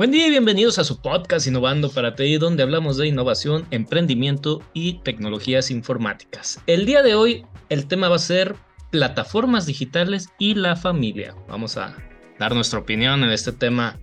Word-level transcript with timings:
Buen 0.00 0.12
día 0.12 0.28
y 0.28 0.30
bienvenidos 0.30 0.78
a 0.78 0.84
su 0.84 1.02
podcast 1.02 1.46
Innovando 1.46 1.90
para 1.90 2.14
ti, 2.14 2.38
donde 2.38 2.62
hablamos 2.62 2.96
de 2.96 3.06
innovación, 3.06 3.66
emprendimiento 3.70 4.62
y 4.72 4.94
tecnologías 5.00 5.70
informáticas. 5.70 6.58
El 6.66 6.86
día 6.86 7.02
de 7.02 7.14
hoy 7.14 7.44
el 7.68 7.86
tema 7.86 8.08
va 8.08 8.16
a 8.16 8.18
ser 8.18 8.56
plataformas 8.90 9.66
digitales 9.66 10.30
y 10.38 10.54
la 10.54 10.74
familia. 10.74 11.34
Vamos 11.48 11.76
a 11.76 11.94
dar 12.38 12.54
nuestra 12.54 12.78
opinión 12.78 13.22
en 13.24 13.30
este 13.30 13.52
tema 13.52 14.00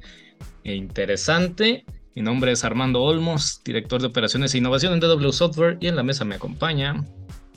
interesante. 0.64 1.84
Mi 2.14 2.22
nombre 2.22 2.52
es 2.52 2.64
Armando 2.64 3.02
Olmos, 3.02 3.64
director 3.66 4.00
de 4.00 4.06
operaciones 4.06 4.54
e 4.54 4.60
innovación 4.60 4.94
en 4.94 5.00
DW 5.00 5.32
Software 5.32 5.78
y 5.80 5.88
en 5.88 5.96
la 5.96 6.04
mesa 6.04 6.26
me 6.26 6.36
acompaña 6.36 7.04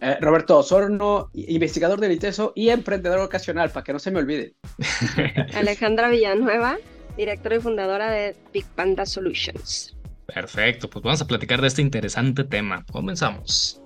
eh, 0.00 0.16
Roberto 0.18 0.56
Osorno, 0.56 1.28
investigador 1.34 2.00
del 2.00 2.12
ITESO 2.12 2.54
y 2.56 2.70
emprendedor 2.70 3.18
ocasional, 3.18 3.68
para 3.68 3.84
que 3.84 3.92
no 3.92 3.98
se 3.98 4.10
me 4.10 4.18
olvide. 4.18 4.54
Alejandra 5.54 6.08
Villanueva, 6.08 6.78
directora 7.16 7.56
y 7.56 7.60
fundadora 7.60 8.10
de 8.10 8.36
Big 8.52 8.66
Panda 8.74 9.06
Solutions. 9.06 9.96
Perfecto, 10.26 10.88
pues 10.88 11.02
vamos 11.02 11.20
a 11.20 11.26
platicar 11.26 11.60
de 11.60 11.66
este 11.68 11.82
interesante 11.82 12.44
tema. 12.44 12.84
Comenzamos. 12.90 13.80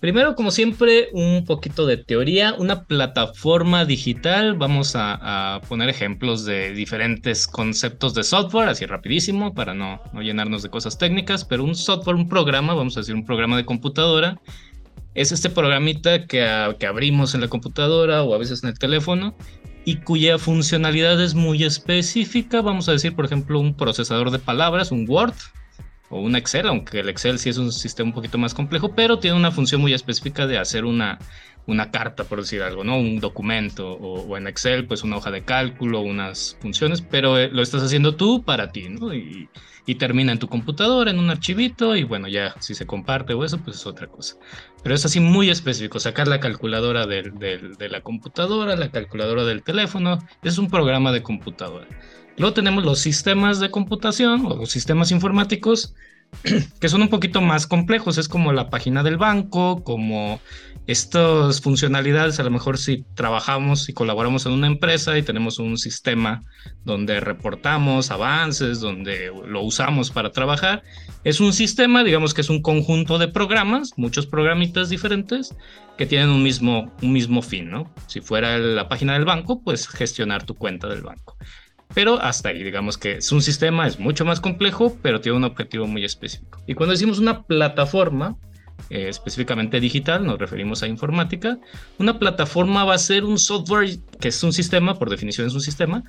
Primero, 0.00 0.34
como 0.34 0.50
siempre, 0.50 1.10
un 1.12 1.44
poquito 1.44 1.84
de 1.84 1.98
teoría, 1.98 2.54
una 2.54 2.84
plataforma 2.84 3.84
digital. 3.84 4.54
Vamos 4.56 4.94
a, 4.96 5.60
poner 5.68 5.90
ejemplos 5.90 6.46
de 6.46 6.72
diferentes 6.72 7.46
conceptos 7.46 8.14
de 8.14 8.22
software, 8.22 8.70
así 8.70 8.86
rapidísimo, 8.86 9.52
para 9.52 9.74
no, 9.74 10.00
no, 10.14 10.22
llenarnos 10.22 10.62
de 10.62 10.70
cosas 10.70 10.96
técnicas, 10.96 11.44
pero 11.44 11.64
un 11.64 11.74
software, 11.74 12.16
un 12.16 12.30
programa, 12.30 12.72
vamos 12.72 12.96
a 12.96 13.00
decir 13.00 13.14
un 13.14 13.26
programa 13.26 13.58
de 13.58 13.66
computadora, 13.66 14.40
es 15.14 15.32
este 15.32 15.50
programita 15.50 16.26
que, 16.26 16.74
que 16.78 16.86
abrimos 16.86 17.34
en 17.34 17.40
la 17.40 17.48
computadora 17.48 18.22
o 18.22 18.34
a 18.34 18.38
veces 18.38 18.62
en 18.62 18.70
el 18.70 18.78
teléfono 18.78 19.36
y 19.84 19.96
cuya 19.96 20.38
funcionalidad 20.38 21.20
es 21.22 21.34
muy 21.34 21.64
específica. 21.64 22.60
Vamos 22.60 22.88
a 22.88 22.92
decir, 22.92 23.14
por 23.14 23.24
ejemplo, 23.24 23.58
un 23.58 23.74
procesador 23.74 24.30
de 24.30 24.38
palabras, 24.38 24.92
un 24.92 25.06
Word 25.08 25.34
o 26.10 26.20
un 26.20 26.36
Excel, 26.36 26.66
aunque 26.66 27.00
el 27.00 27.08
Excel 27.08 27.38
sí 27.38 27.48
es 27.50 27.58
un 27.58 27.72
sistema 27.72 28.08
un 28.08 28.14
poquito 28.14 28.36
más 28.36 28.52
complejo, 28.52 28.94
pero 28.94 29.18
tiene 29.18 29.36
una 29.36 29.52
función 29.52 29.80
muy 29.80 29.94
específica 29.94 30.46
de 30.46 30.58
hacer 30.58 30.84
una, 30.84 31.18
una 31.66 31.90
carta, 31.90 32.24
por 32.24 32.40
decir 32.40 32.62
algo, 32.62 32.84
¿no? 32.84 32.98
Un 32.98 33.20
documento 33.20 33.92
o, 33.92 34.36
en 34.36 34.46
Excel, 34.48 34.86
pues 34.86 35.04
una 35.04 35.16
hoja 35.16 35.30
de 35.30 35.42
cálculo, 35.42 36.00
unas 36.00 36.56
funciones, 36.60 37.00
pero 37.00 37.38
eh, 37.38 37.48
lo 37.50 37.62
estás 37.62 37.82
haciendo 37.82 38.16
tú 38.16 38.42
para 38.42 38.72
ti, 38.72 38.88
¿no? 38.88 39.14
Y 39.86 39.96
termina 39.96 40.32
en 40.32 40.38
tu 40.38 40.48
computadora, 40.48 41.10
en 41.10 41.18
un 41.18 41.30
archivito, 41.30 41.96
y 41.96 42.04
bueno, 42.04 42.28
ya 42.28 42.54
si 42.60 42.74
se 42.74 42.86
comparte 42.86 43.34
o 43.34 43.44
eso, 43.44 43.58
pues 43.58 43.76
es 43.76 43.86
otra 43.86 44.06
cosa. 44.06 44.36
Pero 44.82 44.94
es 44.94 45.04
así 45.04 45.20
muy 45.20 45.50
específico, 45.50 46.00
sacar 46.00 46.28
la 46.28 46.40
calculadora 46.40 47.06
del, 47.06 47.38
de 47.38 47.88
la 47.88 48.00
computadora, 48.02 48.76
la 48.76 48.90
calculadora 48.90 49.44
del 49.44 49.62
teléfono, 49.62 50.18
es 50.42 50.58
un 50.58 50.68
programa 50.68 51.12
de 51.12 51.22
computadora. 51.22 51.86
Luego 52.36 52.54
tenemos 52.54 52.84
los 52.84 53.00
sistemas 53.00 53.60
de 53.60 53.70
computación 53.70 54.46
o 54.46 54.56
los 54.56 54.70
sistemas 54.70 55.10
informáticos, 55.10 55.94
que 56.80 56.88
son 56.88 57.02
un 57.02 57.08
poquito 57.08 57.40
más 57.40 57.66
complejos, 57.66 58.18
es 58.18 58.28
como 58.28 58.52
la 58.52 58.70
página 58.70 59.02
del 59.02 59.16
banco, 59.16 59.82
como 59.84 60.40
estas 60.86 61.60
funcionalidades, 61.60 62.40
a 62.40 62.42
lo 62.42 62.50
mejor 62.50 62.78
si 62.78 63.04
trabajamos 63.14 63.88
y 63.88 63.92
colaboramos 63.92 64.46
en 64.46 64.52
una 64.52 64.66
empresa 64.66 65.16
y 65.16 65.22
tenemos 65.22 65.58
un 65.58 65.78
sistema 65.78 66.42
donde 66.84 67.20
reportamos 67.20 68.10
avances, 68.10 68.80
donde 68.80 69.30
lo 69.46 69.62
usamos 69.62 70.10
para 70.10 70.32
trabajar, 70.32 70.82
es 71.22 71.40
un 71.40 71.52
sistema, 71.52 72.02
digamos 72.02 72.34
que 72.34 72.40
es 72.40 72.50
un 72.50 72.62
conjunto 72.62 73.18
de 73.18 73.28
programas, 73.28 73.92
muchos 73.96 74.26
programitas 74.26 74.88
diferentes 74.88 75.54
que 75.96 76.06
tienen 76.06 76.30
un 76.30 76.42
mismo, 76.42 76.90
un 77.02 77.12
mismo 77.12 77.42
fin, 77.42 77.70
¿no? 77.70 77.92
Si 78.06 78.20
fuera 78.20 78.58
la 78.58 78.88
página 78.88 79.12
del 79.12 79.26
banco, 79.26 79.62
pues 79.62 79.86
gestionar 79.86 80.44
tu 80.44 80.54
cuenta 80.54 80.88
del 80.88 81.02
banco. 81.02 81.36
Pero 81.94 82.20
hasta 82.20 82.50
ahí, 82.50 82.62
digamos 82.62 82.98
que 82.98 83.14
es 83.14 83.32
un 83.32 83.42
sistema, 83.42 83.86
es 83.86 83.98
mucho 83.98 84.24
más 84.24 84.40
complejo, 84.40 84.96
pero 85.02 85.20
tiene 85.20 85.38
un 85.38 85.44
objetivo 85.44 85.86
muy 85.86 86.04
específico. 86.04 86.62
Y 86.66 86.74
cuando 86.74 86.92
decimos 86.92 87.18
una 87.18 87.42
plataforma, 87.42 88.36
eh, 88.88 89.08
específicamente 89.08 89.80
digital, 89.80 90.24
nos 90.24 90.38
referimos 90.38 90.82
a 90.82 90.88
informática. 90.88 91.58
Una 91.98 92.18
plataforma 92.18 92.84
va 92.84 92.94
a 92.94 92.98
ser 92.98 93.24
un 93.24 93.38
software 93.38 93.98
que 94.20 94.28
es 94.28 94.42
un 94.42 94.52
sistema, 94.52 94.98
por 94.98 95.10
definición 95.10 95.46
es 95.46 95.54
un 95.54 95.60
sistema, 95.60 96.04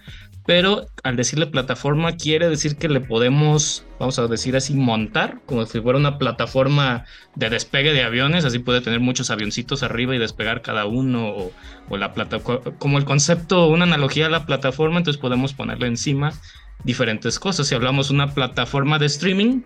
pero 0.45 0.85
al 1.03 1.15
decirle 1.15 1.47
plataforma 1.47 2.13
quiere 2.13 2.49
decir 2.49 2.77
que 2.77 2.89
le 2.89 3.01
podemos, 3.01 3.85
vamos 3.99 4.17
a 4.19 4.27
decir 4.27 4.55
así, 4.55 4.73
montar, 4.73 5.41
como 5.45 5.65
si 5.65 5.81
fuera 5.81 5.99
una 5.99 6.17
plataforma 6.17 7.05
de 7.35 7.49
despegue 7.49 7.93
de 7.93 8.03
aviones, 8.03 8.45
así 8.45 8.59
puede 8.59 8.81
tener 8.81 8.99
muchos 8.99 9.29
avioncitos 9.29 9.83
arriba 9.83 10.15
y 10.15 10.19
despegar 10.19 10.61
cada 10.61 10.85
uno, 10.85 11.29
o, 11.29 11.51
o 11.89 11.97
la 11.97 12.13
plata, 12.13 12.39
como 12.39 12.97
el 12.97 13.05
concepto, 13.05 13.67
una 13.67 13.83
analogía 13.83 14.27
a 14.27 14.29
la 14.29 14.45
plataforma, 14.45 14.97
entonces 14.97 15.21
podemos 15.21 15.53
ponerle 15.53 15.87
encima 15.87 16.33
diferentes 16.83 17.39
cosas. 17.39 17.67
Si 17.67 17.75
hablamos 17.75 18.09
una 18.09 18.33
plataforma 18.33 18.99
de 18.99 19.05
streaming, 19.05 19.61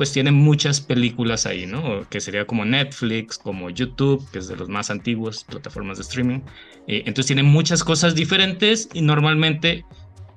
pues 0.00 0.12
tiene 0.12 0.30
muchas 0.30 0.80
películas 0.80 1.44
ahí, 1.44 1.66
¿no? 1.66 2.08
Que 2.08 2.22
sería 2.22 2.46
como 2.46 2.64
Netflix, 2.64 3.36
como 3.36 3.68
YouTube, 3.68 4.26
que 4.32 4.38
es 4.38 4.48
de 4.48 4.56
los 4.56 4.70
más 4.70 4.90
antiguos 4.90 5.44
plataformas 5.44 5.98
de 5.98 6.04
streaming. 6.04 6.38
Eh, 6.86 7.02
entonces 7.04 7.26
tiene 7.26 7.42
muchas 7.42 7.84
cosas 7.84 8.14
diferentes 8.14 8.88
y 8.94 9.02
normalmente 9.02 9.84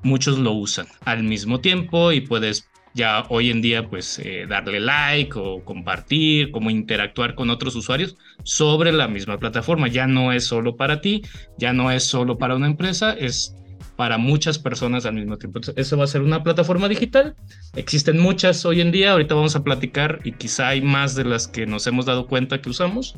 muchos 0.03 0.37
lo 0.37 0.51
usan 0.51 0.87
al 1.05 1.23
mismo 1.23 1.61
tiempo 1.61 2.11
y 2.11 2.19
puedes 2.19 2.69
ya 2.93 3.23
hoy 3.29 3.51
en 3.51 3.61
día 3.61 3.87
pues 3.89 4.19
eh, 4.19 4.47
darle 4.49 4.81
like 4.81 5.31
o 5.39 5.63
compartir, 5.63 6.51
como 6.51 6.69
interactuar 6.69 7.33
con 7.33 7.49
otros 7.49 7.73
usuarios 7.77 8.17
sobre 8.43 8.91
la 8.91 9.07
misma 9.07 9.39
plataforma. 9.39 9.87
Ya 9.87 10.07
no 10.07 10.33
es 10.33 10.45
solo 10.45 10.75
para 10.75 10.99
ti, 10.99 11.21
ya 11.57 11.71
no 11.71 11.89
es 11.89 12.03
solo 12.03 12.37
para 12.37 12.57
una 12.57 12.67
empresa, 12.67 13.13
es 13.13 13.55
para 13.95 14.17
muchas 14.17 14.57
personas 14.57 15.05
al 15.05 15.13
mismo 15.13 15.37
tiempo. 15.37 15.59
eso 15.75 15.97
va 15.97 16.03
a 16.03 16.07
ser 16.07 16.21
una 16.21 16.43
plataforma 16.43 16.87
digital. 16.89 17.35
Existen 17.75 18.19
muchas 18.19 18.65
hoy 18.65 18.81
en 18.81 18.91
día, 18.91 19.11
ahorita 19.11 19.35
vamos 19.35 19.55
a 19.55 19.63
platicar 19.63 20.19
y 20.23 20.33
quizá 20.33 20.69
hay 20.69 20.81
más 20.81 21.15
de 21.15 21.25
las 21.25 21.47
que 21.47 21.65
nos 21.65 21.85
hemos 21.85 22.05
dado 22.05 22.27
cuenta 22.27 22.61
que 22.61 22.69
usamos. 22.69 23.15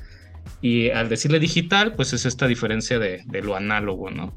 Y 0.61 0.89
al 0.89 1.09
decirle 1.09 1.39
digital, 1.39 1.93
pues 1.93 2.13
es 2.13 2.25
esta 2.25 2.47
diferencia 2.47 2.99
de, 2.99 3.23
lo 3.41 3.55
análogo, 3.55 4.11
¿no? 4.11 4.35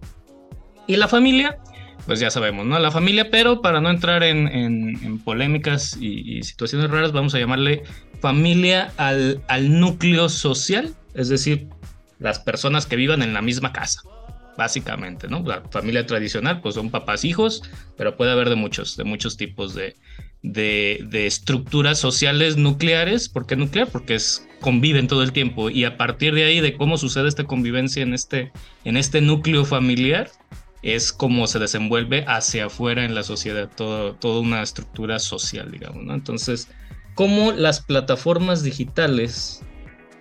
Y 0.87 0.97
la 0.97 1.09
familia, 1.09 1.59
pues 2.07 2.19
ya 2.21 2.31
sabemos, 2.31 2.65
¿no? 2.65 2.79
La 2.79 2.91
familia, 2.91 3.31
pero 3.31 3.61
para 3.61 3.81
no 3.81 3.91
entrar 3.91 4.23
en, 4.23 5.21
polémicas 5.25 5.99
y, 6.01 6.43
situaciones 6.45 6.91
raras, 6.91 7.13
vamos 7.13 7.35
a 7.35 7.39
llamarle 7.39 7.83
familia 8.21 8.93
al, 8.97 9.43
al 9.49 9.79
núcleo 9.79 10.29
social, 10.29 10.95
es 11.15 11.29
decir, 11.29 11.69
las 12.19 12.39
personas 12.39 12.87
que 12.87 12.97
vivan 12.97 13.23
en 13.23 13.35
la 13.35 13.43
misma 13.43 13.73
casa 13.73 14.01
básicamente, 14.59 15.29
¿no? 15.29 15.41
La 15.47 15.63
familia 15.71 16.05
tradicional, 16.05 16.61
pues 16.61 16.75
son 16.75 16.91
papás, 16.91 17.25
hijos, 17.25 17.63
pero 17.97 18.17
puede 18.17 18.33
haber 18.33 18.49
de 18.49 18.57
muchos, 18.57 18.97
de 18.97 19.05
muchos 19.05 19.37
tipos 19.37 19.73
de, 19.73 19.95
de, 20.43 21.27
estructuras 21.27 22.01
sociales 22.01 22.57
nucleares. 22.57 23.29
¿Por 23.29 23.47
qué 23.47 23.55
nuclear? 23.55 23.89
Porque 23.89 24.19
conviven 24.61 25.07
todo 25.07 25.23
el 25.23 25.31
tiempo 25.31 25.71
y 25.71 25.85
a 25.85 25.97
partir 25.97 26.35
de 26.35 26.45
ahí, 26.45 26.61
de 26.61 26.75
cómo 26.77 26.99
sucede 26.99 27.29
esta 27.29 27.45
convivencia 27.45 28.03
en 28.03 28.15
este, 28.15 28.51
en 28.85 28.97
este 28.97 29.21
núcleo 29.21 29.65
familiar, 29.65 30.29
es 30.83 31.13
como 31.13 31.47
se 31.47 31.61
desenvuelve 31.61 32.25
hacia 32.27 32.67
afuera 32.67 33.05
en 33.05 33.15
la 33.15 33.23
sociedad, 33.23 33.71
todo, 33.77 34.15
toda 34.15 34.41
una 34.41 34.63
estructura 34.63 35.21
social, 35.21 35.71
digamos, 35.71 36.03
¿no? 36.03 36.15
Entonces, 36.15 36.69
cómo 37.15 37.53
las 37.53 37.81
plataformas 37.81 38.65
digitales 38.65 39.63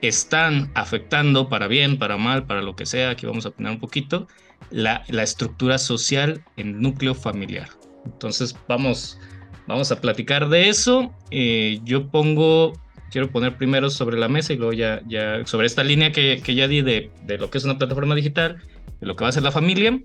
están 0.02 0.72
afectando 0.75 1.50
para 1.50 1.68
bien, 1.68 1.97
para 1.97 2.18
mal, 2.18 2.46
para 2.46 2.62
lo 2.62 2.75
que 2.75 2.85
sea, 2.85 3.12
aquí 3.12 3.25
vamos 3.25 3.46
a 3.46 3.52
poner 3.52 3.72
un 3.72 3.80
poquito, 3.80 4.28
la, 4.69 5.03
estructura 5.22 5.78
social 5.78 6.44
en 6.58 6.81
núcleo 6.81 7.16
familiar. 7.16 7.69
Entonces 8.06 8.56
vamos, 8.68 9.19
vamos 9.68 9.91
a 9.91 10.02
platicar 10.02 10.50
de 10.50 10.69
eso. 10.69 11.13
Eh, 11.31 11.80
yo 11.84 12.08
pongo, 12.08 12.74
quiero 13.12 13.31
poner 13.31 13.58
primero 13.58 13.90
sobre 13.90 14.18
la 14.18 14.28
mesa 14.28 14.53
y 14.53 14.58
luego 14.58 14.74
ya, 14.74 15.02
ya 15.08 15.46
sobre 15.46 15.68
esta 15.68 15.84
línea 15.84 16.12
que, 16.12 16.41
ya 16.41 16.68
di 16.68 16.81
de, 16.81 17.12
de, 17.24 17.38
lo 17.38 17.50
que 17.50 17.58
es 17.58 17.66
una 17.66 17.78
plataforma 17.78 18.16
digital, 18.16 18.58
de 18.99 19.08
lo 19.08 19.16
que 19.16 19.23
va 19.23 19.29
a 19.29 19.34
ser 19.34 19.44
la 19.44 19.52
familia, 19.52 19.99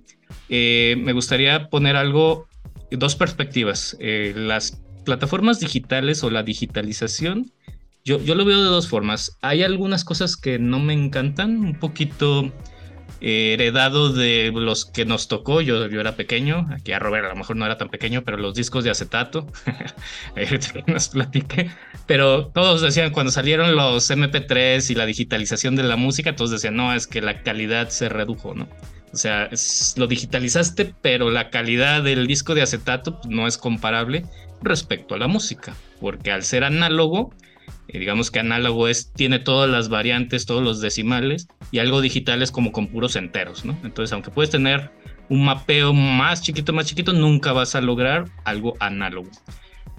eh, 0.48 0.96
me 0.98 1.12
gustaría 1.12 1.68
poner 1.68 1.96
algo, 1.96 2.48
dos 2.90 3.16
perspectivas. 3.16 3.96
Eh, 4.00 4.32
las 4.36 4.82
plataformas 5.04 5.60
digitales 5.60 6.22
o 6.22 6.30
la 6.30 6.42
digitalización 6.42 7.50
yo, 8.04 8.18
yo 8.18 8.34
lo 8.34 8.44
veo 8.44 8.58
de 8.62 8.68
dos 8.68 8.88
formas. 8.88 9.38
Hay 9.42 9.62
algunas 9.62 10.04
cosas 10.04 10.36
que 10.36 10.58
no 10.58 10.78
me 10.78 10.92
encantan, 10.92 11.58
un 11.58 11.78
poquito 11.78 12.52
eh, 13.20 13.52
heredado 13.54 14.12
de 14.12 14.50
los 14.52 14.84
que 14.84 15.04
nos 15.04 15.28
tocó. 15.28 15.60
Yo, 15.60 15.86
yo 15.88 16.00
era 16.00 16.16
pequeño, 16.16 16.68
aquí 16.72 16.92
a 16.92 16.98
Robert 16.98 17.26
a 17.26 17.28
lo 17.28 17.36
mejor 17.36 17.54
no 17.54 17.64
era 17.64 17.78
tan 17.78 17.88
pequeño, 17.88 18.22
pero 18.24 18.36
los 18.36 18.54
discos 18.54 18.82
de 18.82 18.90
acetato, 18.90 19.46
nos 20.88 21.08
platiqué. 21.08 21.70
Pero 22.06 22.48
todos 22.48 22.80
decían, 22.80 23.12
cuando 23.12 23.30
salieron 23.30 23.76
los 23.76 24.10
MP3 24.10 24.90
y 24.90 24.94
la 24.96 25.06
digitalización 25.06 25.76
de 25.76 25.84
la 25.84 25.96
música, 25.96 26.34
todos 26.34 26.50
decían, 26.50 26.74
no, 26.74 26.92
es 26.94 27.06
que 27.06 27.22
la 27.22 27.42
calidad 27.42 27.90
se 27.90 28.08
redujo, 28.08 28.54
¿no? 28.54 28.68
O 29.12 29.16
sea, 29.16 29.50
lo 29.96 30.06
digitalizaste, 30.06 30.94
pero 31.02 31.30
la 31.30 31.50
calidad 31.50 32.02
del 32.02 32.26
disco 32.26 32.54
de 32.54 32.62
acetato 32.62 33.20
pues, 33.20 33.28
no 33.28 33.46
es 33.46 33.58
comparable 33.58 34.24
respecto 34.62 35.14
a 35.14 35.18
la 35.18 35.28
música, 35.28 35.74
porque 36.00 36.32
al 36.32 36.42
ser 36.42 36.64
análogo, 36.64 37.32
digamos 37.98 38.30
que 38.30 38.40
análogo 38.40 38.88
es, 38.88 39.12
tiene 39.12 39.38
todas 39.38 39.68
las 39.68 39.88
variantes, 39.88 40.46
todos 40.46 40.62
los 40.62 40.80
decimales, 40.80 41.48
y 41.70 41.78
algo 41.78 42.00
digital 42.00 42.42
es 42.42 42.50
como 42.50 42.72
con 42.72 42.88
puros 42.88 43.16
enteros, 43.16 43.64
¿no? 43.64 43.76
Entonces, 43.84 44.12
aunque 44.12 44.30
puedes 44.30 44.50
tener 44.50 44.90
un 45.28 45.44
mapeo 45.44 45.92
más 45.92 46.42
chiquito, 46.42 46.72
más 46.72 46.86
chiquito, 46.86 47.12
nunca 47.12 47.52
vas 47.52 47.74
a 47.74 47.80
lograr 47.80 48.26
algo 48.44 48.74
análogo. 48.80 49.30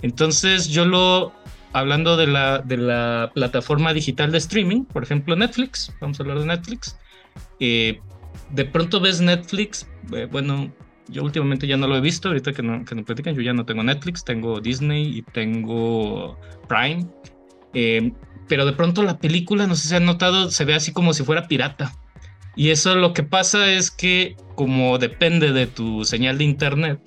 Entonces 0.01 0.67
yo 0.67 0.85
lo, 0.85 1.33
hablando 1.71 2.17
de 2.17 2.27
la, 2.27 2.59
de 2.59 2.77
la 2.77 3.31
plataforma 3.33 3.93
digital 3.93 4.31
de 4.31 4.37
streaming, 4.37 4.83
por 4.85 5.03
ejemplo 5.03 5.35
Netflix, 5.35 5.91
vamos 6.01 6.19
a 6.19 6.23
hablar 6.23 6.39
de 6.39 6.45
Netflix, 6.45 6.97
eh, 7.59 7.99
de 8.51 8.65
pronto 8.65 8.99
ves 8.99 9.21
Netflix, 9.21 9.87
eh, 10.13 10.27
bueno, 10.31 10.71
yo 11.07 11.23
últimamente 11.23 11.67
ya 11.67 11.77
no 11.77 11.87
lo 11.87 11.97
he 11.97 12.01
visto, 12.01 12.27
ahorita 12.27 12.53
que, 12.53 12.61
no, 12.61 12.85
que 12.85 12.95
nos 12.95 13.05
platican, 13.05 13.35
yo 13.35 13.41
ya 13.41 13.53
no 13.53 13.65
tengo 13.65 13.83
Netflix, 13.83 14.23
tengo 14.23 14.59
Disney 14.59 15.17
y 15.17 15.21
tengo 15.21 16.37
Prime, 16.67 17.07
eh, 17.73 18.11
pero 18.47 18.65
de 18.65 18.73
pronto 18.73 19.03
la 19.03 19.19
película, 19.19 19.67
no 19.67 19.75
sé 19.75 19.87
si 19.87 19.95
han 19.95 20.05
notado, 20.05 20.51
se 20.51 20.65
ve 20.65 20.73
así 20.73 20.91
como 20.91 21.13
si 21.13 21.23
fuera 21.23 21.47
pirata. 21.47 21.93
Y 22.55 22.69
eso 22.69 22.95
lo 22.95 23.13
que 23.13 23.23
pasa 23.23 23.71
es 23.71 23.89
que 23.89 24.35
como 24.55 24.97
depende 24.99 25.51
de 25.51 25.65
tu 25.65 26.05
señal 26.05 26.37
de 26.37 26.43
internet, 26.43 26.99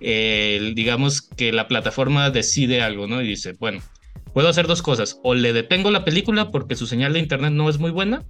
digamos 0.00 1.20
que 1.20 1.52
la 1.52 1.68
plataforma 1.68 2.30
decide 2.30 2.82
algo, 2.82 3.06
¿no? 3.06 3.20
Y 3.20 3.26
dice, 3.26 3.52
bueno, 3.52 3.82
puedo 4.32 4.48
hacer 4.48 4.66
dos 4.66 4.82
cosas, 4.82 5.20
o 5.22 5.34
le 5.34 5.52
detengo 5.52 5.90
la 5.90 6.04
película 6.04 6.50
porque 6.50 6.76
su 6.76 6.86
señal 6.86 7.12
de 7.12 7.18
internet 7.18 7.52
no 7.52 7.68
es 7.68 7.78
muy 7.78 7.90
buena, 7.90 8.24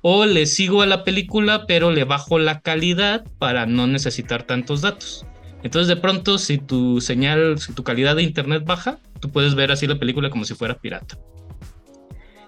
o 0.00 0.24
le 0.24 0.46
sigo 0.46 0.82
a 0.82 0.86
la 0.86 1.04
película 1.04 1.66
pero 1.66 1.90
le 1.90 2.04
bajo 2.04 2.38
la 2.38 2.60
calidad 2.60 3.24
para 3.38 3.66
no 3.66 3.86
necesitar 3.86 4.44
tantos 4.44 4.80
datos. 4.80 5.26
Entonces 5.62 5.88
de 5.88 5.96
pronto 5.96 6.38
si 6.38 6.58
tu 6.58 7.00
señal, 7.00 7.58
si 7.58 7.72
tu 7.72 7.84
calidad 7.84 8.16
de 8.16 8.22
internet 8.22 8.64
baja, 8.64 8.98
tú 9.20 9.30
puedes 9.30 9.54
ver 9.54 9.72
así 9.72 9.86
la 9.86 9.98
película 9.98 10.30
como 10.30 10.44
si 10.44 10.54
fuera 10.54 10.78
pirata. 10.78 11.18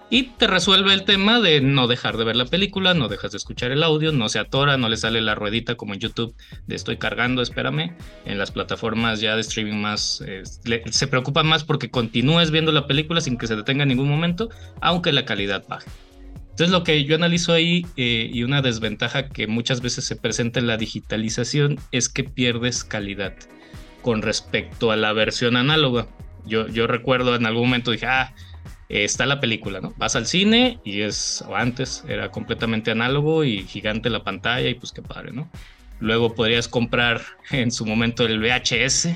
Y 0.09 0.23
te 0.37 0.45
resuelve 0.45 0.93
el 0.93 1.03
tema 1.03 1.39
de 1.39 1.61
no 1.61 1.87
dejar 1.87 2.17
de 2.17 2.23
ver 2.23 2.35
la 2.35 2.45
película, 2.45 2.93
no 2.93 3.07
dejas 3.07 3.31
de 3.31 3.37
escuchar 3.37 3.71
el 3.71 3.81
audio, 3.81 4.11
no 4.11 4.29
se 4.29 4.37
atora, 4.37 4.77
no 4.77 4.87
le 4.87 4.97
sale 4.97 5.19
la 5.19 5.33
ruedita 5.33 5.75
como 5.75 5.95
en 5.95 5.99
YouTube 5.99 6.35
de 6.67 6.75
estoy 6.75 6.97
cargando, 6.97 7.41
espérame. 7.41 7.95
En 8.25 8.37
las 8.37 8.51
plataformas 8.51 9.19
ya 9.19 9.35
de 9.35 9.41
streaming 9.41 9.81
más 9.81 10.23
eh, 10.25 10.43
se 10.91 11.07
preocupa 11.07 11.41
más 11.41 11.63
porque 11.63 11.89
continúes 11.89 12.51
viendo 12.51 12.71
la 12.71 12.85
película 12.85 13.19
sin 13.19 13.37
que 13.37 13.47
se 13.47 13.55
detenga 13.55 13.83
en 13.83 13.89
ningún 13.89 14.09
momento, 14.09 14.49
aunque 14.79 15.11
la 15.11 15.25
calidad 15.25 15.65
baje. 15.67 15.89
Entonces 16.55 16.71
lo 16.71 16.85
que 16.85 17.03
yo 17.03 17.15
analizo 17.15 17.51
ahí 17.51 17.85
eh, 17.97 18.29
y 18.31 18.43
una 18.43 18.61
desventaja 18.61 19.27
que 19.27 19.45
muchas 19.45 19.81
veces 19.81 20.05
se 20.05 20.15
presenta 20.15 20.57
en 20.57 20.67
la 20.67 20.77
digitalización 20.77 21.77
es 21.91 22.07
que 22.07 22.23
pierdes 22.23 22.85
calidad 22.85 23.33
con 24.01 24.21
respecto 24.21 24.89
a 24.91 24.95
la 24.95 25.11
versión 25.11 25.57
análoga. 25.57 26.07
Yo, 26.45 26.69
yo 26.69 26.87
recuerdo 26.87 27.35
en 27.35 27.45
algún 27.45 27.63
momento 27.63 27.91
dije, 27.91 28.05
ah, 28.05 28.33
está 28.87 29.25
la 29.25 29.41
película, 29.41 29.81
¿no? 29.81 29.93
Vas 29.97 30.15
al 30.15 30.27
cine 30.27 30.79
y 30.85 31.01
es, 31.01 31.43
o 31.45 31.57
antes 31.57 32.05
era 32.07 32.31
completamente 32.31 32.89
análogo 32.89 33.43
y 33.43 33.63
gigante 33.63 34.09
la 34.09 34.23
pantalla 34.23 34.69
y 34.69 34.75
pues 34.75 34.93
qué 34.93 35.01
padre, 35.01 35.33
¿no? 35.33 35.51
Luego 35.99 36.35
podrías 36.35 36.69
comprar 36.69 37.21
en 37.51 37.69
su 37.69 37.85
momento 37.85 38.25
el 38.25 38.39
VHS 38.39 39.09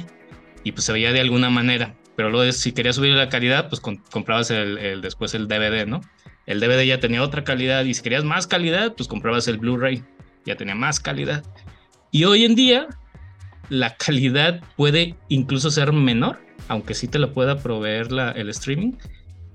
y 0.65 0.73
pues 0.73 0.83
se 0.83 0.91
veía 0.91 1.13
de 1.13 1.21
alguna 1.21 1.49
manera, 1.49 1.95
pero 2.17 2.29
luego 2.31 2.51
si 2.51 2.73
querías 2.73 2.97
subir 2.97 3.13
la 3.13 3.29
calidad, 3.29 3.69
pues 3.69 3.79
comprabas 3.79 4.51
el, 4.51 4.99
después 5.01 5.33
el 5.35 5.47
DVD, 5.47 5.85
¿no? 5.87 6.01
El 6.49 6.59
DVD 6.59 6.83
ya 6.83 6.99
tenía 6.99 7.21
otra 7.21 7.43
calidad 7.43 7.85
y 7.85 7.93
si 7.93 8.01
querías 8.01 8.23
más 8.23 8.47
calidad, 8.47 8.95
pues 8.95 9.07
comprabas 9.07 9.47
el 9.47 9.59
Blu-ray, 9.59 10.03
ya 10.47 10.55
tenía 10.55 10.73
más 10.73 10.99
calidad. 10.99 11.43
Y 12.09 12.23
hoy 12.23 12.43
en 12.43 12.55
día 12.55 12.87
la 13.69 13.95
calidad 13.97 14.59
puede 14.75 15.15
incluso 15.27 15.69
ser 15.69 15.93
menor, 15.93 16.39
aunque 16.67 16.95
sí 16.95 17.07
te 17.07 17.19
la 17.19 17.33
pueda 17.33 17.59
proveer 17.59 18.07
el 18.35 18.49
streaming, 18.49 18.93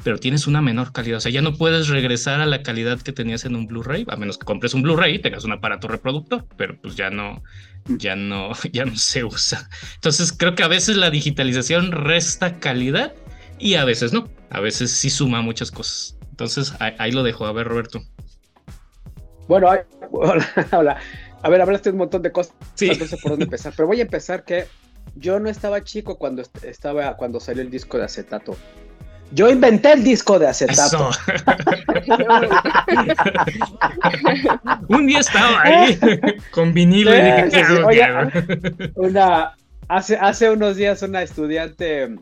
pero 0.04 0.18
tienes 0.18 0.46
una 0.46 0.62
menor 0.62 0.92
calidad. 0.92 1.16
O 1.16 1.20
sea, 1.20 1.32
ya 1.32 1.42
no 1.42 1.54
puedes 1.54 1.88
regresar 1.88 2.40
a 2.40 2.46
la 2.46 2.62
calidad 2.62 3.02
que 3.02 3.12
tenías 3.12 3.44
en 3.44 3.56
un 3.56 3.66
Blu-ray, 3.66 4.04
a 4.06 4.14
menos 4.14 4.38
que 4.38 4.46
compres 4.46 4.72
un 4.72 4.82
Blu-ray 4.82 5.16
y 5.16 5.18
tengas 5.18 5.42
un 5.42 5.50
aparato 5.50 5.88
reproductor, 5.88 6.46
pero 6.56 6.80
pues 6.80 6.94
ya 6.94 7.10
no, 7.10 7.42
ya 7.88 8.14
no, 8.14 8.52
ya 8.72 8.84
no 8.84 8.94
se 8.94 9.24
usa. 9.24 9.68
Entonces 9.96 10.32
creo 10.32 10.54
que 10.54 10.62
a 10.62 10.68
veces 10.68 10.96
la 10.96 11.10
digitalización 11.10 11.90
resta 11.90 12.60
calidad 12.60 13.14
y 13.58 13.74
a 13.74 13.84
veces 13.84 14.12
no. 14.12 14.28
A 14.50 14.60
veces 14.60 14.92
sí 14.92 15.10
suma 15.10 15.42
muchas 15.42 15.72
cosas. 15.72 16.16
Entonces 16.34 16.74
ahí, 16.80 17.12
lo 17.12 17.22
dejo. 17.22 17.46
A 17.46 17.52
ver, 17.52 17.68
Roberto. 17.68 18.02
Bueno, 19.46 19.68
hola, 20.72 20.98
A 21.42 21.48
ver, 21.48 21.62
hablaste 21.62 21.90
un 21.90 21.98
montón 21.98 22.22
de 22.22 22.32
cosas. 22.32 22.52
Sí. 22.74 22.88
No 22.88 23.06
sé 23.06 23.16
por 23.18 23.30
dónde 23.30 23.44
empezar, 23.44 23.72
pero 23.76 23.86
voy 23.86 24.00
a 24.00 24.02
empezar 24.02 24.42
que 24.42 24.66
yo 25.14 25.38
no 25.38 25.48
estaba 25.48 25.84
chico 25.84 26.18
cuando 26.18 26.42
estaba 26.64 27.16
cuando 27.16 27.38
salió 27.38 27.62
el 27.62 27.70
disco 27.70 27.98
de 27.98 28.04
acetato. 28.06 28.56
Yo 29.30 29.48
inventé 29.48 29.92
el 29.92 30.02
disco 30.02 30.40
de 30.40 30.48
acetato. 30.48 31.10
Un 34.88 35.06
día 35.06 35.20
estaba 35.20 35.62
ahí 35.62 35.96
con 36.50 36.74
vinilo 36.74 37.12
y 37.14 37.20
dije, 37.20 37.64
una, 38.96 39.54
hace, 39.86 40.16
hace 40.16 40.50
unos 40.50 40.74
días 40.74 41.00
una 41.02 41.22
estudiante 41.22 42.16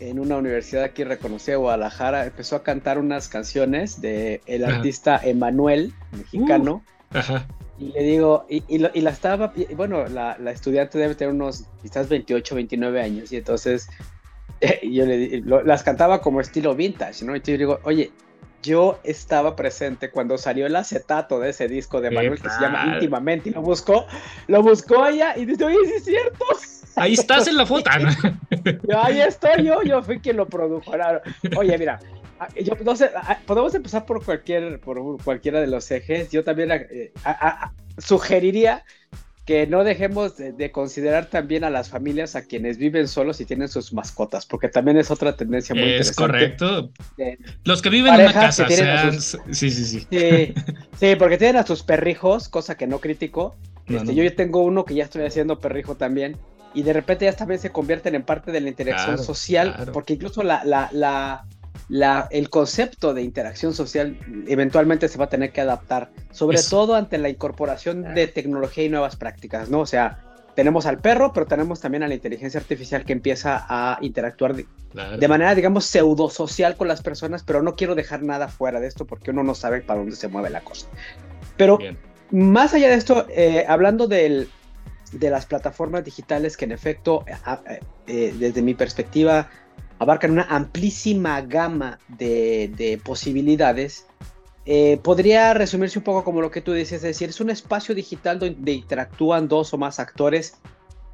en 0.00 0.18
una 0.18 0.36
universidad 0.36 0.82
aquí 0.82 1.04
reconocida 1.04 1.52
de 1.52 1.58
Guadalajara 1.58 2.24
empezó 2.24 2.56
a 2.56 2.62
cantar 2.62 2.98
unas 2.98 3.28
canciones 3.28 4.00
de 4.00 4.40
el 4.46 4.64
artista 4.64 5.20
Emanuel, 5.22 5.92
mexicano. 6.12 6.82
Uh, 7.14 7.38
y 7.78 7.92
le 7.92 8.02
digo, 8.02 8.46
y, 8.48 8.78
la 8.78 9.10
estaba, 9.10 9.52
bueno, 9.76 10.06
la, 10.08 10.36
la, 10.38 10.50
estudiante 10.50 10.98
debe 10.98 11.14
tener 11.14 11.32
unos 11.32 11.64
quizás 11.82 12.08
28, 12.08 12.54
29 12.54 13.00
años, 13.00 13.32
y 13.32 13.36
entonces 13.36 13.88
yo 14.82 15.06
le 15.06 15.42
las 15.64 15.82
cantaba 15.82 16.20
como 16.20 16.40
estilo 16.40 16.74
vintage, 16.74 17.24
¿no? 17.24 17.36
Y 17.36 17.40
yo 17.40 17.56
digo, 17.56 17.80
oye, 17.84 18.10
yo 18.62 19.00
estaba 19.04 19.56
presente 19.56 20.10
cuando 20.10 20.38
salió 20.38 20.66
el 20.66 20.76
acetato 20.76 21.40
de 21.40 21.50
ese 21.50 21.68
disco 21.68 22.00
de 22.00 22.10
Manuel 22.10 22.40
que 22.40 22.50
se 22.50 22.60
llama 22.60 22.94
Íntimamente 22.94 23.50
y 23.50 23.52
lo 23.52 23.62
buscó, 23.62 24.06
lo 24.48 24.62
buscó 24.62 25.06
ella 25.06 25.36
y 25.36 25.46
dice, 25.46 25.64
oye, 25.64 25.78
sí 25.86 25.92
es 25.96 26.04
cierto. 26.04 26.44
Ahí 26.96 27.14
estás 27.14 27.46
en 27.46 27.56
la 27.56 27.66
foto. 27.66 27.88
ahí 29.02 29.20
estoy 29.20 29.64
yo, 29.64 29.82
yo 29.82 30.02
fui 30.02 30.18
quien 30.18 30.36
lo 30.36 30.46
produjo. 30.46 30.92
Oye, 31.56 31.78
mira, 31.78 32.00
yo 32.62 32.74
no 32.84 32.96
sé, 32.96 33.10
podemos 33.46 33.74
empezar 33.74 34.04
por 34.06 34.24
cualquier, 34.24 34.80
por 34.80 35.22
cualquiera 35.22 35.60
de 35.60 35.66
los 35.66 35.90
ejes. 35.90 36.30
Yo 36.30 36.44
también 36.44 36.70
eh, 36.72 37.12
sugeriría 37.98 38.84
que 39.50 39.66
no 39.66 39.82
dejemos 39.82 40.36
de, 40.36 40.70
considerar 40.70 41.26
también 41.26 41.64
a 41.64 41.70
las 41.70 41.88
familias 41.88 42.36
a 42.36 42.42
quienes 42.42 42.78
viven 42.78 43.08
solos 43.08 43.40
y 43.40 43.44
tienen 43.44 43.68
sus 43.68 43.92
mascotas, 43.92 44.46
porque 44.46 44.68
también 44.68 44.96
es 44.96 45.10
otra 45.10 45.34
tendencia 45.34 45.74
muy 45.74 45.94
es 45.94 46.14
correcto. 46.14 46.92
Los 47.64 47.82
que 47.82 47.90
viven 47.90 48.14
en 48.14 48.20
una 48.20 48.32
casa, 48.32 48.68
sí, 48.68 49.70
sí, 49.70 49.70
sí, 49.72 50.06
sí. 51.00 51.16
porque 51.18 51.36
tienen 51.36 51.56
a 51.56 51.66
sus 51.66 51.82
perrijos, 51.82 52.48
cosa 52.48 52.76
que 52.76 52.86
no 52.86 53.00
critico. 53.00 53.56
Este, 53.88 54.14
yo 54.14 54.22
ya 54.22 54.36
tengo 54.36 54.62
uno 54.62 54.84
que 54.84 54.94
ya 54.94 55.02
estoy 55.02 55.24
haciendo 55.24 55.58
perrijo 55.58 55.96
también, 55.96 56.36
y 56.72 56.84
de 56.84 56.92
repente 56.92 57.24
ya 57.24 57.32
también 57.32 57.58
se 57.58 57.70
convierten 57.70 58.14
en 58.14 58.22
parte 58.22 58.52
de 58.52 58.60
la 58.60 58.68
interacción 58.68 59.18
social, 59.18 59.90
porque 59.92 60.12
incluso 60.12 60.44
la, 60.44 60.62
la, 60.62 60.90
la 60.92 61.44
el 62.30 62.50
concepto 62.50 63.14
de 63.14 63.22
interacción 63.22 63.74
social 63.74 64.18
eventualmente 64.46 65.08
se 65.08 65.18
va 65.18 65.24
a 65.24 65.28
tener 65.28 65.52
que 65.52 65.60
adaptar, 65.60 66.10
sobre 66.30 66.58
todo 66.62 66.94
ante 66.94 67.18
la 67.18 67.28
incorporación 67.28 68.14
de 68.14 68.26
tecnología 68.28 68.84
y 68.84 68.88
nuevas 68.88 69.16
prácticas, 69.16 69.70
¿no? 69.70 69.80
O 69.80 69.86
sea, 69.86 70.20
tenemos 70.54 70.86
al 70.86 70.98
perro, 70.98 71.32
pero 71.32 71.46
tenemos 71.46 71.80
también 71.80 72.02
a 72.02 72.08
la 72.08 72.14
inteligencia 72.14 72.60
artificial 72.60 73.04
que 73.04 73.12
empieza 73.12 73.66
a 73.68 73.98
interactuar 74.02 74.54
de, 74.54 75.28
manera, 75.28 75.54
digamos, 75.54 75.86
pseudo-social 75.86 76.76
con 76.76 76.88
las 76.88 77.02
personas, 77.02 77.42
pero 77.42 77.62
no 77.62 77.76
quiero 77.76 77.94
dejar 77.94 78.22
nada 78.22 78.48
fuera 78.48 78.80
de 78.80 78.86
esto 78.86 79.06
porque 79.06 79.30
uno 79.30 79.42
no 79.42 79.54
sabe 79.54 79.80
para 79.80 80.00
dónde 80.00 80.16
se 80.16 80.28
mueve 80.28 80.50
la 80.50 80.60
cosa. 80.60 80.86
Pero 81.56 81.78
más 82.30 82.74
allá 82.74 82.88
de 82.88 82.94
esto, 82.94 83.26
eh, 83.30 83.64
hablando 83.68 84.06
del, 84.06 84.48
de 85.12 85.30
las 85.30 85.46
plataformas 85.46 86.04
digitales 86.04 86.56
que 86.56 86.64
en 86.64 86.72
efecto, 86.72 87.24
eh, 87.26 87.80
eh, 88.06 88.34
desde 88.38 88.62
mi 88.62 88.74
perspectiva, 88.74 89.48
abarcan 90.00 90.32
una 90.32 90.44
amplísima 90.44 91.42
gama 91.42 92.00
de, 92.08 93.00
posibilidades, 93.04 94.06
eh, 94.64 94.98
podría 95.02 95.54
resumirse 95.54 95.98
un 95.98 96.04
poco 96.04 96.24
como 96.24 96.40
lo 96.40 96.50
que 96.50 96.62
tú 96.62 96.72
dices, 96.72 96.94
es 96.94 97.02
decir, 97.02 97.28
es 97.28 97.40
un 97.40 97.50
espacio 97.50 97.94
digital 97.94 98.38
donde 98.38 98.72
interactúan 98.72 99.46
dos 99.46 99.72
o 99.74 99.78
más 99.78 100.00
actores 100.00 100.54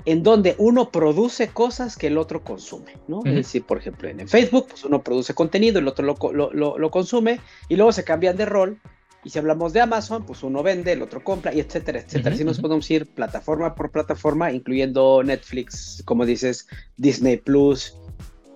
en 0.05 0.23
donde 0.23 0.55
uno 0.59 0.90
produce 0.90 1.49
cosas 1.49 1.97
que 1.97 2.07
el 2.07 2.16
otro 2.16 2.45
consume, 2.45 2.97
¿no? 3.09 3.23
Es 3.25 3.35
decir, 3.35 3.64
por 3.64 3.78
ejemplo, 3.78 4.09
en 4.09 4.28
Facebook, 4.28 4.69
pues 4.69 4.85
uno 4.85 5.02
produce 5.02 5.35
contenido, 5.35 5.81
el 5.81 5.88
otro 5.88 6.05
lo, 6.07 6.90
consume 6.93 7.40
y 7.69 7.75
luego 7.75 7.90
se 7.90 8.05
cambian 8.05 8.37
de 8.37 8.47
rol. 8.47 8.78
Y 9.25 9.31
si 9.31 9.40
hablamos 9.40 9.73
de 9.73 9.81
Amazon, 9.81 10.25
pues 10.25 10.45
uno 10.45 10.62
vende, 10.62 10.93
el 10.93 11.02
otro 11.02 11.25
compra, 11.25 11.52
y 11.52 11.59
etcétera, 11.59 11.99
etcétera. 11.99 12.37
Así 12.37 12.45
nos 12.45 12.61
podemos 12.61 12.88
ir 12.88 13.07
plataforma 13.07 13.75
por 13.75 13.90
plataforma, 13.90 14.52
incluyendo 14.52 15.25
Netflix, 15.25 16.05
como 16.05 16.25
dices, 16.25 16.69
Disney 16.97 17.38
Plus, 17.38 17.97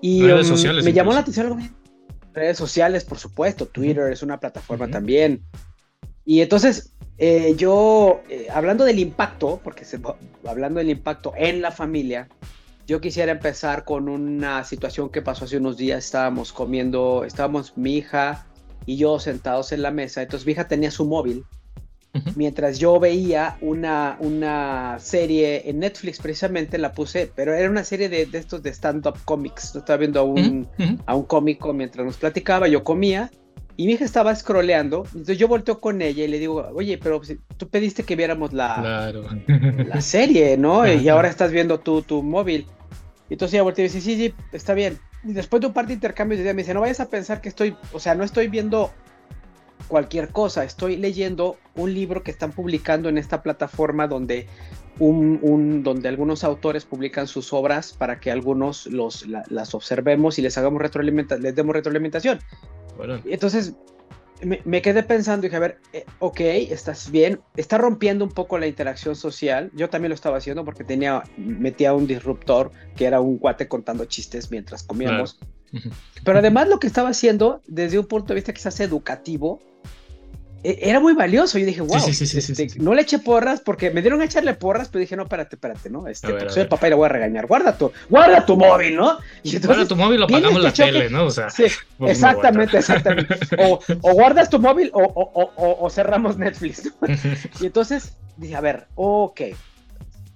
y 0.00 0.22
redes 0.22 0.48
um, 0.48 0.56
sociales 0.56 0.84
me 0.84 0.92
llamó 0.92 1.12
la 1.12 1.20
atención 1.20 1.46
algo. 1.46 1.58
Redes 2.32 2.58
sociales, 2.58 3.04
por 3.04 3.18
supuesto. 3.18 3.66
Twitter 3.66 4.12
es 4.12 4.22
una 4.22 4.38
plataforma 4.38 4.88
también. 4.88 5.42
Y 6.24 6.40
entonces, 6.40 6.94
eh, 7.18 7.54
yo, 7.56 8.22
eh, 8.28 8.46
hablando 8.52 8.84
del 8.84 8.98
impacto, 8.98 9.60
porque 9.62 9.84
se, 9.84 10.00
hablando 10.46 10.78
del 10.78 10.90
impacto 10.90 11.32
en 11.36 11.60
la 11.60 11.72
familia, 11.72 12.28
yo 12.86 13.00
quisiera 13.00 13.32
empezar 13.32 13.84
con 13.84 14.08
una 14.08 14.64
situación 14.64 15.10
que 15.10 15.22
pasó 15.22 15.44
hace 15.44 15.56
unos 15.56 15.76
días. 15.76 16.04
Estábamos 16.04 16.52
comiendo, 16.52 17.24
estábamos 17.24 17.76
mi 17.76 17.96
hija 17.96 18.46
y 18.86 18.96
yo 18.96 19.18
sentados 19.18 19.72
en 19.72 19.82
la 19.82 19.90
mesa. 19.90 20.22
Entonces 20.22 20.46
mi 20.46 20.52
hija 20.52 20.68
tenía 20.68 20.90
su 20.90 21.04
móvil 21.04 21.44
mientras 22.34 22.78
yo 22.78 22.98
veía 22.98 23.56
una, 23.60 24.16
una 24.20 24.98
serie 24.98 25.68
en 25.68 25.78
Netflix, 25.78 26.18
precisamente 26.18 26.78
la 26.78 26.92
puse, 26.92 27.30
pero 27.34 27.54
era 27.54 27.70
una 27.70 27.84
serie 27.84 28.08
de, 28.08 28.28
estos 28.32 28.62
de 28.62 28.70
stand-up 28.70 29.18
comics. 29.24 29.72
Yo 29.72 29.80
estaba 29.80 29.96
viendo 29.98 30.20
a 30.20 30.24
un, 30.24 30.68
a 31.06 31.14
un 31.14 31.24
cómico 31.24 31.72
mientras 31.72 32.04
nos 32.04 32.16
platicaba, 32.16 32.68
yo 32.68 32.82
comía 32.84 33.30
y 33.80 33.86
mi 33.86 33.92
hija 33.92 34.04
estaba 34.04 34.34
scrolleando, 34.34 35.04
entonces 35.06 35.38
yo 35.38 35.48
volteo 35.48 35.80
con 35.80 36.02
ella 36.02 36.24
y 36.24 36.28
le 36.28 36.38
digo, 36.38 36.68
oye, 36.74 36.98
pero 36.98 37.22
tú 37.56 37.66
pediste 37.68 38.02
que 38.02 38.14
viéramos 38.14 38.52
la, 38.52 39.10
la 39.86 40.00
serie, 40.02 40.58
¿no? 40.58 40.86
Y 40.92 41.08
ahora 41.08 41.30
estás 41.30 41.50
viendo 41.50 41.80
tu, 41.80 42.02
tu 42.02 42.22
móvil. 42.22 42.66
Y 43.30 43.34
entonces 43.34 43.54
ella 43.54 43.62
volteó 43.62 43.82
y 43.82 43.88
dice, 43.88 44.02
sí, 44.02 44.16
sí, 44.16 44.34
está 44.52 44.74
bien. 44.74 44.98
Y 45.24 45.32
después 45.32 45.62
de 45.62 45.68
un 45.68 45.72
par 45.72 45.86
de 45.86 45.94
intercambios 45.94 46.36
de 46.36 46.42
ideas 46.42 46.56
me 46.56 46.62
dice, 46.62 46.74
no 46.74 46.80
vayas 46.80 47.00
a 47.00 47.08
pensar 47.08 47.40
que 47.40 47.48
estoy, 47.48 47.74
o 47.92 48.00
sea, 48.00 48.14
no 48.14 48.22
estoy 48.22 48.48
viendo 48.48 48.90
cualquier 49.90 50.30
cosa, 50.30 50.64
estoy 50.64 50.96
leyendo 50.96 51.58
un 51.74 51.92
libro 51.92 52.22
que 52.22 52.30
están 52.30 52.52
publicando 52.52 53.10
en 53.10 53.18
esta 53.18 53.42
plataforma 53.42 54.06
donde 54.06 54.46
un, 55.00 55.82
donde 55.82 56.08
algunos 56.08 56.44
autores 56.44 56.84
publican 56.84 57.26
sus 57.26 57.52
obras 57.52 57.92
para 57.92 58.20
que 58.20 58.30
algunos 58.30 58.86
los, 58.86 59.26
las 59.26 59.74
observemos 59.74 60.38
y 60.38 60.42
les 60.42 60.56
hagamos 60.56 60.80
retroalimentación, 60.80 61.42
les 61.42 61.54
demos 61.54 61.74
retroalimentación. 61.74 62.38
Entonces 63.24 63.74
me, 64.42 64.82
quedé 64.82 65.02
pensando 65.02 65.46
y 65.46 65.48
dije, 65.48 65.56
a 65.56 65.60
ver, 65.60 65.78
eh, 65.92 66.04
ok, 66.18 66.40
estás 66.40 67.10
bien, 67.10 67.40
está 67.56 67.78
rompiendo 67.78 68.24
un 68.24 68.30
poco 68.30 68.58
la 68.58 68.66
interacción 68.66 69.16
social. 69.16 69.70
Yo 69.74 69.90
también 69.90 70.10
lo 70.10 70.14
estaba 70.14 70.38
haciendo 70.38 70.64
porque 70.64 70.84
tenía, 70.84 71.22
metía 71.36 71.92
un 71.94 72.06
disruptor 72.06 72.70
que 72.96 73.06
era 73.06 73.20
un 73.20 73.38
cuate 73.38 73.68
contando 73.68 74.04
chistes 74.04 74.50
mientras 74.50 74.82
comíamos. 74.82 75.38
Pero 76.24 76.38
además 76.38 76.68
lo 76.68 76.78
que 76.78 76.86
estaba 76.86 77.10
haciendo 77.10 77.62
desde 77.66 77.98
un 77.98 78.06
punto 78.06 78.28
de 78.28 78.36
vista 78.36 78.52
quizás 78.52 78.80
educativo 78.80 79.60
era 80.62 81.00
muy 81.00 81.14
valioso. 81.14 81.58
Yo 81.58 81.66
dije, 81.66 81.80
wow, 81.80 81.96
este, 81.96 82.68
no 82.78 82.94
le 82.94 83.02
eché 83.02 83.18
porras 83.18 83.60
porque 83.60 83.90
me 83.90 84.02
dieron 84.02 84.20
a 84.20 84.24
echarle 84.24 84.54
porras, 84.54 84.88
pero 84.88 85.00
dije, 85.00 85.16
no, 85.16 85.22
espérate, 85.22 85.56
espérate, 85.56 85.90
¿no? 85.90 86.06
Este, 86.06 86.50
soy 86.50 86.62
el 86.62 86.68
papá 86.68 86.86
y 86.86 86.90
le 86.90 86.96
voy 86.96 87.06
a 87.06 87.08
regañar. 87.08 87.46
Guarda 87.46 87.76
tu, 87.76 87.92
guarda 88.08 88.44
tu 88.44 88.56
móvil, 88.56 88.96
¿no? 88.96 89.18
Y 89.42 89.58
guarda 89.58 89.86
tu 89.86 89.96
móvil 89.96 90.22
o 90.22 90.26
pagamos 90.26 90.62
la 90.62 90.72
tele, 90.72 91.08
¿no? 91.08 91.26
O 91.26 91.30
sea, 91.30 91.48
exactamente, 92.00 92.78
exactamente. 92.78 93.36
O, 93.58 93.80
guardas 94.12 94.50
tu 94.50 94.58
móvil 94.58 94.90
o, 94.92 95.90
cerramos 95.90 96.36
Netflix. 96.36 96.92
y 97.60 97.66
entonces 97.66 98.16
dije, 98.36 98.56
a 98.56 98.60
ver, 98.60 98.86
ok. 98.94 99.40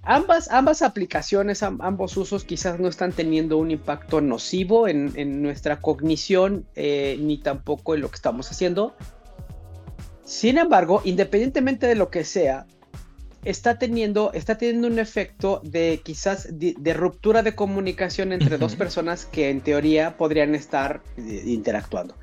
Ambas, 0.07 0.51
ambas 0.51 0.83
aplicaciones, 0.83 1.63
ambos 1.63 2.15
usos 2.15 2.43
quizás 2.43 2.79
no 2.79 2.87
están 2.87 3.11
teniendo 3.11 3.57
un 3.57 3.71
impacto 3.71 4.21
nocivo 4.21 4.87
en, 4.87 5.41
nuestra 5.41 5.81
cognición, 5.81 6.65
eh, 6.75 7.17
ni 7.19 7.39
tampoco 7.39 7.95
en 7.95 8.01
lo 8.01 8.09
que 8.09 8.15
estamos 8.15 8.51
haciendo 8.51 8.95
sin 10.25 10.57
embargo, 10.57 11.01
independientemente 11.05 11.87
de 11.87 11.95
lo 11.95 12.09
que 12.09 12.25
sea, 12.25 12.65
está 13.45 13.77
teniendo, 13.77 14.33
está 14.33 14.57
teniendo 14.57 14.87
un 14.87 14.99
efecto 14.99 15.61
de 15.63 16.01
quizás 16.03 16.49
de, 16.51 16.93
ruptura 16.93 17.43
de 17.43 17.55
comunicación 17.55 18.33
entre 18.33 18.57
dos 18.57 18.75
personas 18.75 19.25
que 19.25 19.49
en 19.49 19.61
teoría 19.61 20.17
podrían 20.17 20.55
estar 20.55 21.01
eh, 21.17 21.43
interactuando. 21.45 22.15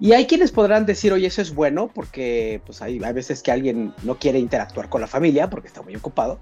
Y 0.00 0.14
hay 0.14 0.26
quienes 0.26 0.50
podrán 0.50 0.84
decir, 0.84 1.12
oye, 1.12 1.28
eso 1.28 1.42
es 1.42 1.54
bueno, 1.54 1.88
porque 1.94 2.60
pues 2.66 2.82
hay, 2.82 3.00
hay, 3.04 3.12
veces 3.12 3.40
que 3.40 3.52
alguien 3.52 3.94
no 4.02 4.18
quiere 4.18 4.40
interactuar 4.40 4.88
con 4.88 5.00
la 5.00 5.06
familia 5.06 5.48
porque 5.48 5.68
está 5.68 5.80
muy 5.82 5.94
ocupado. 5.94 6.40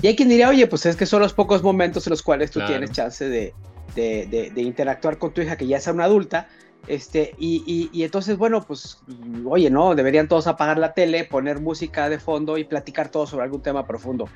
Y 0.00 0.06
hay 0.06 0.16
quien 0.16 0.30
diría, 0.30 0.48
oye, 0.48 0.66
pues 0.68 0.86
es 0.86 0.96
que 0.96 1.04
son 1.04 1.20
los 1.20 1.34
pocos 1.34 1.62
momentos 1.62 2.06
en 2.06 2.12
los 2.12 2.22
cuales 2.22 2.50
tú 2.50 2.60
tienes 2.66 2.92
chance 2.92 3.28
de, 3.28 3.52
de, 3.94 4.50
de, 4.54 4.62
interactuar 4.62 5.18
con 5.18 5.34
tu 5.34 5.42
hija 5.42 5.56
que 5.56 5.66
ya 5.66 5.76
es 5.76 5.86
una 5.86 6.04
adulta, 6.04 6.48
este, 6.86 7.34
y, 7.38 7.90
y, 7.92 8.02
entonces, 8.02 8.36
bueno, 8.36 8.62
pues, 8.62 8.98
oye, 9.46 9.70
no, 9.70 9.94
deberían 9.94 10.28
todos 10.28 10.46
apagar 10.46 10.78
la 10.78 10.94
tele, 10.94 11.24
poner 11.24 11.60
música 11.60 12.08
de 12.08 12.18
fondo 12.18 12.58
y 12.58 12.64
platicar 12.64 13.08
todo 13.10 13.26
sobre 13.26 13.44
algún 13.44 13.62
tema 13.62 13.86
profundo. 13.86 14.28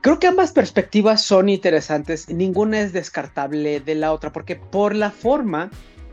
Creo 0.00 0.18
que 0.18 0.28
ambas 0.28 0.52
perspectivas 0.52 1.22
son 1.22 1.48
interesantes, 1.48 2.28
ninguna 2.28 2.80
es 2.80 2.92
descartable 2.92 3.80
de 3.80 3.94
la 3.96 4.12
otra, 4.12 4.32
porque 4.32 4.56
por 4.56 4.94
la 4.94 5.10
forma 5.10 5.70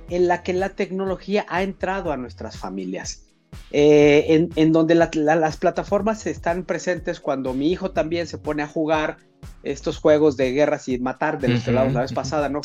en 0.10 0.28
la 0.28 0.42
que 0.42 0.54
la 0.54 0.70
tecnología 0.70 1.46
ha 1.50 1.62
entrado 1.62 2.12
a 2.12 2.18
nuestras 2.18 2.58
familias. 2.58 3.29
Eh, 3.72 4.26
en, 4.30 4.50
en, 4.56 4.72
donde 4.72 4.96
las 4.96 5.58
plataformas 5.58 6.26
están 6.26 6.64
presentes 6.64 7.20
cuando 7.20 7.54
mi 7.54 7.72
hijo 7.72 7.92
también 7.92 8.26
se 8.26 8.38
pone 8.38 8.64
a 8.64 8.68
jugar 8.68 9.18
estos 9.64 9.98
juegos 9.98 10.38
de 10.38 10.52
guerras 10.52 10.88
y 10.88 10.98
matar 11.00 11.40
de 11.40 11.50
los 11.50 11.64
que 11.64 11.70
hablamos 11.70 11.94
la 11.94 12.02
vez 12.02 12.14
pasada, 12.14 12.50
¿no? 12.50 12.62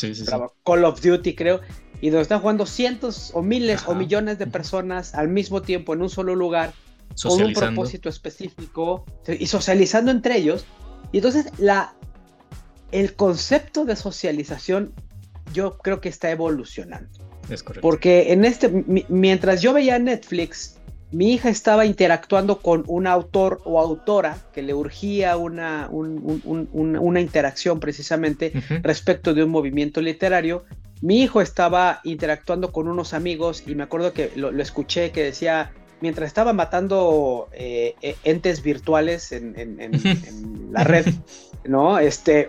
Call 0.64 0.84
of 0.84 1.00
Duty, 1.02 1.34
creo, 1.34 1.60
y 2.00 2.10
donde 2.10 2.22
están 2.22 2.40
jugando 2.40 2.66
cientos 2.66 3.32
o 3.34 3.42
miles 3.42 3.82
o 3.86 3.94
millones 3.94 4.38
de 4.38 4.46
personas 4.46 5.14
al 5.14 5.28
mismo 5.28 5.62
tiempo 5.62 5.94
en 5.94 6.02
un 6.02 6.10
solo 6.10 6.34
lugar 6.34 6.72
con 7.22 7.42
un 7.42 7.52
propósito 7.52 8.08
específico 8.08 9.04
y 9.26 9.46
socializando 9.46 10.10
entre 10.10 10.36
ellos. 10.36 10.64
Y 11.12 11.18
entonces 11.18 11.46
la, 11.58 11.94
el 12.92 13.14
concepto 13.14 13.84
de 13.84 13.96
socialización 13.96 14.92
yo 15.52 15.78
creo 15.78 16.00
que 16.00 16.08
está 16.08 16.30
evolucionando. 16.30 17.23
Es 17.48 17.62
correcto. 17.62 17.86
Porque 17.86 18.32
en 18.32 18.44
este, 18.44 18.68
mientras 19.08 19.62
yo 19.62 19.72
veía 19.72 19.98
Netflix, 19.98 20.76
mi 21.12 21.32
hija 21.32 21.48
estaba 21.48 21.86
interactuando 21.86 22.58
con 22.60 22.84
un 22.86 23.06
autor 23.06 23.60
o 23.64 23.80
autora 23.80 24.38
que 24.52 24.62
le 24.62 24.74
urgía 24.74 25.36
una, 25.36 25.88
una 25.90 27.20
interacción 27.20 27.78
precisamente 27.78 28.52
respecto 28.82 29.32
de 29.32 29.44
un 29.44 29.50
movimiento 29.50 30.00
literario 30.00 30.64
mi 31.04 31.20
hijo 31.20 31.42
estaba 31.42 32.00
interactuando 32.02 32.72
con 32.72 32.88
unos 32.88 33.12
amigos 33.12 33.64
y 33.66 33.74
me 33.74 33.82
acuerdo 33.82 34.14
que 34.14 34.30
lo, 34.36 34.50
escuché 34.62 35.10
que 35.10 35.22
decía, 35.22 35.70
mientras 36.00 36.28
estaba 36.28 36.54
matando 36.54 37.50
eh, 37.52 37.94
e, 38.00 38.16
entes 38.24 38.62
virtuales 38.62 39.30
en, 39.30 40.70
la 40.72 40.82
red, 40.82 41.06
¿no? 41.66 41.98
Este, 41.98 42.48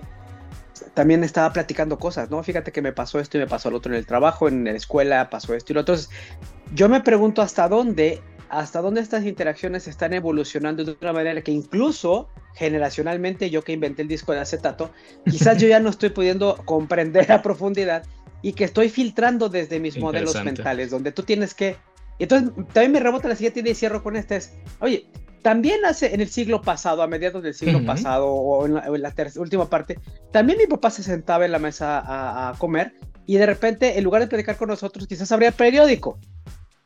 también 0.96 1.24
estaba 1.24 1.54
platicando 1.54 2.00
cosas, 2.00 2.32
¿no? 2.32 2.42
Fíjate 2.42 2.72
que 2.72 2.82
me 2.82 2.94
pasó 2.94 3.20
esto 3.20 3.38
y 3.38 3.42
me 3.42 3.48
pasó 3.48 3.70
lo 3.70 3.78
otro 3.78 3.92
en 3.92 4.00
el 4.00 4.08
trabajo, 4.08 4.48
en 4.48 4.64
la 4.64 4.72
escuela 4.72 5.30
pasó 5.30 5.54
esto 5.54 5.72
y 5.72 5.76
lo 5.76 5.82
otro. 5.82 5.94
Entonces, 5.94 6.18
yo 6.74 6.90
me 6.90 7.02
pregunto 7.02 7.42
hasta 7.42 7.68
dónde, 7.68 8.22
hasta 8.50 8.82
dónde 8.82 9.02
estas 9.02 9.26
interacciones 9.26 9.88
están 9.88 10.14
evolucionando 10.14 10.84
de 10.84 10.98
una 11.00 11.14
manera 11.14 11.42
que 11.42 11.52
incluso 11.52 12.30
generacionalmente, 12.56 13.50
yo 13.50 13.62
que 13.62 13.74
inventé 13.74 14.02
el 14.02 14.08
disco 14.08 14.32
de 14.32 14.40
acetato, 14.40 14.90
quizás 15.30 15.58
yo 15.58 15.68
ya 15.68 15.82
no 15.82 15.90
estoy 15.90 16.10
pudiendo 16.10 16.56
comprender 16.64 17.32
a 17.32 17.42
profundidad 17.42 18.04
y 18.42 18.54
que 18.54 18.64
estoy 18.64 18.90
filtrando 18.90 19.50
desde 19.50 19.80
mis 19.80 19.98
modelos 19.98 20.42
mentales, 20.44 20.90
donde 20.90 21.12
tú 21.12 21.24
tienes 21.24 21.54
que... 21.54 21.76
Entonces, 22.20 22.52
también 22.72 22.94
me 22.94 23.00
rebota 23.02 23.28
la 23.28 23.36
siguiente 23.36 23.60
idea 23.60 23.74
y 23.74 23.76
cierro 23.76 24.02
con 24.02 24.16
esta, 24.16 24.38
es, 24.38 24.54
oye, 24.80 25.08
también 25.46 25.86
hace 25.86 26.12
en 26.12 26.22
el 26.22 26.30
siglo 26.30 26.60
pasado, 26.60 27.04
a 27.04 27.08
mediados 27.08 27.44
del 27.44 27.54
siglo 27.54 27.86
pasado 27.86 28.26
o 28.26 28.66
en 28.66 28.74
la, 28.74 29.14
última 29.36 29.70
parte, 29.70 30.00
también 30.32 30.58
mi 30.58 30.66
papá 30.66 30.90
se 30.90 31.04
sentaba 31.04 31.46
en 31.46 31.52
la 31.52 31.60
mesa 31.60 32.02
a, 32.50 32.58
comer 32.58 32.94
y 33.28 33.36
de 33.36 33.46
repente, 33.46 33.96
en 33.96 34.04
lugar 34.04 34.24
de 34.24 34.28
predicar 34.28 34.58
con 34.58 34.70
nosotros, 34.70 35.06
quizás 35.06 35.32
abría 35.32 35.50
el 35.50 35.54
periódico. 35.54 36.18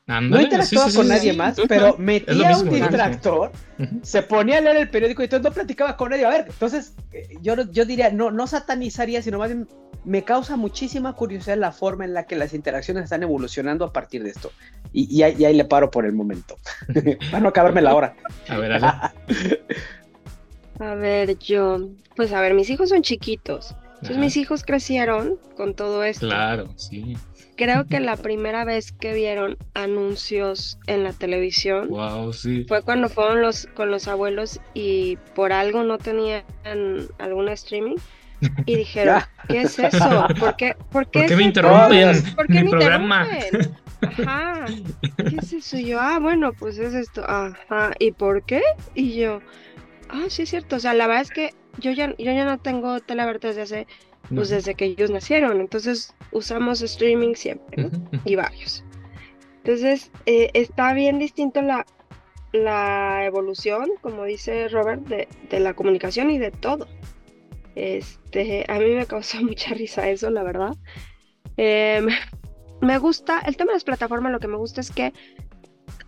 no 0.08 0.42
interactuaba 0.42 0.92
con 0.94 1.08
nadie 1.08 1.32
más, 1.32 1.56
pero 1.70 1.96
metía 1.98 2.58
un 2.58 2.70
distractor, 2.70 3.54
se 4.02 4.24
ponía 4.24 4.58
a 4.58 4.62
leer 4.62 4.76
el 4.76 4.90
periódico 4.90 5.22
y 5.22 5.26
entonces 5.28 5.50
no 5.50 5.54
platicaba 5.54 5.96
con 5.96 6.10
nadie. 6.10 6.26
A 6.26 6.30
ver, 6.30 6.46
entonces 6.50 6.96
eh, 7.14 7.30
yo, 7.42 7.56
yo 7.72 7.86
diría, 7.86 8.12
no, 8.12 8.30
no 8.30 8.46
satanizaría, 8.46 9.22
sino 9.22 9.38
más 9.38 9.52
bien 9.52 9.70
me 10.06 10.24
causa 10.24 10.56
muchísima 10.56 11.14
curiosidad 11.14 11.58
la 11.58 11.72
forma 11.72 12.06
en 12.06 12.14
la 12.14 12.26
que 12.26 12.36
las 12.36 12.54
interacciones 12.54 13.04
están 13.04 13.24
evolucionando 13.24 13.86
a 13.86 13.94
partir 13.94 14.24
de 14.24 14.30
esto. 14.32 14.52
Y, 14.92 15.22
ahí, 15.22 15.54
le 15.54 15.66
paro 15.66 15.92
por 15.92 16.06
el 16.06 16.14
momento. 16.14 16.58
Para 17.32 17.42
no 17.42 17.50
acabarme 17.50 17.82
la 17.82 17.94
hora. 17.94 18.16
A 18.48 18.58
ver, 18.58 18.84
a 20.80 20.96
ver, 20.96 21.38
yo, 21.38 21.90
pues 22.16 22.34
a 22.34 22.42
ver, 22.42 22.54
mis 22.54 22.70
hijos 22.70 22.90
son 22.90 23.02
chiquitos. 23.02 23.76
Entonces 24.02 24.18
mis 24.18 24.38
hijos 24.38 24.64
crecieron 24.64 25.38
con 25.58 25.74
todo 25.74 26.04
esto. 26.04 26.28
Claro, 26.28 26.70
sí. 26.78 27.18
Creo 27.58 27.86
que 27.86 28.00
la 28.00 28.16
primera 28.16 28.64
vez 28.64 28.94
que 28.94 29.14
vieron 29.14 29.58
anuncios 29.74 30.80
en 30.88 31.04
la 31.04 31.12
televisión 31.12 31.90
wow, 31.90 32.32
sí. 32.32 32.64
fue 32.70 32.82
cuando 32.82 33.10
fueron 33.10 33.42
los 33.42 33.68
con 33.76 33.92
los 33.92 34.08
abuelos 34.08 34.62
y 34.74 35.18
por 35.36 35.52
algo 35.52 35.84
no 35.84 35.98
tenían 35.98 36.44
alguna 37.18 37.52
streaming 37.52 37.98
y 38.66 38.76
dijeron, 38.76 39.22
¿qué 39.48 39.62
es 39.62 39.80
eso? 39.80 40.28
¿Por 40.40 40.56
qué, 40.56 40.76
por 40.92 41.10
qué, 41.10 41.36
me 41.36 41.44
interrumpen? 41.44 42.36
¿Por 42.36 42.48
qué 42.48 42.64
mi 42.64 42.70
programa? 42.70 43.28
Ajá, 44.02 44.66
¿qué 45.18 45.36
es 45.42 45.54
eso? 45.54 45.78
Y 45.78 45.88
yo, 45.88 46.00
ah, 46.00 46.20
bueno, 46.20 46.54
pues 46.54 46.78
es 46.78 46.94
esto, 46.94 47.24
ajá, 47.28 47.92
¿y 48.00 48.12
por 48.12 48.44
qué? 48.44 48.62
Y 48.96 49.16
yo, 49.16 49.42
ah, 50.10 50.26
sí 50.30 50.44
es 50.44 50.50
cierto, 50.50 50.78
o 50.78 50.80
sea, 50.80 50.94
la 50.94 51.08
verdad 51.08 51.24
es 51.24 51.32
que 51.32 51.54
yo 51.80 51.92
ya, 51.92 52.16
yo 52.18 52.32
ya 52.32 52.46
no 52.46 52.58
tengo 52.60 53.00
tele 53.02 53.26
desde 53.40 53.62
hace, 53.62 53.88
pues 54.34 54.50
desde 54.50 54.76
que 54.76 54.86
ellos 54.86 55.12
nacieron, 55.12 55.60
entonces 55.60 56.14
usamos 56.32 56.82
streaming 56.82 57.36
siempre, 57.36 57.90
Y 58.26 58.36
varios. 58.36 58.84
Entonces, 59.58 60.12
eh, 60.26 60.50
está 60.54 60.94
bien 60.94 61.20
distinto 61.20 61.62
la, 61.62 61.86
la 62.54 63.26
evolución, 63.26 63.90
como 64.02 64.24
dice 64.24 64.68
Robert, 64.70 65.02
de, 65.08 65.28
de 65.50 65.60
la 65.60 65.74
comunicación 65.74 66.32
y 66.32 66.38
de 66.38 66.52
todo. 66.52 66.88
Este, 67.76 68.66
a 68.68 68.80
mí 68.80 68.90
me 68.92 69.06
causó 69.06 69.38
mucha 69.44 69.74
risa 69.74 70.10
eso, 70.10 70.30
la 70.30 70.44
verdad. 70.44 70.76
Em, 71.58 72.08
me 72.82 72.98
gusta, 72.98 73.40
el 73.42 73.58
tema 73.58 73.72
de 73.72 73.78
las 73.78 73.84
plataformas, 73.84 74.32
lo 74.32 74.40
que 74.40 74.48
me 74.48 74.58
gusta 74.58 74.82
es 74.82 74.92
que 74.92 75.14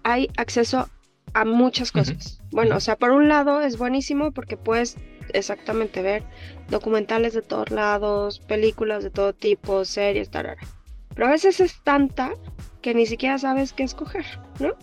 hay 0.03 0.29
acceso 0.37 0.89
a 1.33 1.45
muchas 1.45 1.91
cosas. 1.91 2.41
Bueno, 2.51 2.77
o 2.77 2.79
sea, 2.79 2.97
por 2.97 3.11
un 3.11 3.29
lado 3.29 3.61
es 3.61 3.77
buenísimo 3.77 4.31
porque 4.31 4.57
puedes 4.57 4.97
exactamente 5.33 6.01
ver 6.01 6.23
documentales 6.69 7.33
de 7.33 7.41
todos 7.41 7.71
lados, 7.71 8.39
películas 8.39 9.03
de 9.03 9.11
todo 9.11 9.33
tipo, 9.33 9.85
series, 9.85 10.29
tal. 10.29 10.57
Pero 11.13 11.27
a 11.27 11.31
veces 11.31 11.59
es 11.59 11.81
tanta 11.83 12.31
que 12.81 12.93
ni 12.93 13.05
siquiera 13.05 13.37
sabes 13.37 13.73
qué 13.73 13.83
escoger, 13.83 14.25
¿no? 14.59 14.75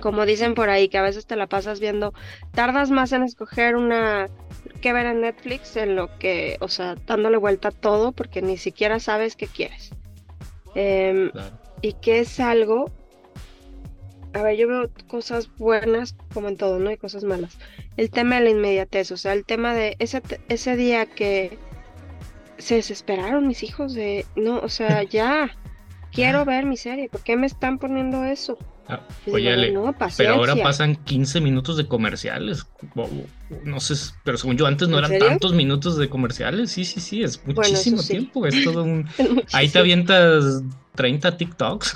Como 0.00 0.26
dicen 0.26 0.54
por 0.54 0.68
ahí, 0.68 0.88
que 0.88 0.98
a 0.98 1.02
veces 1.02 1.26
te 1.26 1.36
la 1.36 1.46
pasas 1.46 1.80
viendo, 1.80 2.12
tardas 2.52 2.90
más 2.90 3.12
en 3.12 3.22
escoger 3.22 3.76
una 3.76 4.28
que 4.80 4.92
ver 4.92 5.06
en 5.06 5.22
Netflix 5.22 5.76
en 5.76 5.96
lo 5.96 6.18
que, 6.18 6.58
o 6.60 6.68
sea, 6.68 6.96
dándole 7.06 7.38
vuelta 7.38 7.68
a 7.68 7.72
todo 7.72 8.12
porque 8.12 8.42
ni 8.42 8.58
siquiera 8.58 9.00
sabes 9.00 9.36
qué 9.36 9.46
quieres. 9.46 9.90
Em, 10.74 11.30
y 11.80 11.94
que 11.94 12.20
es 12.20 12.38
algo, 12.40 12.90
a 14.34 14.42
ver, 14.42 14.56
yo 14.56 14.68
veo 14.68 14.90
cosas 15.08 15.48
buenas 15.56 16.14
como 16.34 16.48
en 16.48 16.56
todo, 16.56 16.78
¿no? 16.78 16.90
hay 16.90 16.98
cosas 16.98 17.24
malas. 17.24 17.58
El 17.96 18.10
tema 18.10 18.36
de 18.36 18.42
la 18.42 18.50
inmediatez, 18.50 19.10
o 19.10 19.16
sea, 19.16 19.32
el 19.32 19.46
tema 19.46 19.74
de 19.74 19.96
ese, 19.98 20.22
ese 20.48 20.76
día 20.76 21.06
que 21.06 21.58
se 22.58 22.76
desesperaron 22.76 23.46
mis 23.46 23.62
hijos 23.62 23.94
de, 23.94 24.26
no, 24.36 24.58
o 24.58 24.68
sea, 24.68 25.02
ya, 25.04 25.56
quiero 26.12 26.44
ver 26.44 26.66
mi 26.66 26.76
serie, 26.76 27.08
¿por 27.08 27.22
qué 27.22 27.36
me 27.36 27.46
están 27.46 27.78
poniendo 27.78 28.24
eso? 28.24 28.58
Ah, 28.88 29.00
pero 30.16 30.34
ahora 30.34 30.54
pasan 30.62 30.94
15 30.94 31.40
minutos 31.40 31.76
de 31.76 31.88
comerciales. 31.88 32.66
No 33.64 33.80
sé, 33.80 33.94
pero 34.22 34.38
según 34.38 34.56
yo 34.56 34.66
antes 34.66 34.88
no 34.88 34.98
eran 34.98 35.18
tantos 35.18 35.54
minutos 35.54 35.98
de 35.98 36.08
comerciales. 36.08 36.70
Sí, 36.70 36.84
sí, 36.84 37.00
sí, 37.00 37.22
es 37.22 37.44
muchísimo 37.44 38.02
tiempo. 38.02 38.46
Es 38.46 38.62
todo 38.62 38.84
un. 38.84 39.08
Ahí 39.52 39.68
te 39.68 39.80
avientas 39.80 40.62
30 40.94 41.36
TikToks. 41.36 41.94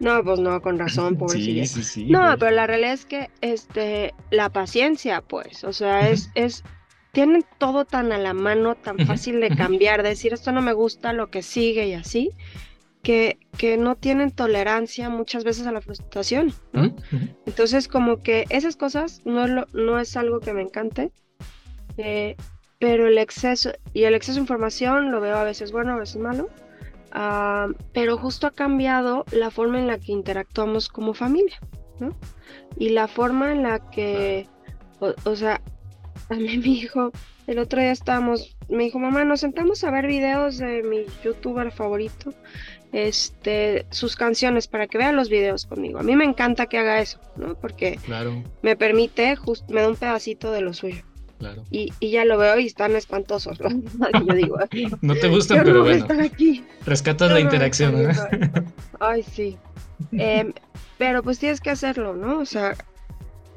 no, 0.00 0.24
pues 0.24 0.40
no, 0.40 0.60
con 0.60 0.78
razón, 0.78 1.16
pobrecilla. 1.16 1.66
Sí, 1.66 1.82
sí, 1.82 1.84
sí. 1.84 2.04
No, 2.06 2.36
pero 2.38 2.50
la 2.50 2.66
realidad 2.66 2.94
es 2.94 3.06
que 3.06 3.30
este, 3.40 4.14
la 4.30 4.50
paciencia, 4.50 5.20
pues, 5.20 5.62
o 5.62 5.72
sea, 5.72 6.10
es, 6.10 6.30
es, 6.34 6.64
tienen 7.12 7.44
todo 7.58 7.84
tan 7.84 8.10
a 8.10 8.18
la 8.18 8.34
mano, 8.34 8.74
tan 8.74 8.98
fácil 9.06 9.40
de 9.40 9.50
cambiar, 9.50 10.02
decir 10.02 10.32
esto 10.32 10.50
no 10.50 10.62
me 10.62 10.72
gusta, 10.72 11.12
lo 11.12 11.30
que 11.30 11.42
sigue 11.42 11.86
y 11.86 11.94
así 11.94 12.32
que, 13.02 13.38
que 13.58 13.76
no 13.76 13.96
tienen 13.96 14.30
tolerancia 14.30 15.10
muchas 15.10 15.44
veces 15.44 15.66
a 15.66 15.72
la 15.72 15.80
frustración. 15.80 16.52
Entonces, 17.46 17.88
como 17.88 18.22
que 18.22 18.44
esas 18.48 18.76
cosas 18.76 19.22
no, 19.24 19.46
lo, 19.46 19.66
no 19.72 19.98
es 19.98 20.16
algo 20.16 20.40
que 20.40 20.54
me 20.54 20.62
encante, 20.62 21.10
eh, 21.98 22.36
pero 22.78 23.06
el 23.06 23.18
exceso, 23.18 23.72
y 23.92 24.04
el 24.04 24.14
exceso 24.14 24.36
de 24.36 24.42
información 24.42 25.10
lo 25.10 25.20
veo 25.20 25.36
a 25.36 25.44
veces 25.44 25.72
bueno, 25.72 25.92
a 25.92 25.98
veces 25.98 26.16
malo, 26.16 26.48
ah, 27.12 27.68
pero 27.92 28.16
justo 28.18 28.46
ha 28.46 28.52
cambiado 28.52 29.24
la 29.32 29.50
forma 29.50 29.78
en 29.78 29.88
la 29.88 29.98
que 29.98 30.12
interactuamos 30.12 30.88
como 30.88 31.12
familia, 31.12 31.58
¿no? 31.98 32.16
Y 32.76 32.90
la 32.90 33.08
forma 33.08 33.52
en 33.52 33.64
la 33.64 33.90
que, 33.90 34.48
o, 35.00 35.12
o 35.24 35.36
sea, 35.36 35.60
a 36.28 36.34
mí 36.34 36.58
mi 36.58 36.78
hijo, 36.78 37.10
el 37.46 37.58
otro 37.58 37.80
día 37.80 37.90
estábamos, 37.90 38.56
me 38.68 38.84
dijo, 38.84 38.98
mamá, 38.98 39.24
nos 39.24 39.40
sentamos 39.40 39.82
a 39.84 39.90
ver 39.90 40.06
videos 40.06 40.58
de 40.58 40.82
mi 40.82 41.04
youtuber 41.24 41.72
favorito 41.72 42.32
este, 42.92 43.86
sus 43.90 44.16
canciones 44.16 44.68
para 44.68 44.86
que 44.86 44.98
vean 44.98 45.16
los 45.16 45.30
videos 45.30 45.66
conmigo. 45.66 45.98
A 45.98 46.02
mí 46.02 46.14
me 46.14 46.24
encanta 46.24 46.66
que 46.66 46.78
haga 46.78 47.00
eso, 47.00 47.18
¿no? 47.36 47.54
Porque 47.54 47.98
me 48.60 48.76
permite, 48.76 49.36
me 49.68 49.80
da 49.80 49.88
un 49.88 49.96
pedacito 49.96 50.52
de 50.52 50.60
lo 50.60 50.74
suyo. 50.74 51.02
Claro. 51.38 51.64
Y, 51.72 51.90
ya 52.00 52.24
lo 52.24 52.38
veo 52.38 52.56
y 52.60 52.66
están 52.66 52.94
espantosos. 52.94 53.58
Yo 54.26 54.34
digo, 54.34 54.56
no 55.00 55.14
te 55.16 55.28
gustan, 55.28 55.64
pero 55.64 55.82
bueno. 55.82 56.06
Aquí. 56.22 56.62
Rescatas 56.86 57.32
la 57.32 57.40
interacción. 57.40 58.00
¿eh? 58.00 58.14
Ay, 59.00 59.24
sí. 59.24 59.56
Em, 60.12 60.52
pero 60.98 61.22
pues 61.22 61.40
tienes 61.40 61.60
que 61.60 61.70
hacerlo, 61.70 62.14
¿no? 62.14 62.38
O 62.38 62.46
sea, 62.46 62.76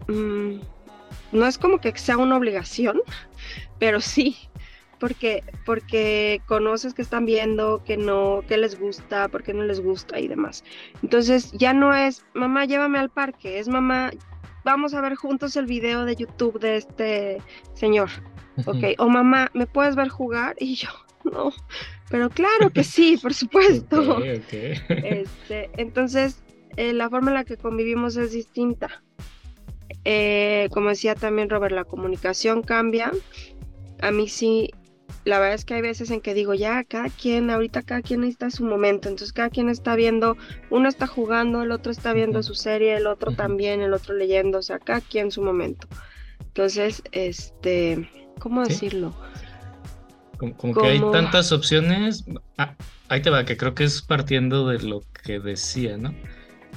mm, 0.07 0.55
no 1.31 1.45
es 1.45 1.57
como 1.59 1.79
que 1.79 1.95
sea 1.95 2.17
una 2.17 2.37
obligación, 2.37 3.01
pero 3.77 4.01
sí, 4.01 4.35
porque, 5.05 5.43
porque 5.67 6.41
conoces 6.47 6.95
que 6.95 7.03
están 7.03 7.27
viendo, 7.27 7.83
que 7.83 7.95
no, 7.95 8.41
que 8.47 8.57
les 8.57 8.79
gusta, 8.79 9.27
porque 9.27 9.53
no 9.53 9.63
les 9.63 9.79
gusta 9.79 10.19
y 10.19 10.27
demás. 10.27 10.63
Entonces 11.03 11.51
ya 11.51 11.73
no 11.73 11.93
es, 11.93 12.25
mamá, 12.33 12.65
llévame 12.65 12.97
al 12.97 13.11
parque, 13.11 13.59
es 13.59 13.67
mamá, 13.67 14.09
vamos 14.63 14.95
a 14.95 15.01
ver 15.01 15.13
juntos 15.13 15.55
el 15.57 15.67
video 15.67 16.05
de 16.05 16.15
YouTube 16.15 16.59
de 16.59 16.77
este 16.77 17.37
señor. 17.75 18.09
Ok, 18.65 18.95
o 18.97 19.07
mamá, 19.07 19.51
¿me 19.53 19.67
puedes 19.67 19.95
ver 19.95 20.09
jugar? 20.09 20.55
Y 20.59 20.73
yo, 20.73 20.89
no, 21.23 21.53
pero 22.09 22.31
claro 22.31 22.71
que 22.71 22.83
sí, 22.83 23.19
por 23.21 23.33
supuesto. 23.35 24.23
Este, 24.23 25.69
entonces, 25.77 26.41
eh, 26.77 26.93
la 26.93 27.11
forma 27.11 27.29
en 27.29 27.35
la 27.35 27.43
que 27.43 27.57
convivimos 27.57 28.17
es 28.17 28.31
distinta. 28.31 29.03
Eh, 30.03 30.67
como 30.71 30.89
decía 30.89 31.13
también 31.13 31.51
Robert, 31.51 31.75
la 31.75 31.83
comunicación 31.83 32.63
cambia. 32.63 33.11
A 34.01 34.09
mí 34.09 34.27
sí 34.27 34.71
la 35.25 35.39
verdad 35.39 35.55
es 35.55 35.65
que 35.65 35.73
hay 35.73 35.81
veces 35.81 36.11
en 36.11 36.21
que 36.21 36.33
digo, 36.33 36.53
ya, 36.53 36.83
cada 36.83 37.09
quien, 37.09 37.49
ahorita 37.49 37.81
cada 37.81 38.01
quien 38.01 38.23
está 38.23 38.45
en 38.45 38.51
su 38.51 38.63
momento, 38.63 39.09
entonces 39.09 39.33
cada 39.33 39.49
quien 39.49 39.69
está 39.69 39.95
viendo, 39.95 40.37
uno 40.69 40.87
está 40.87 41.07
jugando, 41.07 41.63
el 41.63 41.71
otro 41.71 41.91
está 41.91 42.13
viendo 42.13 42.43
su 42.43 42.53
serie, 42.53 42.95
el 42.95 43.07
otro 43.07 43.31
también, 43.33 43.81
el 43.81 43.93
otro 43.93 44.13
leyendo, 44.13 44.59
o 44.59 44.61
sea, 44.61 44.77
cada 44.79 45.01
quien 45.01 45.25
en 45.25 45.31
su 45.31 45.41
momento. 45.41 45.87
Entonces, 46.39 47.01
este, 47.11 48.09
¿cómo 48.39 48.63
decirlo? 48.63 49.15
Como, 50.37 50.75
que 50.75 50.87
hay 50.87 51.01
tantas 51.11 51.51
opciones, 51.51 52.25
ah, 52.57 52.75
ahí 53.09 53.21
te 53.21 53.29
va, 53.29 53.45
que 53.45 53.57
creo 53.57 53.73
que 53.73 53.85
es 53.85 54.01
partiendo 54.01 54.67
de 54.67 54.79
lo 54.79 55.01
que 55.23 55.39
decía, 55.39 55.97
¿no? 55.97 56.13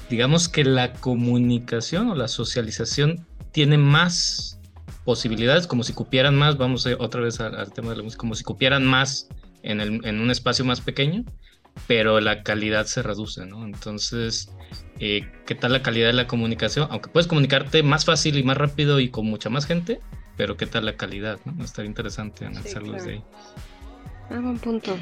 Digamos 0.09 0.49
que 0.49 0.65
la 0.65 0.95
comunicación 0.95 2.09
o 2.09 2.15
la 2.15 2.29
socialización 2.29 3.27
tiene 3.53 3.77
más 3.77 4.58
posibilidades, 5.09 5.67
como 5.67 5.85
si 5.85 5.95
cupieran 5.95 6.37
más, 6.37 6.59
vamos 6.59 6.87
otra 6.99 7.23
vez 7.23 7.41
al, 7.41 7.73
tema 7.73 7.93
de 7.93 7.97
la 7.97 8.03
música, 8.03 8.21
como 8.21 8.35
si 8.35 8.45
cupieran 8.45 8.85
más 8.85 9.27
en, 9.63 9.81
el, 9.81 10.05
en, 10.05 10.21
un 10.21 10.31
espacio 10.31 10.67
más 10.67 10.83
pequeño, 10.83 11.25
pero 11.87 12.21
la 12.21 12.43
calidad 12.43 12.85
se 12.85 13.03
reduce, 13.03 13.47
¿no? 13.47 13.65
Entonces, 13.65 14.51
eh, 15.01 15.27
¿qué 15.47 15.55
tal 15.55 15.73
la 15.73 15.81
calidad 15.81 16.09
de 16.09 16.13
la 16.13 16.27
comunicación? 16.27 16.89
Aunque 16.91 17.09
puedes 17.09 17.27
comunicarte 17.27 17.83
más 17.83 18.05
fácil 18.05 18.37
y 18.37 18.43
más 18.43 18.59
rápido 18.59 19.01
y 19.01 19.09
con 19.09 19.25
mucha 19.25 19.49
más 19.49 19.65
gente, 19.65 20.03
pero 20.37 20.59
¿qué 20.59 20.67
tal 20.67 20.85
la 20.85 20.99
calidad? 20.99 21.41
¿no? 21.47 21.65
Estaría 21.65 21.89
interesante 21.89 22.45
analizarlo 22.45 22.93
desde 22.93 23.13
ahí. 23.13 23.25
Ah, 24.29 24.41
buen 24.43 24.59
punto. 24.59 24.95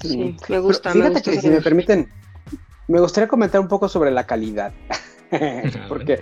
Sí, 0.00 0.34
me 0.48 0.58
gusta. 0.58 0.90
fíjate 0.90 1.22
que 1.22 1.40
si 1.40 1.48
me 1.48 1.60
permiten, 1.60 2.10
me 2.88 2.98
gustaría 2.98 3.28
comentar 3.28 3.60
un 3.60 3.68
poco 3.68 3.88
sobre 3.88 4.10
la 4.10 4.26
calidad. 4.26 4.74
Porque 5.88 6.18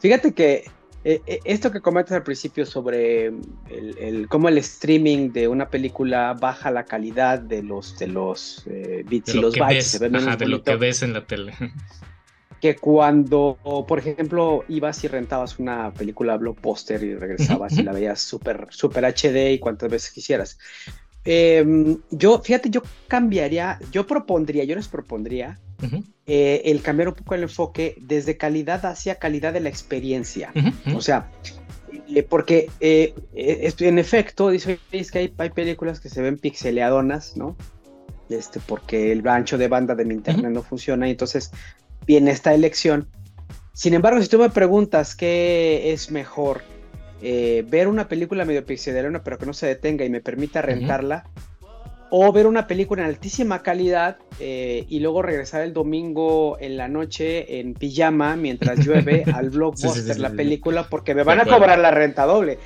fíjate 0.00 0.34
que 0.34 0.64
eh, 1.04 1.20
eh, 1.26 1.40
esto 1.44 1.70
que 1.70 1.82
comentas 1.82 2.12
al 2.12 2.22
principio 2.22 2.64
sobre 2.64 3.26
el, 3.26 4.26
cómo 4.30 4.48
el 4.48 4.56
streaming 4.56 5.32
de 5.32 5.48
una 5.48 5.68
película 5.68 6.32
baja 6.32 6.70
la 6.70 6.86
calidad 6.86 7.38
de 7.38 7.62
los, 7.62 7.98
de 7.98 8.06
los 8.06 8.64
eh, 8.66 9.04
bits 9.06 9.34
y 9.34 9.40
los 9.40 9.54
bytes. 9.54 10.00
de 10.00 10.48
lo 10.48 10.62
que 10.62 10.76
ves 10.76 11.02
en 11.02 11.12
la 11.12 11.26
tele. 11.26 11.54
Que 12.60 12.76
cuando, 12.76 13.58
por 13.86 13.98
ejemplo, 13.98 14.64
ibas 14.68 15.04
y 15.04 15.08
rentabas 15.08 15.58
una 15.58 15.92
película 15.92 16.38
blockbuster 16.38 17.02
y 17.02 17.14
regresabas 17.14 17.76
y 17.76 17.82
la 17.82 17.92
veías 17.92 18.22
súper 18.22 18.68
super 18.70 19.04
HD 19.04 19.52
y 19.52 19.58
cuantas 19.58 19.90
veces 19.90 20.10
quisieras. 20.10 20.58
Em, 21.24 21.98
yo, 22.10 22.40
fíjate, 22.40 22.70
yo 22.70 22.82
cambiaría, 23.08 23.78
yo 23.90 24.06
propondría, 24.06 24.64
yo 24.64 24.76
les 24.76 24.88
propondría 24.88 25.58
eh, 26.26 26.62
el 26.66 26.82
cambiar 26.82 27.08
un 27.08 27.14
poco 27.14 27.34
el 27.34 27.42
enfoque 27.42 27.96
desde 28.00 28.36
calidad 28.36 28.84
hacia 28.86 29.16
calidad 29.16 29.52
de 29.52 29.60
la 29.60 29.68
experiencia. 29.68 30.52
O 30.94 31.00
sea, 31.00 31.30
eh, 32.08 32.22
porque 32.22 32.70
eh, 32.80 33.14
en 33.34 33.98
efecto, 33.98 34.50
dice 34.50 34.78
es 34.92 35.10
que 35.10 35.18
hay, 35.18 35.34
hay, 35.38 35.50
películas 35.50 36.00
que 36.00 36.08
se 36.08 36.20
ven 36.22 36.38
pixeleadonas, 36.38 37.36
¿no? 37.36 37.56
Este, 38.28 38.60
porque 38.60 39.12
el 39.12 39.26
ancho 39.26 39.58
de 39.58 39.68
banda 39.68 39.94
de 39.94 40.04
mi 40.04 40.14
internet 40.14 40.50
no 40.50 40.62
funciona 40.62 41.08
y 41.08 41.12
entonces 41.12 41.50
viene 42.06 42.30
esta 42.30 42.54
elección. 42.54 43.08
Sin 43.72 43.94
embargo, 43.94 44.22
si 44.22 44.28
tú 44.28 44.38
me 44.38 44.50
preguntas 44.50 45.14
qué 45.14 45.92
es 45.92 46.10
mejor, 46.10 46.62
ver 47.68 47.88
una 47.88 48.06
película 48.06 48.44
medio 48.44 48.64
pixeleadona 48.66 49.24
pero 49.24 49.38
que 49.38 49.46
no 49.46 49.54
se 49.54 49.66
detenga 49.66 50.04
y 50.04 50.10
me 50.10 50.20
permita 50.20 50.60
rentarla, 50.60 51.24
o 52.16 52.32
ver 52.32 52.46
una 52.46 52.68
película 52.68 53.02
en 53.02 53.08
altísima 53.08 53.60
calidad 53.60 54.18
eh, 54.38 54.86
y 54.88 55.00
luego 55.00 55.20
regresar 55.20 55.62
el 55.62 55.72
domingo 55.72 56.56
en 56.60 56.76
la 56.76 56.86
noche 56.86 57.58
en 57.58 57.74
pijama 57.74 58.36
mientras 58.36 58.86
llueve 58.86 59.24
al 59.34 59.50
blockbuster 59.50 60.20
la 60.20 60.30
película 60.30 60.86
porque 60.88 61.12
me 61.12 61.24
van 61.24 61.40
a 61.40 61.44
cobrar 61.44 61.76
la 61.80 61.90
renta 61.90 62.24
doble. 62.24 62.60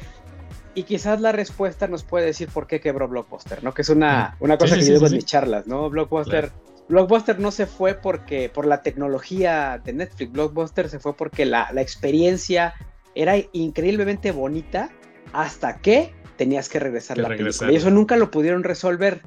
Y 0.74 0.82
quizás 0.82 1.22
la 1.22 1.32
respuesta 1.32 1.88
nos 1.88 2.04
puede 2.04 2.26
decir 2.26 2.50
por 2.50 2.66
qué 2.66 2.78
quebró 2.78 3.08
Blockbuster, 3.08 3.64
¿no? 3.64 3.72
Que 3.72 3.82
es 3.82 3.88
una, 3.88 4.36
una 4.38 4.58
cosa 4.58 4.76
que 4.76 4.82
yo 4.82 4.92
digo 4.92 5.06
en 5.06 5.14
mis 5.14 5.24
charlas, 5.24 5.66
¿no? 5.66 5.88
Blockbuster, 5.88 6.52
Blockbuster 6.88 7.40
no 7.40 7.50
se 7.50 7.64
fue 7.64 7.94
porque 7.94 8.48
por 8.48 8.66
la 8.66 8.82
tecnología 8.82 9.80
de 9.82 9.94
Netflix, 9.94 10.30
Blockbuster 10.30 10.90
se 10.90 11.00
fue 11.00 11.16
porque 11.16 11.46
la, 11.46 11.72
la 11.72 11.80
experiencia 11.80 12.74
era 13.18 13.34
increíblemente 13.52 14.30
bonita 14.30 14.90
hasta 15.32 15.78
que 15.78 16.14
tenías 16.36 16.68
que 16.68 16.78
regresar 16.78 17.18
la 17.18 17.28
película. 17.28 17.72
Y 17.72 17.74
eso 17.74 17.90
nunca 17.90 18.16
lo 18.16 18.30
pudieron 18.30 18.62
resolver. 18.62 19.22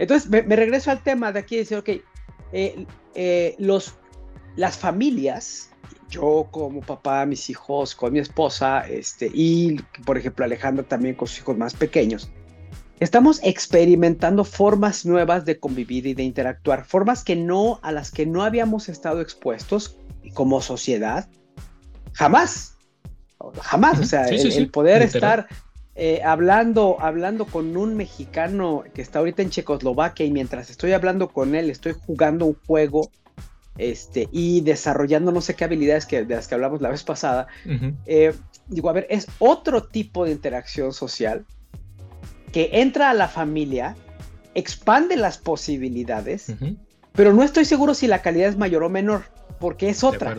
Entonces 0.00 0.28
me, 0.28 0.56
regreso 0.56 0.90
al 0.90 1.04
tema 1.04 1.30
de 1.30 1.38
aquí 1.38 1.54
y 1.54 1.58
decir, 1.58 1.78
ok, 1.78 1.88
eh, 2.52 2.86
eh, 3.14 3.54
los, 3.58 3.94
las 4.56 4.76
familias, 4.76 5.70
yo 6.10 6.48
como 6.50 6.80
papá, 6.80 7.24
mis 7.26 7.48
hijos, 7.48 7.94
con 7.94 8.12
mi 8.12 8.18
esposa, 8.18 8.80
este, 8.80 9.30
y 9.32 9.80
por 10.04 10.18
ejemplo 10.18 10.44
Alejandra 10.44 10.84
también 10.84 11.14
con 11.14 11.28
sus 11.28 11.38
hijos 11.38 11.56
más 11.56 11.74
pequeños, 11.74 12.30
estamos 12.98 13.40
experimentando 13.44 14.42
formas 14.42 15.06
nuevas 15.06 15.44
de 15.44 15.60
convivir 15.60 16.08
y 16.08 16.14
de 16.14 16.24
interactuar, 16.24 16.84
formas 16.84 17.22
que 17.22 17.36
no, 17.36 17.78
a 17.84 17.92
las 17.92 18.10
que 18.10 18.26
no 18.26 18.42
habíamos 18.42 18.88
estado 18.88 19.20
expuestos 19.20 19.96
como 20.34 20.60
sociedad, 20.60 21.28
jamás, 22.14 22.77
jamás, 23.62 23.98
o 23.98 24.04
sea, 24.04 24.26
el, 24.26 24.70
poder 24.70 25.02
estar 25.02 25.46
eh, 25.94 26.20
hablando, 26.24 26.96
hablando 27.00 27.44
con 27.46 27.76
un 27.76 27.96
mexicano 27.96 28.84
que 28.94 29.02
está 29.02 29.18
ahorita 29.18 29.42
en 29.42 29.50
Checoslovaquia 29.50 30.26
y 30.26 30.30
mientras 30.30 30.70
estoy 30.70 30.92
hablando 30.92 31.28
con 31.28 31.54
él, 31.54 31.70
estoy 31.70 31.94
jugando 32.06 32.46
un 32.46 32.56
juego 32.66 33.10
este, 33.78 34.28
y 34.32 34.60
desarrollando 34.60 35.32
no 35.32 35.40
sé 35.40 35.54
qué 35.54 35.64
habilidades 35.64 36.06
que, 36.06 36.24
de 36.24 36.34
las 36.34 36.48
que 36.48 36.54
hablamos 36.54 36.80
la 36.80 36.90
vez 36.90 37.04
pasada, 37.04 37.46
eh, 38.06 38.34
digo, 38.66 38.90
a 38.90 38.92
ver, 38.92 39.06
es 39.08 39.28
otro 39.38 39.84
tipo 39.84 40.24
de 40.24 40.32
interacción 40.32 40.92
social 40.92 41.46
que 42.52 42.70
entra 42.72 43.10
a 43.10 43.14
la 43.14 43.28
familia, 43.28 43.96
expande 44.54 45.16
las 45.16 45.38
posibilidades, 45.38 46.52
pero 47.12 47.32
no 47.32 47.42
estoy 47.42 47.64
seguro 47.64 47.94
si 47.94 48.06
la 48.06 48.22
calidad 48.22 48.48
es 48.48 48.56
mayor 48.56 48.82
o 48.82 48.88
menor, 48.88 49.24
porque 49.60 49.88
es 49.88 50.02
otra. 50.02 50.36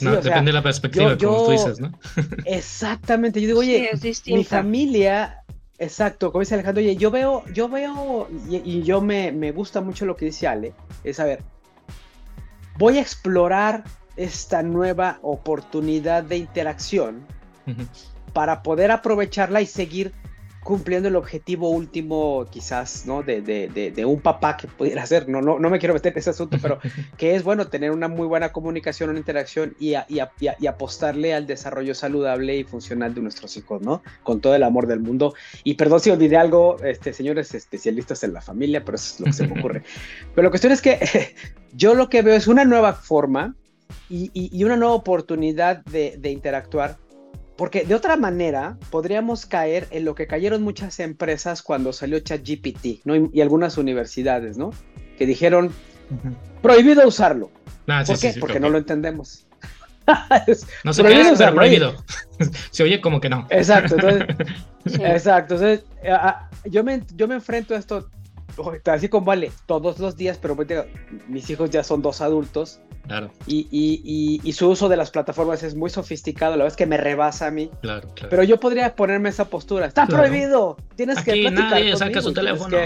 Depende 0.00 0.50
de 0.50 0.52
la 0.52 0.62
perspectiva, 0.62 1.16
como 1.16 1.46
tú 1.46 1.50
dices, 1.52 1.80
¿no? 1.80 1.92
exactamente. 2.44 3.40
Yo 3.40 3.48
digo, 3.48 3.60
oye, 3.60 3.90
mi 4.26 4.44
familia, 4.44 5.42
exacto, 5.78 6.32
como 6.32 6.40
dice 6.40 6.54
Alejandro, 6.54 6.82
oye, 6.82 6.96
yo 6.96 7.10
veo, 7.10 7.44
yo 7.52 7.68
veo, 7.68 8.28
y, 8.48 8.82
yo 8.82 9.00
me, 9.00 9.32
me, 9.32 9.52
gusta 9.52 9.80
mucho 9.80 10.06
lo 10.06 10.16
que 10.16 10.26
dice 10.26 10.46
Ale, 10.46 10.74
es 11.04 11.20
a 11.20 11.24
ver, 11.24 11.42
voy 12.76 12.98
a 12.98 13.00
explorar 13.00 13.84
esta 14.16 14.62
nueva 14.62 15.18
oportunidad 15.22 16.24
de 16.24 16.38
interacción 16.38 17.24
para 18.32 18.62
poder 18.62 18.90
aprovecharla 18.90 19.60
y 19.60 19.66
seguir 19.66 20.12
cumpliendo 20.62 21.08
el 21.08 21.16
objetivo 21.16 21.70
último, 21.70 22.46
quizás, 22.50 23.06
¿no? 23.06 23.22
De, 23.22 23.40
de, 23.40 23.68
de, 23.68 24.04
un 24.04 24.20
papá 24.20 24.56
que 24.56 24.66
pudiera 24.66 25.04
ser, 25.06 25.28
no, 25.28 25.40
no, 25.40 25.58
no 25.58 25.70
me 25.70 25.78
quiero 25.78 25.94
meter 25.94 26.12
en 26.12 26.18
ese 26.18 26.30
asunto, 26.30 26.58
pero 26.60 26.78
que 27.16 27.34
es, 27.34 27.42
bueno, 27.42 27.68
tener 27.68 27.90
una 27.90 28.08
muy 28.08 28.26
buena 28.26 28.52
comunicación, 28.52 29.10
una 29.10 29.18
interacción 29.18 29.74
y, 29.78 29.94
y, 30.08 30.66
apostarle 30.66 31.34
al 31.34 31.46
desarrollo 31.46 31.94
saludable 31.94 32.56
y 32.56 32.64
funcional 32.64 33.14
de 33.14 33.22
nuestros 33.22 33.56
hijos, 33.56 33.82
¿no? 33.82 34.02
Con 34.22 34.40
todo 34.40 34.54
el 34.54 34.62
amor 34.62 34.86
del 34.86 35.00
mundo. 35.00 35.34
Y 35.64 35.74
perdón 35.74 36.00
si 36.00 36.10
olvidé 36.10 36.36
algo, 36.36 36.76
este, 36.82 37.12
señores 37.12 37.54
especialistas 37.54 38.22
en 38.24 38.32
la 38.32 38.40
familia, 38.40 38.84
pero 38.84 38.96
eso 38.96 39.14
es 39.14 39.20
lo 39.20 39.26
que 39.26 39.32
se 39.32 39.46
me 39.46 39.58
ocurre. 39.58 39.82
Pero 40.34 40.44
la 40.44 40.50
cuestión 40.50 40.72
es 40.72 40.82
que 40.82 41.34
yo 41.72 41.94
lo 41.94 42.08
que 42.08 42.22
veo 42.22 42.34
es 42.34 42.46
una 42.46 42.64
nueva 42.64 42.92
forma 42.92 43.54
y 44.10 44.64
una 44.64 44.76
nueva 44.76 44.94
oportunidad 44.94 45.84
de, 45.84 46.30
interactuar 46.30 46.98
porque 47.58 47.84
de 47.84 47.96
otra 47.96 48.16
manera 48.16 48.78
podríamos 48.88 49.44
caer 49.44 49.88
en 49.90 50.04
lo 50.04 50.14
que 50.14 50.28
cayeron 50.28 50.62
muchas 50.62 51.00
empresas 51.00 51.60
cuando 51.60 51.92
salió 51.92 52.20
ChatGPT, 52.20 53.04
¿no? 53.04 53.16
Y, 53.16 53.40
algunas 53.40 53.76
universidades, 53.76 54.56
¿no? 54.56 54.70
Que 55.18 55.26
dijeron, 55.26 55.72
prohibido 56.62 57.06
usarlo. 57.06 57.50
Ah, 57.88 58.04
¿Por 58.06 58.16
qué? 58.16 58.32
Porque 58.38 58.60
no 58.60 58.70
lo 58.70 58.78
entendemos. 58.78 59.48
no 60.84 60.92
sé 60.92 61.02
qué 61.02 61.20
es, 61.20 61.36
pero 61.36 61.54
prohibido. 61.56 61.96
Se 62.70 62.84
oye 62.84 63.00
como 63.00 63.20
que 63.20 63.28
no. 63.28 63.44
Exacto, 63.50 63.96
entonces, 63.96 64.36
exacto. 65.00 65.54
Entonces, 65.54 65.84
yo, 66.64 66.84
me, 66.84 67.02
yo 67.16 67.26
me 67.26 67.34
enfrento 67.34 67.74
a 67.74 67.78
esto 67.78 68.08
así 68.86 69.08
como 69.08 69.26
vale, 69.26 69.52
todos 69.66 69.98
los 69.98 70.16
días, 70.16 70.38
pero 70.40 70.56
mis 71.28 71.48
hijos 71.50 71.70
ya 71.70 71.84
son 71.84 72.02
dos 72.02 72.20
adultos. 72.20 72.80
Claro. 73.06 73.30
Y, 73.46 74.52
su 74.54 74.68
uso 74.68 74.88
de 74.88 74.96
las 74.96 75.10
plataformas 75.10 75.62
es 75.62 75.74
muy 75.74 75.90
sofisticado, 75.90 76.52
la 76.52 76.64
verdad 76.64 76.72
es 76.72 76.76
que 76.76 76.86
me 76.86 76.96
rebasa 76.96 77.46
a 77.46 77.50
mí. 77.50 77.70
Claro, 77.80 78.08
claro. 78.14 78.30
Pero 78.30 78.42
yo 78.42 78.60
podría 78.60 78.94
ponerme 78.94 79.28
esa 79.28 79.46
postura. 79.46 79.86
Está 79.86 80.06
prohibido. 80.06 80.76
Tienes 80.96 81.22
que 81.22 81.32
platicar 81.32 81.70
nadie 81.70 81.96
saca 81.96 82.20
su 82.20 82.32
teléfono. 82.32 82.76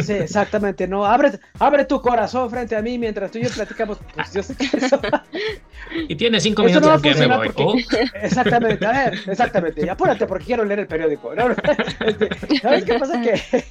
Sí, 0.00 0.12
exactamente, 0.14 0.88
no. 0.88 1.04
Abre, 1.04 1.38
abre 1.58 1.84
tu 1.84 2.00
corazón 2.00 2.48
frente 2.48 2.74
a 2.74 2.82
mí 2.82 2.98
mientras 2.98 3.30
tú 3.30 3.38
y 3.38 3.42
yo 3.42 3.50
platicamos. 3.50 3.98
Pues 4.14 4.32
yo 4.32 4.42
sé 4.42 4.56
que 4.56 4.64
eso. 4.76 5.00
Y 6.08 6.16
tiene 6.16 6.40
cinco 6.40 6.62
minutos 6.62 7.02
que 7.02 7.14
me 7.14 7.26
voy. 7.26 7.50
Oh. 7.56 7.74
Exactamente, 8.14 8.86
a 8.86 8.92
ver, 8.92 9.18
exactamente. 9.26 9.84
Y 9.84 9.88
apúrate 9.88 10.26
porque 10.26 10.46
quiero 10.46 10.64
leer 10.64 10.80
el 10.80 10.86
periódico. 10.86 11.32
Este, 12.00 12.58
¿Sabes 12.60 12.84
qué 12.84 12.98
pasa? 12.98 13.20
Que 13.20 13.64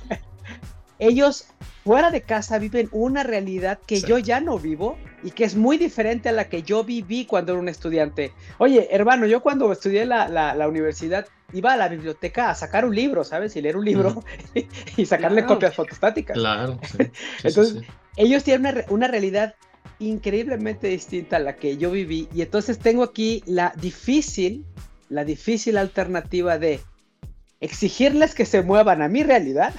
ellos 1.02 1.48
fuera 1.84 2.12
de 2.12 2.22
casa 2.22 2.60
viven 2.60 2.88
una 2.92 3.24
realidad 3.24 3.80
que 3.88 4.02
yo 4.02 4.20
ya 4.20 4.40
no 4.40 4.60
vivo 4.60 4.98
y 5.24 5.32
que 5.32 5.44
es 5.44 5.56
muy 5.56 5.78
diferente 5.78 6.30
a 6.30 6.32
la 6.32 6.48
que 6.48 6.62
yo 6.62 6.84
viví 6.84 7.26
cuando 7.26 7.54
era 7.54 7.60
un 7.60 7.68
estudiante. 7.68 8.32
Oye, 8.60 8.88
hermano, 8.92 9.26
yo 9.26 9.42
cuando 9.42 9.72
estudié 9.72 10.06
la, 10.06 10.30
la, 10.30 10.68
universidad 10.68 11.26
iba 11.54 11.74
a 11.74 11.76
la 11.76 11.90
biblioteca 11.90 12.52
a 12.52 12.56
sacar 12.56 12.86
un 12.86 12.96
libro, 12.96 13.24
¿sabes? 13.24 13.56
Y 13.56 13.62
leer 13.62 13.78
un 13.78 13.86
libro 13.86 14.24
y 14.98 15.06
sacarle 15.08 15.44
copias 15.44 15.74
fotostáticas. 15.74 16.38
Claro. 16.38 16.80
entonces, 17.44 17.82
ellos 18.16 18.44
tienen 18.44 18.68
una, 18.68 18.86
una 18.90 19.08
realidad 19.08 19.56
increíblemente 19.98 20.88
distinta 20.88 21.38
a 21.38 21.40
la 21.40 21.56
que 21.56 21.78
yo 21.78 21.90
viví 21.90 22.30
y 22.32 22.44
entonces 22.44 22.78
tengo 22.78 23.02
aquí 23.02 23.42
la 23.48 23.74
difícil, 23.76 24.66
la 25.10 25.26
difícil 25.26 25.78
alternativa 25.78 26.60
de 26.60 26.80
exigirles 27.60 28.36
que 28.36 28.46
se 28.46 28.62
muevan 28.62 29.02
a 29.02 29.08
mi 29.08 29.24
realidad 29.24 29.74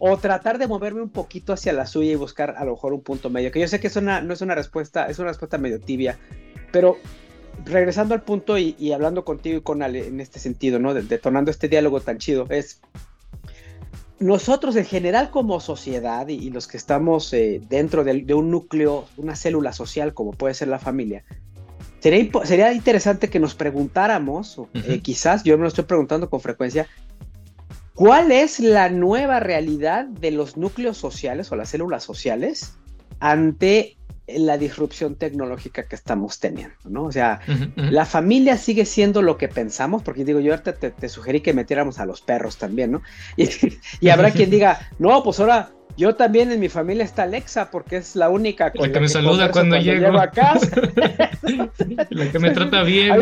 o 0.00 0.16
tratar 0.16 0.58
de 0.58 0.66
moverme 0.66 1.02
un 1.02 1.10
poquito 1.10 1.52
hacia 1.52 1.74
la 1.74 1.86
suya 1.86 2.12
y 2.12 2.16
buscar 2.16 2.54
a 2.56 2.64
lo 2.64 2.72
mejor 2.72 2.94
un 2.94 3.02
punto 3.02 3.28
medio, 3.28 3.52
que 3.52 3.60
yo 3.60 3.68
sé 3.68 3.80
que 3.80 3.86
es 3.86 3.96
una, 3.96 4.22
no 4.22 4.32
es 4.32 4.40
una 4.40 4.54
respuesta, 4.54 5.06
es 5.06 5.18
una 5.18 5.28
respuesta 5.28 5.58
medio 5.58 5.78
tibia, 5.78 6.18
pero 6.72 6.96
regresando 7.66 8.14
al 8.14 8.22
punto 8.22 8.56
y, 8.56 8.92
hablando 8.92 9.26
contigo 9.26 9.58
y 9.58 9.60
con 9.60 9.82
Ale 9.82 10.06
en 10.06 10.20
este 10.20 10.38
sentido, 10.40 10.78
¿no? 10.78 10.94
detonando 10.94 11.50
este 11.50 11.68
diálogo 11.68 12.00
tan 12.00 12.16
chido, 12.16 12.46
es 12.48 12.80
nosotros 14.18 14.74
en 14.76 14.86
general 14.86 15.30
como 15.30 15.60
sociedad 15.60 16.26
y, 16.28 16.48
los 16.48 16.66
que 16.66 16.78
estamos 16.78 17.30
eh, 17.34 17.60
dentro 17.68 18.02
de, 18.02 18.34
un 18.34 18.50
núcleo, 18.50 19.06
una 19.18 19.36
célula 19.36 19.74
social 19.74 20.14
como 20.14 20.32
puede 20.32 20.54
ser 20.54 20.68
la 20.68 20.78
familia, 20.78 21.24
sería, 21.98 22.26
sería 22.44 22.72
interesante 22.72 23.28
que 23.28 23.38
nos 23.38 23.54
preguntáramos, 23.54 24.62
eh, 24.72 25.00
quizás 25.00 25.44
yo 25.44 25.58
me 25.58 25.62
lo 25.62 25.68
estoy 25.68 25.84
preguntando 25.84 26.30
con 26.30 26.40
frecuencia, 26.40 26.86
¿Cuál 28.00 28.32
es 28.32 28.60
la 28.60 28.88
nueva 28.88 29.40
realidad 29.40 30.06
de 30.06 30.30
los 30.30 30.56
núcleos 30.56 30.96
sociales 30.96 31.52
o 31.52 31.56
las 31.56 31.68
células 31.68 32.02
sociales 32.02 32.78
ante 33.18 33.98
la 34.26 34.56
disrupción 34.56 35.16
tecnológica 35.16 35.86
que 35.86 35.96
estamos 35.96 36.40
teniendo, 36.40 36.78
¿no? 36.84 37.04
O 37.04 37.12
sea, 37.12 37.40
la 37.76 38.06
familia 38.06 38.56
sigue 38.56 38.86
siendo 38.86 39.20
lo 39.20 39.36
que 39.36 39.48
pensamos, 39.48 40.02
porque 40.02 40.24
digo, 40.24 40.40
yo 40.40 40.52
ahorita 40.52 40.76
te, 40.76 41.08
sugerí 41.10 41.42
que 41.42 41.52
metiéramos 41.52 41.98
a 41.98 42.06
los 42.06 42.22
perros 42.22 42.56
también, 42.56 42.92
¿no? 42.92 43.02
Y, 44.00 44.08
habrá 44.08 44.30
quien 44.30 44.48
diga, 44.48 44.88
no, 44.98 45.22
pues 45.22 45.38
ahora 45.38 45.68
yo 45.98 46.14
también 46.14 46.50
en 46.52 46.58
mi 46.58 46.70
familia 46.70 47.04
está 47.04 47.24
Alexa, 47.24 47.70
porque 47.70 47.98
es 47.98 48.16
la 48.16 48.30
única 48.30 48.72
con 48.72 48.88
la, 48.88 48.94
que 48.94 49.00
me 49.00 49.08
saluda 49.10 49.50
cuando, 49.50 49.76
llego. 49.76 50.18
a 50.18 50.30
casa. 50.30 50.70
la 52.08 52.32
que 52.32 52.38
me 52.38 52.50
trata 52.52 52.82
bien. 52.82 53.12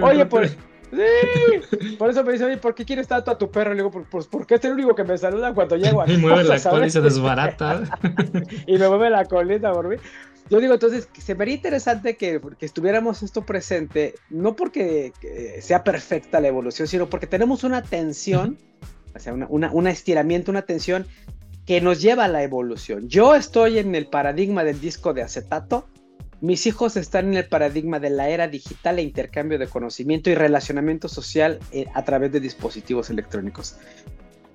Oye, 0.00 0.24
pues 0.24 0.56
Sí, 0.92 1.96
por 1.96 2.10
eso 2.10 2.22
me 2.22 2.32
dice, 2.32 2.44
oye, 2.44 2.58
¿por 2.58 2.74
qué 2.74 2.84
quieres 2.84 3.08
tanto 3.08 3.30
a 3.30 3.38
tu 3.38 3.50
perro? 3.50 3.70
Le 3.70 3.82
digo, 3.82 4.04
pues 4.10 4.26
porque 4.26 4.56
es 4.56 4.64
el 4.64 4.72
único 4.72 4.94
que 4.94 5.04
me 5.04 5.16
saluda 5.16 5.54
cuando 5.54 5.76
llego 5.76 6.02
aquí. 6.02 6.12
Y 6.16 6.16
mueve 6.18 6.44
la 6.44 6.60
cola 6.60 6.86
y 6.86 6.90
se 6.90 7.00
desbarata. 7.00 7.82
y 8.66 8.76
me 8.76 8.88
mueve 8.88 9.08
la 9.08 9.24
colita 9.24 9.72
por 9.72 9.88
mí. 9.88 9.96
Yo 10.50 10.60
digo, 10.60 10.74
entonces, 10.74 11.08
se 11.18 11.32
vería 11.32 11.54
interesante 11.54 12.16
que, 12.16 12.40
que 12.58 12.66
estuviéramos 12.66 13.22
esto 13.22 13.46
presente, 13.46 14.16
no 14.28 14.54
porque 14.54 15.12
sea 15.62 15.82
perfecta 15.82 16.40
la 16.40 16.48
evolución, 16.48 16.86
sino 16.86 17.08
porque 17.08 17.26
tenemos 17.26 17.64
una 17.64 17.80
tensión, 17.82 18.58
o 19.14 19.18
sea, 19.18 19.32
una, 19.32 19.46
una, 19.48 19.72
un 19.72 19.86
estiramiento, 19.86 20.50
una 20.50 20.62
tensión 20.62 21.06
que 21.64 21.80
nos 21.80 22.02
lleva 22.02 22.24
a 22.24 22.28
la 22.28 22.42
evolución. 22.42 23.08
Yo 23.08 23.34
estoy 23.34 23.78
en 23.78 23.94
el 23.94 24.08
paradigma 24.08 24.62
del 24.62 24.78
disco 24.78 25.14
de 25.14 25.22
acetato, 25.22 25.86
mis 26.42 26.66
hijos 26.66 26.96
están 26.96 27.28
en 27.28 27.34
el 27.34 27.46
paradigma 27.46 28.00
de 28.00 28.10
la 28.10 28.28
era 28.28 28.48
digital 28.48 28.98
e 28.98 29.02
intercambio 29.02 29.60
de 29.60 29.68
conocimiento 29.68 30.28
y 30.28 30.34
relacionamiento 30.34 31.08
social 31.08 31.60
eh, 31.70 31.86
a 31.94 32.04
través 32.04 32.32
de 32.32 32.40
dispositivos 32.40 33.10
electrónicos. 33.10 33.76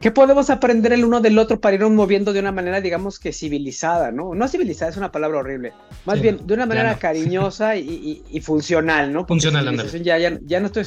¿Qué 0.02 0.12
podemos 0.12 0.50
aprender 0.50 0.92
el 0.92 1.06
uno 1.06 1.22
del 1.22 1.40
otro 1.40 1.62
para 1.62 1.76
irnos 1.76 1.92
moviendo 1.92 2.34
de 2.34 2.42
una 2.42 2.52
manera, 2.52 2.82
digamos 2.82 3.20
que 3.20 3.32
civilizada, 3.32 4.12
¿no? 4.12 4.36
No 4.36 4.48
civilizada 4.50 4.92
es 4.92 4.98
una 4.98 5.14
palabra 5.14 5.40
horrible, 5.40 5.72
más 6.06 6.22
bien 6.22 6.46
de 6.46 6.54
una 6.54 6.66
manera 6.66 6.96
cariñosa 7.00 7.78
y, 7.78 8.42
funcional, 8.42 9.14
¿no? 9.14 9.26
funcional, 9.26 9.74
ya, 10.04 10.18
ya, 10.18 10.38
ya, 10.44 10.60
no 10.60 10.66
estoy... 10.66 10.84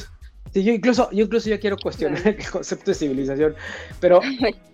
yo 0.53 0.71
incluso, 0.71 1.09
yo 1.11 1.23
incluso 1.23 1.49
yo 1.49 1.59
quiero 1.59 1.77
cuestionar 1.77 2.25
el 2.25 2.47
concepto 2.47 2.91
de 2.91 2.95
civilización, 2.95 3.55
pero 3.99 4.21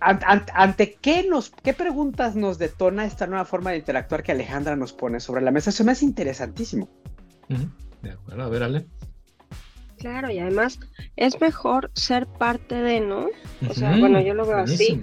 ante, 0.00 0.98
qué, 1.00 1.26
nos, 1.28 1.50
qué 1.50 1.74
preguntas 1.74 2.34
nos 2.34 2.58
detona 2.58 3.04
esta 3.04 3.26
nueva 3.26 3.44
forma 3.44 3.70
de 3.70 3.78
interactuar 3.78 4.22
que 4.22 4.32
Alejandra 4.32 4.76
nos 4.76 4.92
pone 4.92 5.20
sobre 5.20 5.42
la 5.42 5.50
mesa. 5.50 5.70
Eso 5.70 5.84
me 5.84 5.92
hace 5.92 6.04
interesantísimo. 6.04 6.88
De 8.02 8.10
acuerdo, 8.12 8.42
a 8.42 8.48
ver, 8.48 8.62
Ale. 8.62 8.86
Claro, 9.98 10.30
y 10.30 10.38
además 10.38 10.80
es 11.16 11.38
mejor 11.40 11.90
ser 11.94 12.26
parte 12.26 12.74
de, 12.74 13.00
¿no? 13.00 13.26
O 13.68 13.74
sea, 13.74 13.96
bueno, 13.98 14.20
yo 14.20 14.32
lo 14.32 14.46
veo 14.46 14.58
así. 14.58 15.02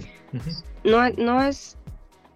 No, 0.82 1.08
no 1.10 1.42
es, 1.42 1.78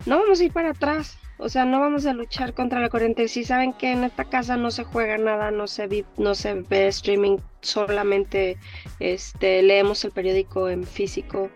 no 0.06 0.20
vamos 0.20 0.40
a 0.40 0.44
ir 0.44 0.52
para 0.52 0.70
atrás. 0.70 1.18
O 1.38 1.48
sea, 1.48 1.64
no 1.64 1.80
vamos 1.80 2.06
a 2.06 2.12
luchar 2.12 2.54
contra 2.54 2.78
la 2.78 2.88
corriente. 2.88 3.26
Si 3.26 3.42
saben 3.42 3.72
que 3.72 3.90
en 3.90 4.04
esta 4.04 4.24
casa 4.24 4.56
no 4.56 4.70
se 4.70 4.84
juega 4.84 5.18
nada, 5.18 5.50
no 5.50 5.66
se, 5.66 5.88
vi, 5.88 6.04
no 6.16 6.36
se 6.36 6.54
ve 6.54 6.86
streaming, 6.86 7.38
solamente 7.62 8.58
este, 9.00 9.60
leemos 9.62 10.04
el 10.04 10.12
periódico 10.12 10.68
en 10.68 10.84
físico 10.84 11.50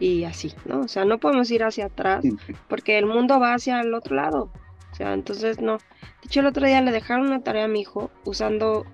y 0.00 0.24
así, 0.24 0.54
¿no? 0.64 0.80
O 0.80 0.88
sea, 0.88 1.04
no 1.04 1.18
podemos 1.18 1.50
ir 1.50 1.62
hacia 1.62 1.84
atrás 1.86 2.24
porque 2.68 2.98
el 2.98 3.06
mundo 3.06 3.38
va 3.38 3.54
hacia 3.54 3.80
el 3.82 3.94
otro 3.94 4.16
lado. 4.16 4.50
O 4.90 4.94
sea, 4.94 5.12
entonces 5.12 5.60
no. 5.60 5.76
De 5.76 6.26
hecho, 6.26 6.40
el 6.40 6.46
otro 6.46 6.66
día 6.66 6.80
le 6.80 6.90
dejaron 6.90 7.26
una 7.26 7.42
tarea 7.42 7.66
a 7.66 7.68
mi 7.68 7.82
hijo 7.82 8.10
usando 8.24 8.86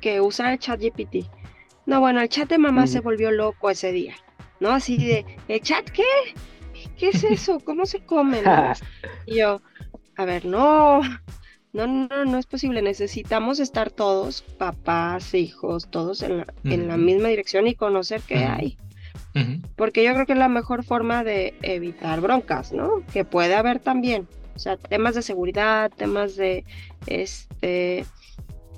que 0.00 0.20
usar 0.20 0.52
el 0.52 0.58
chat 0.58 0.80
GPT. 0.80 1.26
No, 1.86 2.00
bueno, 2.00 2.20
el 2.20 2.28
chat 2.28 2.48
de 2.48 2.58
mamá 2.58 2.86
se 2.86 3.00
volvió 3.00 3.30
loco 3.30 3.70
ese 3.70 3.92
día, 3.92 4.14
¿no? 4.58 4.70
Así 4.70 4.96
de, 4.96 5.24
¿el 5.48 5.60
chat 5.60 5.88
qué? 5.90 6.04
¿Qué 6.98 7.08
es 7.10 7.24
eso? 7.24 7.60
¿Cómo 7.60 7.86
se 7.86 8.04
come? 8.04 8.42
y 9.26 9.36
yo, 9.36 9.62
a 10.16 10.24
ver, 10.24 10.44
no, 10.44 11.00
no, 11.72 11.86
no, 11.86 12.24
no 12.24 12.38
es 12.38 12.46
posible. 12.46 12.82
Necesitamos 12.82 13.60
estar 13.60 13.90
todos, 13.90 14.42
papás, 14.42 15.32
hijos, 15.34 15.88
todos 15.90 16.22
en 16.22 16.38
la, 16.38 16.46
en 16.64 16.88
la 16.88 16.96
misma 16.96 17.28
dirección 17.28 17.66
y 17.68 17.74
conocer 17.74 18.20
qué 18.26 18.44
hay. 18.44 18.76
Porque 19.76 20.04
yo 20.04 20.12
creo 20.12 20.26
que 20.26 20.32
es 20.32 20.38
la 20.38 20.48
mejor 20.48 20.84
forma 20.84 21.22
de 21.22 21.54
evitar 21.62 22.20
broncas, 22.20 22.72
¿no? 22.72 23.02
Que 23.12 23.24
puede 23.24 23.54
haber 23.54 23.78
también. 23.78 24.26
O 24.56 24.58
sea, 24.58 24.76
temas 24.76 25.14
de 25.14 25.22
seguridad, 25.22 25.90
temas 25.96 26.36
de 26.36 26.64
este 27.06 28.04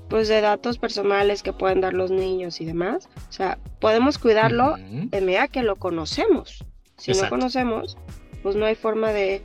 pues 0.09 0.27
de 0.27 0.41
datos 0.41 0.77
personales 0.77 1.41
que 1.41 1.53
pueden 1.53 1.81
dar 1.81 1.93
los 1.93 2.11
niños 2.11 2.61
y 2.61 2.65
demás. 2.65 3.09
O 3.29 3.31
sea, 3.31 3.57
podemos 3.79 4.19
cuidarlo 4.19 4.75
en 4.77 5.25
medida 5.25 5.47
que 5.47 5.63
lo 5.63 5.77
conocemos. 5.77 6.63
Si 6.97 7.13
no 7.13 7.29
conocemos, 7.29 7.97
pues 8.43 8.55
no 8.55 8.65
hay 8.65 8.75
forma 8.75 9.11
de, 9.11 9.41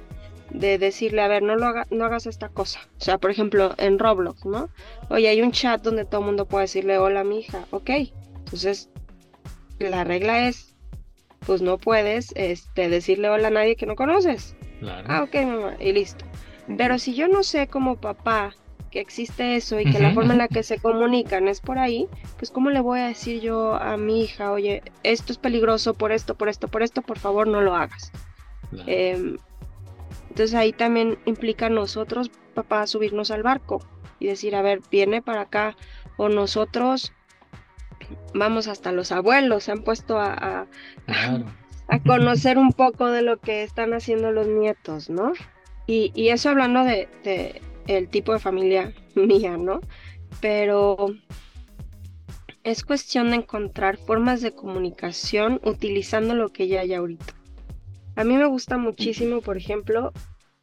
de 0.51 0.77
decirle, 0.77 1.23
a 1.23 1.29
ver, 1.29 1.42
no, 1.42 1.57
lo 1.57 1.66
haga, 1.66 1.87
no 1.90 2.05
hagas 2.05 2.27
esta 2.27 2.51
cosa. 2.51 2.81
O 2.99 3.01
sea, 3.01 3.18
por 3.18 3.31
ejemplo, 3.31 3.75
en 3.79 3.99
Roblox, 3.99 4.44
¿no? 4.44 4.68
Oye, 5.09 5.29
hay 5.29 5.40
un 5.40 5.53
chat 5.53 5.83
donde 5.83 6.05
todo 6.05 6.21
el 6.21 6.27
mundo 6.27 6.47
puede 6.47 6.64
decirle, 6.64 6.99
hola, 6.99 7.25
mi 7.25 7.40
hija, 7.40 7.64
ok. 7.71 7.90
Entonces, 8.40 8.90
la 9.79 10.05
regla 10.05 10.49
es, 10.49 10.75
pues 11.49 11.63
no 11.63 11.79
puedes 11.79 12.33
este, 12.37 12.91
decirle 12.91 13.31
hola 13.31 13.49
a 13.49 13.51
nadie 13.51 13.75
que 13.75 13.87
no 13.87 13.97
conoces. 13.97 14.55
Ah, 15.07 15.23
ok, 15.23 15.35
mamá, 15.47 15.77
y 15.81 15.93
listo. 15.93 16.27
Pero 16.77 16.99
si 16.99 17.15
yo 17.15 17.27
no 17.27 17.43
sé 17.43 17.69
como 17.69 17.97
papá 17.97 18.55
que 18.91 19.01
existe 19.01 19.57
eso 19.57 19.81
y 19.81 19.91
que 19.91 19.99
la 19.99 20.13
forma 20.13 20.35
en 20.35 20.41
la 20.41 20.49
que 20.49 20.63
se 20.63 20.79
comunican 20.79 21.49
es 21.49 21.63
por 21.63 21.79
ahí, 21.79 22.07
pues 22.37 22.51
¿cómo 22.51 22.69
le 22.69 22.81
voy 22.81 23.01
a 23.01 23.07
decir 23.07 23.41
yo 23.41 23.77
a 23.77 23.97
mi 23.97 24.25
hija, 24.25 24.53
oye, 24.53 24.83
esto 25.05 25.33
es 25.33 25.39
peligroso 25.39 25.95
por 25.95 26.13
esto, 26.13 26.35
por 26.35 26.51
esto, 26.51 26.69
por 26.69 26.83
esto, 26.83 27.01
por 27.01 27.19
favor 27.19 27.47
no 27.47 27.63
lo 27.63 27.75
hagas? 27.75 28.13
Em, 28.87 29.39
entonces 30.29 30.55
ahí 30.55 30.75
también 30.75 31.19
implica 31.25 31.71
nosotros, 31.71 32.31
papá, 32.53 32.87
subirnos 32.87 33.31
al 33.31 33.43
barco 33.43 33.81
y 34.19 34.27
decir, 34.27 34.55
a 34.55 34.61
ver, 34.61 34.81
viene 34.91 35.23
para 35.23 35.43
acá, 35.43 35.77
o 36.19 36.29
nosotros 36.29 37.15
vamos 38.35 38.68
hasta 38.68 38.92
los 38.92 39.12
abuelos, 39.12 39.64
se 39.64 39.73
han 39.73 39.83
puesto 39.83 40.18
a, 40.18 40.66
a, 41.07 41.99
conocer 42.07 42.59
un 42.59 42.73
poco 42.73 43.11
de 43.11 43.23
lo 43.23 43.38
que 43.38 43.62
están 43.62 43.94
haciendo 43.94 44.31
los 44.31 44.47
nietos, 44.47 45.11
¿no? 45.11 45.33
Y, 45.87 46.12
y 46.14 46.29
eso 46.29 46.51
hablando 46.51 46.85
de, 46.85 47.09
el 47.87 48.09
tipo 48.09 48.33
de 48.33 48.38
familia 48.38 48.92
mía, 49.14 49.57
¿no? 49.57 49.81
Pero 50.40 51.14
es 52.64 52.85
cuestión 52.85 53.31
de 53.31 53.37
encontrar 53.37 53.97
formas 53.97 54.42
de 54.42 54.53
comunicación 54.53 55.61
utilizando 55.64 56.35
lo 56.35 56.51
que 56.51 56.68
ya 56.68 56.81
hay 56.81 56.94
ahorita. 56.94 57.35
A 58.16 58.25
mí 58.25 58.37
me 58.37 58.47
gusta 58.47 58.77
muchísimo, 58.77 59.40
por 59.40 59.57
ejemplo, 59.57 60.12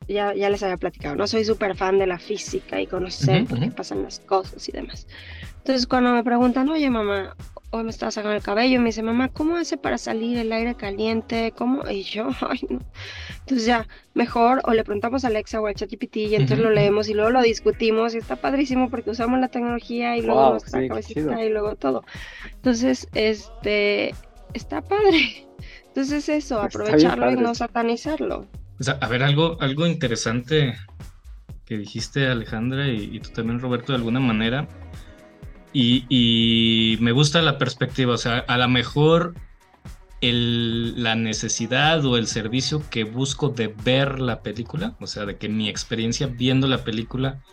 ya, 0.08 0.34
ya 0.34 0.50
les 0.50 0.64
había 0.64 0.78
platicado, 0.78 1.16
no 1.16 1.28
soy 1.28 1.46
súper 1.46 1.76
fan 1.76 1.98
de 1.98 2.08
la 2.08 2.20
física 2.20 2.80
y 2.82 2.88
conocer 2.88 3.46
por 3.46 3.60
qué 3.60 3.72
pasan 3.72 4.04
las 4.04 4.20
cosas 4.20 4.68
y 4.70 4.72
demás. 4.72 5.08
Entonces 5.58 5.88
cuando 5.88 6.12
me 6.12 6.24
preguntan, 6.24 6.70
oye 6.70 6.90
mamá, 6.90 7.36
hoy 7.72 7.84
me 7.84 7.90
estaba 7.90 8.12
sacando 8.12 8.36
el 8.36 8.44
cabello, 8.44 8.80
me 8.80 8.88
dice, 8.88 9.04
mamá, 9.04 9.30
¿cómo 9.30 9.58
hace 9.58 9.78
para 9.78 9.98
salir 9.98 10.38
el 10.38 10.52
aire 10.52 10.76
caliente? 10.76 11.54
¿Cómo? 11.56 11.90
Y 11.90 12.04
yo, 12.04 12.30
ay, 12.50 12.60
no. 12.70 12.80
Entonces 13.40 13.66
ya, 13.66 13.88
mejor, 14.14 14.62
o 14.66 14.74
le 14.74 14.84
preguntamos 14.84 15.24
a 15.24 15.28
Alexa 15.28 15.62
o 15.62 15.68
a 15.68 15.74
ChatGPT 15.74 16.18
y 16.18 16.36
entonces 16.36 16.60
lo 16.60 16.72
leemos 16.72 17.10
y 17.10 17.14
luego 17.14 17.32
lo 17.32 17.42
discutimos 17.42 18.16
y 18.16 18.18
está 18.18 18.36
padrísimo 18.36 18.90
porque 18.90 19.12
usamos 19.12 19.40
la 19.40 19.50
tecnología 19.50 20.18
y 20.18 20.22
luego 20.22 20.52
nuestra 20.52 20.88
cabecita 20.88 21.44
y 21.44 21.50
luego 21.50 21.76
todo. 21.76 22.04
Entonces, 22.54 23.08
este, 23.14 24.16
está 24.54 24.82
padre. 24.82 25.48
Entonces 25.88 26.28
eso, 26.30 26.62
aprovecharlo 26.62 27.32
y 27.32 27.36
no 27.36 27.56
satanizarlo. 27.56 28.48
O 28.80 28.84
sea, 28.84 28.98
a 29.02 29.08
ver, 29.08 29.24
algo, 29.24 29.58
algo 29.62 29.88
interesante 29.88 30.76
que 31.66 31.78
dijiste 31.78 32.28
Alejandra 32.28 32.88
y 32.90 33.20
tú 33.20 33.30
también 33.30 33.60
Roberto 33.60 33.92
de 33.94 33.98
alguna 33.98 34.20
manera 34.20 34.68
y, 35.78 36.98
me 37.02 37.12
gusta 37.12 37.42
la 37.42 37.58
perspectiva, 37.58 38.14
o 38.14 38.18
sea, 38.18 38.40
a 38.48 38.58
lo 38.58 38.70
mejor 38.70 39.36
la 40.22 41.16
necesidad 41.16 42.04
o 42.06 42.18
el 42.18 42.26
servicio 42.26 42.82
que 42.90 43.04
busco 43.04 43.50
de 43.50 43.68
ver 43.84 44.20
la 44.20 44.42
película, 44.42 44.96
o 45.00 45.06
sea, 45.06 45.26
de 45.26 45.38
que 45.38 45.50
mi 45.50 45.70
experiencia 45.70 46.28
viendo 46.28 46.68
la 46.68 46.84
película 46.84 47.44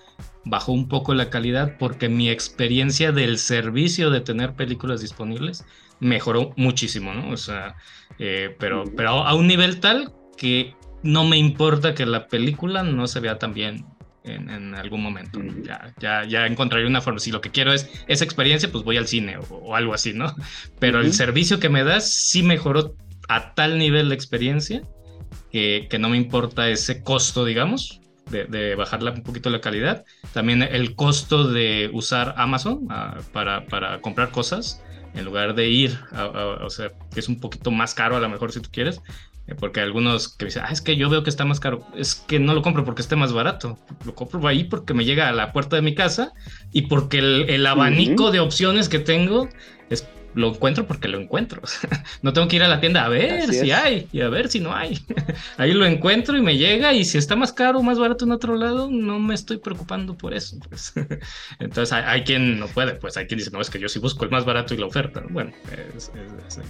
bajó 0.45 0.73
un 0.73 0.89
poco 0.89 1.15
la 1.15 1.29
calidad 1.29 1.77
porque 1.79 2.09
mi 2.09 2.31
experiencia 2.31 3.13
del 3.13 3.39
servicio 3.39 4.11
de 4.11 4.21
tener 4.21 4.55
películas 4.55 5.01
disponibles 5.03 5.67
mejoró 6.01 6.53
muchísimo, 6.57 7.13
¿no? 7.13 7.31
O 7.31 7.37
sea, 7.37 7.75
eh, 8.19 8.57
pero, 8.59 8.85
pero 8.97 9.27
a 9.27 9.35
un 9.35 9.49
nivel 9.49 9.81
tal 9.81 10.13
que 10.39 10.75
no 11.03 11.25
me 11.25 11.37
importa 11.37 11.95
que 11.95 12.07
la 12.07 12.29
película 12.29 12.83
no 12.83 13.07
se 13.07 13.21
vea 13.21 13.39
tan 13.39 13.55
bien 13.55 13.85
en, 14.25 14.75
algún 14.75 15.03
momento. 15.03 15.41
Ya, 15.65 15.93
ya, 15.99 16.25
ya 16.25 16.47
encontraré 16.47 16.87
una 16.87 17.01
forma. 17.01 17.19
Si 17.19 17.31
lo 17.31 17.41
que 17.41 17.51
quiero 17.51 17.73
es 17.73 17.91
esa 18.07 18.25
experiencia, 18.25 18.71
pues 18.71 18.85
voy 18.85 18.97
al 18.97 19.09
cine 19.09 19.37
o, 19.51 19.75
algo 19.75 19.95
así, 19.95 20.13
¿no? 20.13 20.35
Pero 20.79 21.01
el 21.01 21.13
servicio 21.13 21.59
que 21.59 21.69
me 21.69 21.85
das 21.85 22.11
sí 22.11 22.43
mejoró 22.43 22.95
a 23.29 23.55
tal 23.55 23.79
nivel 23.79 24.09
de 24.09 24.15
experiencia 24.15 24.83
que, 25.51 25.87
que 25.91 25.99
no 25.99 26.09
me 26.09 26.17
importa 26.17 26.69
ese 26.69 27.03
costo, 27.03 27.45
digamos, 27.45 28.01
de, 28.31 28.45
de 28.45 28.75
bajarla 28.75 29.13
un 29.13 29.23
poquito 29.23 29.51
la 29.51 29.61
calidad. 29.61 30.05
También 30.33 30.63
el 30.63 30.95
costo 30.95 31.49
de 31.49 31.91
usar 31.93 32.35
Amazon 32.37 32.87
ah, 32.91 33.19
para, 33.33 33.67
para 33.67 34.01
comprar 34.01 34.31
cosas 34.31 34.83
en 35.15 35.25
lugar 35.25 35.55
de 35.55 35.69
ir, 35.69 35.99
o 36.63 36.71
sea, 36.71 36.91
que 37.13 37.21
es 37.21 37.29
un 37.29 37.39
poquito 37.39 37.71
más 37.71 37.95
caro 37.95 38.17
a 38.17 38.21
lo 38.21 38.29
mejor 38.29 38.51
si 38.53 38.61
tú 38.61 38.71
quieres, 38.73 39.01
porque 39.59 39.81
algunos 39.81 40.29
que 40.29 40.47
dicen, 40.47 40.63
ah, 40.65 40.73
es 40.73 40.81
que 40.81 40.97
yo 40.97 41.11
veo 41.11 41.25
que 41.25 41.31
está 41.31 41.45
más 41.45 41.61
caro. 41.61 41.85
Es 41.97 42.15
que 42.15 42.39
no 42.39 42.55
lo 42.55 42.63
compro 42.63 42.85
porque 42.85 43.03
esté 43.03 43.17
más 43.17 43.33
barato. 43.33 43.79
Lo 44.05 44.15
compro 44.15 44.47
ahí 44.47 44.65
porque 44.65 44.95
me 44.95 45.05
llega 45.05 45.29
a 45.29 45.33
la 45.33 45.53
puerta 45.53 45.77
de 45.77 45.83
mi 45.83 45.95
casa 45.95 46.33
y 46.73 46.83
porque 46.83 47.19
el, 47.19 47.67
abanico 47.67 48.31
de 48.31 48.41
opciones 48.41 48.89
que 48.89 48.99
tengo 48.99 49.49
es 49.91 50.07
lo 50.35 50.49
encuentro 50.49 50.87
porque 50.87 51.09
lo 51.09 51.21
encuentro. 51.21 51.63
no 52.23 52.33
tengo 52.33 52.49
que 52.49 52.57
ir 52.57 52.63
a 52.63 52.69
la 52.69 52.81
tienda 52.81 53.05
a 53.05 53.09
ver 53.09 53.53
si 53.53 53.71
hay 53.71 54.09
y 54.13 54.21
a 54.21 54.29
ver 54.29 54.49
si 54.49 54.61
no 54.61 54.75
hay. 54.75 54.99
Ahí 55.59 55.73
lo 55.73 55.85
encuentro 55.85 56.37
y 56.37 56.43
me 56.43 56.57
llega 56.57 56.93
y 56.93 57.05
si 57.05 57.19
está 57.19 57.37
más 57.37 57.53
caro 57.53 57.81
o 57.81 57.83
más 57.83 57.99
barato 57.99 58.25
en 58.25 58.33
otro 58.33 58.57
lado, 58.57 58.89
no 58.91 59.19
me 59.19 59.35
estoy 59.35 59.59
preocupando 59.59 60.17
por 60.17 60.35
eso. 60.35 60.59
Pues. 60.69 60.93
Entonces 61.59 61.93
hay, 61.93 62.23
quien 62.25 62.59
no 62.59 62.67
puede, 62.69 62.95
pues 62.95 63.17
hay 63.17 63.27
quien 63.27 63.39
dice, 63.39 63.51
no, 63.51 63.61
es 63.61 63.71
que 63.71 63.79
yo 63.79 63.89
sí 63.89 63.99
busco 63.99 64.25
el 64.25 64.31
más 64.31 64.45
barato 64.45 64.75
y 64.75 64.79
la 64.79 64.87
oferta. 64.87 65.23
Bueno, 65.31 65.53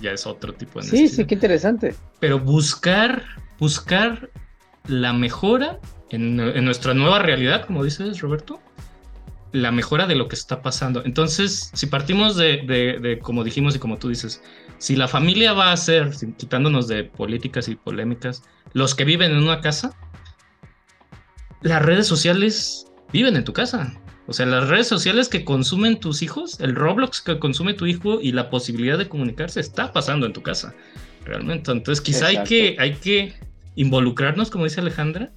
ya 0.01 0.13
es 0.13 0.27
otro 0.27 0.53
tipo 0.53 0.81
de 0.81 0.87
necesidad. 0.87 1.09
Sí, 1.09 1.17
sí, 1.17 1.25
qué 1.25 1.35
interesante. 1.35 1.95
Pero 2.21 2.39
buscar, 2.39 3.25
buscar 3.59 4.31
la 4.87 5.13
mejora 5.13 5.79
en, 6.11 6.39
en 6.41 6.65
nuestra 6.65 6.95
nueva 6.95 7.21
realidad, 7.21 7.65
como 7.67 7.85
dices, 7.85 8.21
Roberto, 8.21 8.61
la 9.53 9.71
mejora 9.71 10.07
de 10.07 10.15
lo 10.15 10.29
que 10.29 10.35
está 10.35 10.63
pasando. 10.63 11.03
Entonces, 11.05 11.71
si 11.75 11.87
partimos 11.87 12.37
de, 12.37 13.19
como 13.23 13.45
dijimos 13.45 13.77
y 13.77 13.79
como 13.79 13.99
tú 13.99 14.09
dices, 14.09 14.43
si 14.79 14.97
la 14.97 15.09
familia 15.09 15.53
va 15.53 15.73
a 15.73 15.77
ser, 15.77 16.11
quitándonos 16.39 16.89
de 16.89 17.05
políticas 17.05 17.69
y 17.69 17.77
polémicas, 17.77 18.43
los 18.73 18.95
que 18.95 19.05
viven 19.05 19.33
en 19.33 19.43
una 19.43 19.61
casa, 19.61 19.95
las 21.61 21.83
redes 21.83 22.07
sociales 22.07 22.87
viven 23.13 23.37
en 23.37 23.45
tu 23.45 23.53
casa. 23.53 23.95
O 24.27 24.33
sea, 24.33 24.47
las 24.47 24.69
redes 24.69 24.89
sociales 24.89 25.29
que 25.29 25.45
consumen 25.45 26.01
tus 26.01 26.23
hijos, 26.23 26.59
el 26.61 26.75
Roblox 26.75 27.21
que 27.21 27.39
consume 27.39 27.75
tu 27.75 27.87
hijo 27.87 28.21
y 28.21 28.33
la 28.33 28.51
posibilidad 28.51 28.97
de 28.97 29.09
comunicarse 29.09 29.61
está 29.61 29.93
pasando 29.93 30.27
en 30.27 30.33
tu 30.33 30.43
casa, 30.43 30.75
realmente. 31.25 31.71
Entonces, 31.71 32.01
quizá 32.01 32.29
hay 32.29 32.43
que, 32.45 32.77
hay 32.79 32.95
que 32.95 33.35
involucrarnos, 33.75 34.51
como 34.51 34.65
dice 34.65 34.81
Alejandra, 34.81 35.33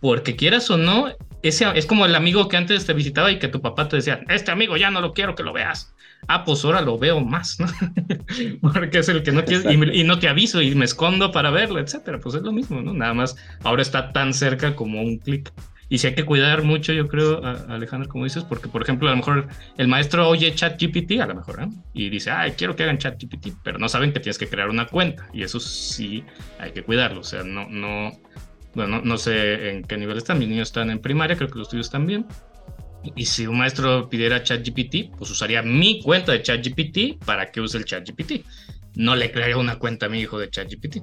porque 0.00 0.36
quieras 0.36 0.68
o 0.70 0.76
no, 0.76 1.08
ese 1.42 1.66
es 1.74 1.86
como 1.86 2.06
el 2.06 2.14
amigo 2.14 2.48
que 2.48 2.56
antes 2.56 2.86
te 2.86 2.92
visitaba 2.92 3.30
y 3.30 3.38
que 3.38 3.48
tu 3.48 3.60
papá 3.60 3.88
te 3.88 3.96
decía, 3.96 4.20
este 4.28 4.50
amigo 4.50 4.76
ya 4.76 4.90
no 4.90 5.00
lo 5.00 5.12
quiero 5.12 5.34
que 5.34 5.42
lo 5.42 5.52
veas. 5.52 5.94
Ah, 6.26 6.44
pues 6.44 6.64
ahora 6.64 6.80
lo 6.80 6.98
veo 6.98 7.20
más, 7.20 7.58
¿no? 7.60 7.66
Porque 8.72 8.98
es 8.98 9.08
el 9.08 9.22
que 9.22 9.30
no 9.30 9.44
quiere 9.44 9.72
y, 9.72 10.04
no 10.04 10.18
te 10.18 10.28
aviso 10.28 10.60
y 10.60 10.74
me 10.74 10.84
escondo 10.84 11.30
para 11.30 11.50
verlo, 11.50 11.78
etcétera. 11.78 12.18
Pues 12.18 12.34
es 12.34 12.42
lo 12.42 12.50
mismo, 12.50 12.82
¿no? 12.82 12.92
Nada 12.92 13.14
más 13.14 13.36
ahora 13.62 13.82
está 13.82 14.12
tan 14.12 14.34
cerca 14.34 14.74
como 14.74 15.00
un 15.00 15.18
clic. 15.18 15.52
Y 15.90 15.98
si 15.98 16.08
hay 16.08 16.14
que 16.14 16.24
cuidar 16.24 16.64
mucho, 16.64 16.92
yo 16.92 17.08
creo, 17.08 17.42
Alejandro, 17.68 18.10
como 18.10 18.24
dices, 18.24 18.44
porque, 18.44 18.68
por 18.68 18.82
ejemplo, 18.82 19.08
a 19.08 19.12
lo 19.12 19.16
mejor 19.16 19.48
el 19.78 19.88
maestro 19.88 20.28
oye 20.28 20.54
ChatGPT, 20.54 21.20
a 21.20 21.26
lo 21.26 21.36
mejor, 21.36 21.62
¿eh? 21.62 21.68
y 21.94 22.10
dice, 22.10 22.30
ay, 22.30 22.52
quiero 22.52 22.76
que 22.76 22.82
hagan 22.82 22.98
ChatGPT, 22.98 23.54
pero 23.62 23.78
no 23.78 23.88
saben 23.88 24.12
que 24.12 24.20
tienes 24.20 24.36
que 24.36 24.48
crear 24.48 24.68
una 24.68 24.86
cuenta, 24.86 25.26
y 25.32 25.42
eso 25.42 25.58
sí 25.60 26.24
hay 26.58 26.72
que 26.72 26.82
cuidarlo, 26.82 27.20
o 27.20 27.24
sea, 27.24 27.42
no, 27.42 27.66
no, 27.70 28.12
bueno, 28.78 29.00
no 29.02 29.18
sé 29.18 29.70
en 29.70 29.82
qué 29.82 29.96
nivel 29.96 30.18
están, 30.18 30.38
mis 30.38 30.48
niños 30.48 30.68
están 30.68 30.88
en 30.90 31.00
primaria, 31.00 31.36
creo 31.36 31.50
que 31.50 31.58
los 31.58 31.68
tuyos 31.68 31.90
también. 31.90 32.24
Y 33.16 33.26
si 33.26 33.44
un 33.44 33.58
maestro 33.58 34.08
pidiera 34.08 34.40
ChatGPT, 34.44 35.16
pues 35.16 35.32
usaría 35.32 35.62
mi 35.62 36.00
cuenta 36.00 36.30
de 36.30 36.42
ChatGPT 36.42 37.24
para 37.24 37.50
que 37.50 37.60
use 37.60 37.76
el 37.76 37.84
ChatGPT. 37.84 38.44
No 38.94 39.16
le 39.16 39.32
crearía 39.32 39.56
una 39.56 39.80
cuenta 39.80 40.06
a 40.06 40.08
mi 40.08 40.20
hijo 40.20 40.38
de 40.38 40.48
ChatGPT. 40.48 40.98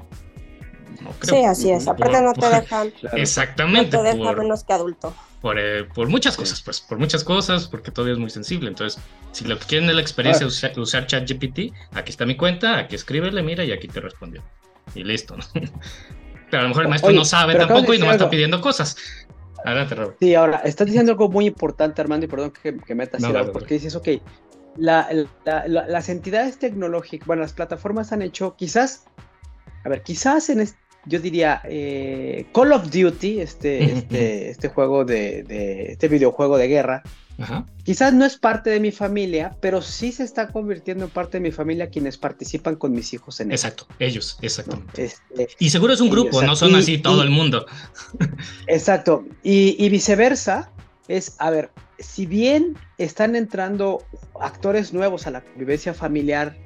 No 1.02 1.12
creo. 1.20 1.36
Sí, 1.36 1.44
así 1.44 1.72
es. 1.72 1.86
Aparte 1.86 2.22
no 2.22 2.32
te 2.32 2.48
dejan. 2.48 2.94
Exactamente. 3.14 3.98
No 3.98 4.04
te 4.04 4.16
dejan 4.18 4.38
menos 4.38 4.64
que 4.64 4.72
adulto. 4.72 5.14
Eh, 5.58 5.86
por, 5.94 6.08
muchas 6.08 6.38
cosas, 6.38 6.62
pues, 6.62 6.80
por 6.80 6.98
muchas 6.98 7.26
cosas, 7.26 7.68
porque 7.68 7.92
todavía 7.92 8.14
es 8.14 8.20
muy 8.20 8.30
sensible. 8.30 8.70
Entonces, 8.70 9.02
si 9.34 9.44
lo 9.44 9.60
que 9.60 9.66
quieren 9.66 9.90
es 9.90 9.96
la 9.96 10.02
experiencia 10.02 10.48
de 10.48 10.82
usar, 10.82 11.08
ChatGPT, 11.08 11.74
aquí 11.92 12.10
está 12.10 12.26
mi 12.26 12.38
cuenta, 12.38 12.78
aquí 12.78 12.96
escríbele, 12.96 13.44
mira, 13.44 13.66
y 13.66 13.74
aquí 13.74 13.90
te 13.90 14.00
respondió. 14.00 14.44
Y 14.96 15.04
listo, 15.04 15.36
¿no? 15.36 15.44
Pero 16.56 16.62
a 16.62 16.64
lo 16.64 16.70
mejor 16.70 16.84
el 16.84 16.90
maestro 16.90 17.12
no 17.12 17.26
sabe 17.26 17.56
tampoco 17.56 17.94
y 17.94 18.00
no 18.00 18.10
está 18.10 18.30
pidiendo 18.30 18.62
cosas. 18.62 18.96
Adelante, 19.66 19.94
Robert. 19.94 20.16
Sí, 20.22 20.36
ahora, 20.36 20.62
estás 20.64 20.88
diciendo 20.88 21.12
algo 21.12 21.28
muy 21.28 21.48
importante, 21.48 22.00
Armando, 22.00 22.26
y 22.26 22.30
perdón 22.30 22.52
que, 22.52 22.78
que 22.78 22.96
metas 22.96 23.20
no, 23.20 23.52
porque 23.52 23.74
dices, 23.74 23.94
ok, 23.94 24.08
las 24.78 26.08
entidades 26.08 26.58
tecnológicas, 26.58 27.28
bueno, 27.28 27.42
las 27.42 27.52
plataformas 27.52 28.14
han 28.14 28.22
hecho, 28.22 28.56
quizás, 28.56 29.04
a 29.84 29.90
ver, 29.90 30.02
quizás 30.04 30.50
en 30.50 30.62
este, 30.62 30.80
yo 31.08 31.20
diría, 31.20 31.60
eh, 31.66 32.46
Call 32.54 32.72
of 32.72 32.90
Duty, 32.90 33.42
este, 33.42 33.84
este, 33.98 34.50
este 34.52 34.70
juego 34.70 35.04
de, 35.04 35.90
este 35.90 36.08
videojuego 36.08 36.58
de 36.58 36.70
guerra, 36.70 37.04
quizás 37.84 38.14
no 38.14 38.26
es 38.26 38.38
parte 38.38 38.70
de 38.70 38.80
mi 38.80 38.92
familia, 38.92 39.56
pero 39.62 39.82
sí 39.82 40.12
se 40.12 40.24
está 40.24 40.48
convirtiendo 40.50 41.06
en 41.06 41.10
parte 41.10 41.38
de 41.38 41.42
mi 41.42 41.52
familia 41.52 41.90
quienes 41.90 42.18
participan 42.18 42.76
con 42.76 42.94
mis 42.94 43.14
hijos 43.14 43.40
en 43.40 43.48
él. 43.48 43.54
Exacto, 43.54 43.88
ellos, 44.00 44.38
exacto. 44.42 44.82
Este, 44.96 45.48
y 45.60 45.70
seguro 45.70 45.94
es 45.94 46.02
un 46.02 46.10
grupo, 46.10 46.42
no 46.42 46.56
son 46.56 46.76
así 46.76 46.98
todo 46.98 47.24
el 47.24 47.30
mundo. 47.30 47.66
Exacto, 48.68 49.26
y, 49.44 49.76
y 49.84 49.90
viceversa, 49.90 50.72
es, 51.08 51.36
a 51.40 51.50
ver, 51.50 51.72
si 52.00 52.26
bien 52.26 52.78
están 52.98 53.36
entrando 53.36 54.04
actores 54.40 54.94
nuevos 54.94 55.28
a 55.28 55.32
la 55.32 55.42
convivencia 55.42 55.94
familiar, 55.94 56.58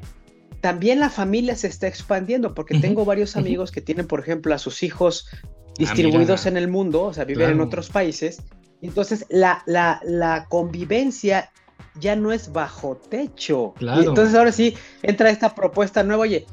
también 0.61 0.99
la 0.99 1.09
familia 1.09 1.55
se 1.55 1.67
está 1.67 1.87
expandiendo, 1.87 2.53
porque 2.53 2.79
tengo 2.79 3.05
varios 3.05 3.37
amigos 3.37 3.71
que 3.71 3.81
tienen, 3.81 4.07
por 4.07 4.19
ejemplo, 4.19 4.53
a 4.53 4.57
sus 4.57 4.83
hijos 4.83 5.27
ah, 5.31 5.37
distribuidos 5.77 6.45
en 6.45 6.57
el 6.57 6.67
mundo, 6.67 7.03
o 7.03 7.13
sea, 7.13 7.23
viven 7.23 7.51
en 7.51 7.61
otros 7.61 7.89
países. 7.89 8.41
Entonces, 8.81 9.25
la, 9.29 9.61
la, 9.65 9.99
la, 10.03 10.45
convivencia 10.45 11.51
ya 11.99 12.15
no 12.15 12.31
es 12.31 12.51
bajo 12.51 12.95
techo. 12.95 13.73
Y 13.79 14.05
entonces, 14.05 14.35
ahora 14.35 14.51
sí, 14.51 14.75
entra 15.03 15.29
esta 15.29 15.53
propuesta 15.53 16.03
nueva, 16.03 16.23
oye, 16.23 16.45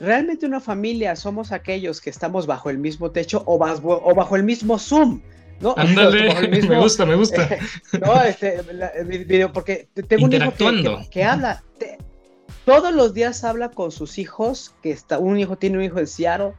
¿realmente 0.00 0.46
una 0.46 0.60
familia 0.60 1.14
somos 1.14 1.52
aquellos 1.52 2.00
que 2.00 2.10
estamos 2.10 2.46
bajo 2.46 2.70
el 2.70 2.78
mismo 2.78 3.10
techo 3.10 3.42
o, 3.46 3.58
o 3.62 4.14
bajo 4.14 4.36
el 4.36 4.42
mismo 4.42 4.78
Zoom? 4.78 5.20
¿no? 5.60 5.74
Ándale, 5.76 6.48
me 6.68 6.80
gusta, 6.80 7.06
me 7.06 7.14
gusta. 7.14 7.48
no, 8.00 8.22
este, 8.22 8.62
video, 9.04 9.52
porque 9.52 9.88
tengo 10.08 10.26
un 10.26 10.32
hijo 10.32 10.52
que, 11.10 11.24
habla, 11.24 11.62
todos 12.64 12.92
los 12.92 13.14
días 13.14 13.44
habla 13.44 13.70
con 13.70 13.90
sus 13.90 14.18
hijos, 14.18 14.74
que 14.82 14.90
está, 14.90 15.18
un 15.18 15.38
hijo 15.38 15.56
tiene 15.56 15.78
un 15.78 15.84
hijo 15.84 15.98
en 15.98 16.06
Seattle, 16.06 16.52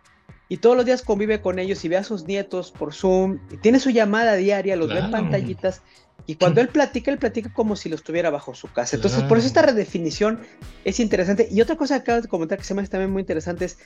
y 0.50 0.58
todos 0.58 0.76
los 0.76 0.86
días 0.86 1.04
convive 1.04 1.42
con 1.42 1.60
ellos 1.60 1.86
y 1.86 1.88
ve 1.88 1.98
a 1.98 2.04
sus 2.04 2.26
nietos 2.26 2.72
por 2.72 2.94
Zoom, 2.94 3.40
y 3.52 3.58
tiene 3.58 3.80
su 3.80 3.92
llamada 3.92 4.36
diaria, 4.36 4.76
los 4.76 4.90
ve 4.90 5.00
en 5.00 5.12
pantallitas, 5.12 5.82
y 6.26 6.36
cuando 6.36 6.60
él 6.60 6.68
platica, 6.68 7.12
él 7.12 7.18
platica 7.18 7.52
como 7.54 7.76
si 7.76 7.88
lo 7.88 7.96
estuviera 7.96 8.30
bajo 8.30 8.54
su 8.54 8.72
casa. 8.72 8.96
Entonces, 8.96 9.24
por 9.24 9.38
eso 9.38 9.48
esta 9.48 9.62
redefinición 9.62 10.42
es 10.86 11.00
interesante. 11.00 11.48
Y 11.50 11.60
otra 11.62 11.76
cosa 11.76 11.96
que 11.96 12.02
acabo 12.02 12.22
de 12.22 12.28
comentar 12.28 12.58
que 12.58 12.64
se 12.64 12.74
me 12.76 12.82
hace 12.82 12.92
también 12.92 13.12
muy 13.12 13.22
interesante 13.22 13.66
es 13.66 13.80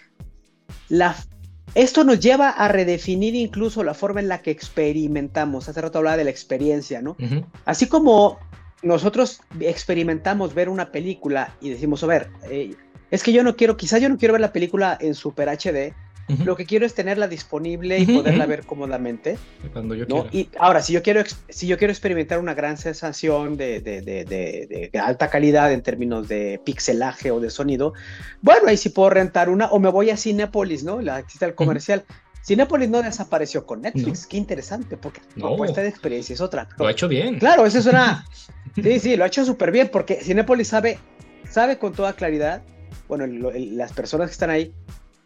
la 0.90 1.16
esto 1.76 2.04
nos 2.04 2.20
lleva 2.20 2.50
a 2.50 2.68
redefinir 2.68 3.34
incluso 3.36 3.84
la 3.84 3.94
forma 3.94 4.20
en 4.20 4.28
la 4.28 4.42
que 4.42 4.52
experimentamos. 4.52 5.70
Hace 5.70 5.82
rato 5.82 6.00
hablaba 6.00 6.18
de 6.18 6.26
la 6.26 6.30
experiencia, 6.30 7.02
¿no? 7.02 7.16
Así 7.66 7.88
como 7.88 8.38
nosotros 8.84 9.42
experimentamos 9.60 10.54
ver 10.54 10.70
una 10.70 10.92
película 10.92 11.56
y 11.62 11.70
decimos, 11.70 12.04
a 12.04 12.08
ver, 12.08 12.30
eh, 12.50 12.76
es 13.10 13.24
que 13.24 13.32
yo 13.34 13.44
no 13.44 13.56
quiero, 13.56 13.78
quizás 13.78 14.02
yo 14.02 14.10
no 14.10 14.18
quiero 14.18 14.34
ver 14.34 14.42
la 14.42 14.52
película 14.52 14.98
en 15.00 15.16
Super 15.16 15.48
HD, 15.50 15.94
lo 16.28 16.56
que 16.56 16.66
quiero 16.66 16.86
es 16.86 16.94
tenerla 16.94 17.28
disponible 17.28 18.00
y 18.00 18.06
poderla 18.06 18.46
ver 18.46 18.66
cómodamente. 18.66 19.38
Cuando 19.74 19.94
yo 19.96 20.06
¿no? 20.06 20.28
Y 20.32 20.50
ahora, 20.58 20.82
si 20.82 20.94
yo 20.94 21.04
quiero, 21.04 21.24
si 21.50 21.68
yo 21.68 21.78
quiero 21.78 21.92
experimentar 21.92 22.40
una 22.40 22.54
gran 22.54 22.78
sensación 22.78 23.58
de, 23.58 23.82
de, 23.82 24.02
de, 24.02 24.26
de, 24.26 25.00
alta 25.00 25.30
calidad 25.30 25.72
en 25.72 25.82
términos 25.82 26.28
de 26.28 26.62
pixelaje 26.64 27.32
o 27.32 27.40
de 27.40 27.50
sonido, 27.50 27.94
bueno, 28.42 28.68
ahí 28.68 28.78
sí 28.78 28.90
puedo 28.90 29.10
rentar 29.10 29.50
una 29.50 29.68
o 29.68 29.80
me 29.80 29.90
voy 29.90 30.10
a 30.10 30.18
Cinepolis, 30.18 30.84
¿no? 30.84 31.02
La 31.02 31.20
existe 31.20 31.46
el 31.46 31.56
comercial. 31.56 32.04
Cinepolis 32.46 32.90
no 32.90 33.02
desapareció 33.02 33.66
con 33.66 33.82
Netflix, 33.82 34.28
qué 34.28 34.36
interesante, 34.38 34.98
porque 34.98 35.22
la 35.36 35.48
propuesta 35.48 35.82
de 35.82 35.88
experiencia 35.88 36.34
es 36.34 36.42
otra. 36.42 36.68
Lo 36.78 36.88
ha 36.88 36.92
hecho 36.92 37.08
bien. 37.08 37.40
Claro, 37.40 37.66
eso 37.66 37.80
es 37.80 37.86
una... 37.86 38.26
sí, 38.76 39.00
sí, 39.00 39.16
lo 39.16 39.24
ha 39.24 39.28
hecho 39.28 39.46
súper 39.46 39.72
bien, 39.72 39.90
porque 39.92 40.16
Cinepolis 40.16 40.68
sabe, 40.68 41.00
sabe 41.50 41.78
con 41.78 41.94
toda 41.94 42.14
claridad, 42.14 42.62
bueno, 43.08 43.26
las 43.28 43.94
personas 43.94 44.28
que 44.28 44.34
están 44.34 44.50
ahí, 44.50 44.74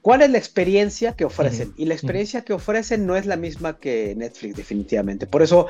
cuál 0.07 0.21
es 0.21 0.29
la 0.29 0.37
experiencia 0.37 1.17
que 1.17 1.25
ofrecen. 1.25 1.73
Y 1.75 1.83
la 1.83 1.93
experiencia 1.93 2.45
que 2.45 2.53
ofrecen 2.53 3.05
no 3.05 3.17
es 3.17 3.25
la 3.25 3.35
misma 3.35 3.77
que 3.77 4.15
Netflix, 4.15 4.55
definitivamente. 4.55 5.27
Por 5.27 5.41
eso 5.41 5.67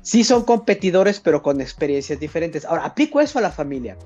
sí 0.00 0.22
son 0.22 0.44
competidores, 0.44 1.18
pero 1.18 1.42
con 1.42 1.60
experiencias 1.60 2.20
diferentes. 2.20 2.64
Ahora, 2.64 2.84
aplico 2.84 3.20
eso 3.20 3.40
a 3.40 3.42
la 3.42 3.50
familia. 3.50 3.98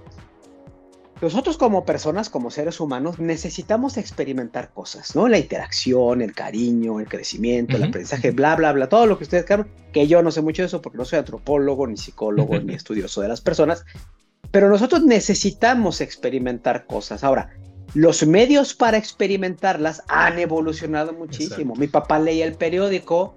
Nosotros 1.20 1.58
como 1.58 1.84
personas, 1.84 2.30
como 2.30 2.50
seres 2.50 2.80
humanos, 2.80 3.18
necesitamos 3.18 3.98
experimentar 3.98 4.72
cosas, 4.72 5.14
¿no? 5.14 5.28
La 5.28 5.36
interacción, 5.36 6.22
el 6.22 6.32
cariño, 6.32 6.98
el 6.98 7.06
crecimiento, 7.06 7.76
el 7.76 7.82
aprendizaje, 7.82 8.30
bla, 8.30 8.56
bla, 8.56 8.72
bla, 8.72 8.88
todo 8.88 9.04
lo 9.04 9.18
que 9.18 9.24
ustedes 9.24 9.44
quieran, 9.44 9.68
que 9.92 10.06
yo 10.06 10.22
no 10.22 10.30
sé 10.30 10.40
mucho 10.40 10.62
de 10.62 10.68
eso 10.68 10.80
porque 10.80 10.96
no 10.96 11.04
soy 11.04 11.18
antropólogo, 11.18 11.86
ni 11.86 11.98
psicólogo, 11.98 12.58
ni 12.58 12.72
estudioso 12.72 13.20
de 13.20 13.28
las 13.28 13.42
personas, 13.42 13.84
pero 14.50 14.70
nosotros 14.70 15.04
necesitamos 15.04 16.00
experimentar 16.00 16.86
cosas. 16.86 17.22
Ahora, 17.22 17.50
los 17.94 18.26
medios 18.26 18.74
para 18.74 18.96
experimentarlas 18.96 20.02
han 20.08 20.38
evolucionado 20.38 21.12
muchísimo. 21.12 21.74
Mi 21.76 21.86
papá 21.86 22.18
leía 22.18 22.44
el 22.44 22.54
periódico, 22.54 23.36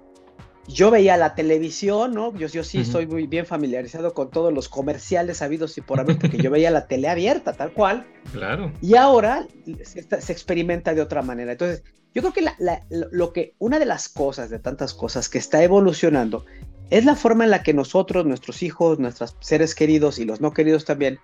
yo 0.66 0.90
veía 0.90 1.16
la 1.16 1.34
televisión, 1.34 2.12
¿no? 2.12 2.36
Yo, 2.36 2.48
yo 2.48 2.62
sí 2.62 2.80
estoy 2.80 3.06
muy 3.06 3.26
bien 3.26 3.46
familiarizado 3.46 4.12
con 4.12 4.30
todos 4.30 4.52
los 4.52 4.68
comerciales 4.68 5.40
habidos 5.42 5.78
y 5.78 5.80
por 5.80 6.00
haber, 6.00 6.18
porque 6.18 6.38
yo 6.38 6.50
veía 6.50 6.70
la 6.70 6.86
tele 6.86 7.08
abierta, 7.08 7.54
tal 7.54 7.72
cual. 7.72 8.06
Claro. 8.32 8.72
Y 8.82 8.96
ahora 8.96 9.46
se, 9.82 10.32
experimenta 10.32 10.92
de 10.92 11.00
otra 11.00 11.22
manera. 11.22 11.52
Entonces, 11.52 11.84
yo 12.12 12.22
creo 12.22 12.32
que, 12.32 12.44
lo 12.90 13.32
que 13.32 13.54
una 13.58 13.78
de 13.78 13.86
las 13.86 14.08
cosas, 14.08 14.50
de 14.50 14.58
tantas 14.58 14.92
cosas 14.92 15.28
que 15.28 15.38
está 15.38 15.62
evolucionando, 15.62 16.44
es 16.90 17.04
la 17.04 17.14
forma 17.14 17.44
en 17.44 17.50
la 17.50 17.62
que 17.62 17.74
nosotros, 17.74 18.26
nuestros 18.26 18.62
hijos, 18.62 18.98
nuestros 18.98 19.36
seres 19.40 19.74
queridos 19.74 20.18
y 20.18 20.24
los 20.24 20.40
no 20.40 20.52
queridos 20.52 20.84
también, 20.84 21.18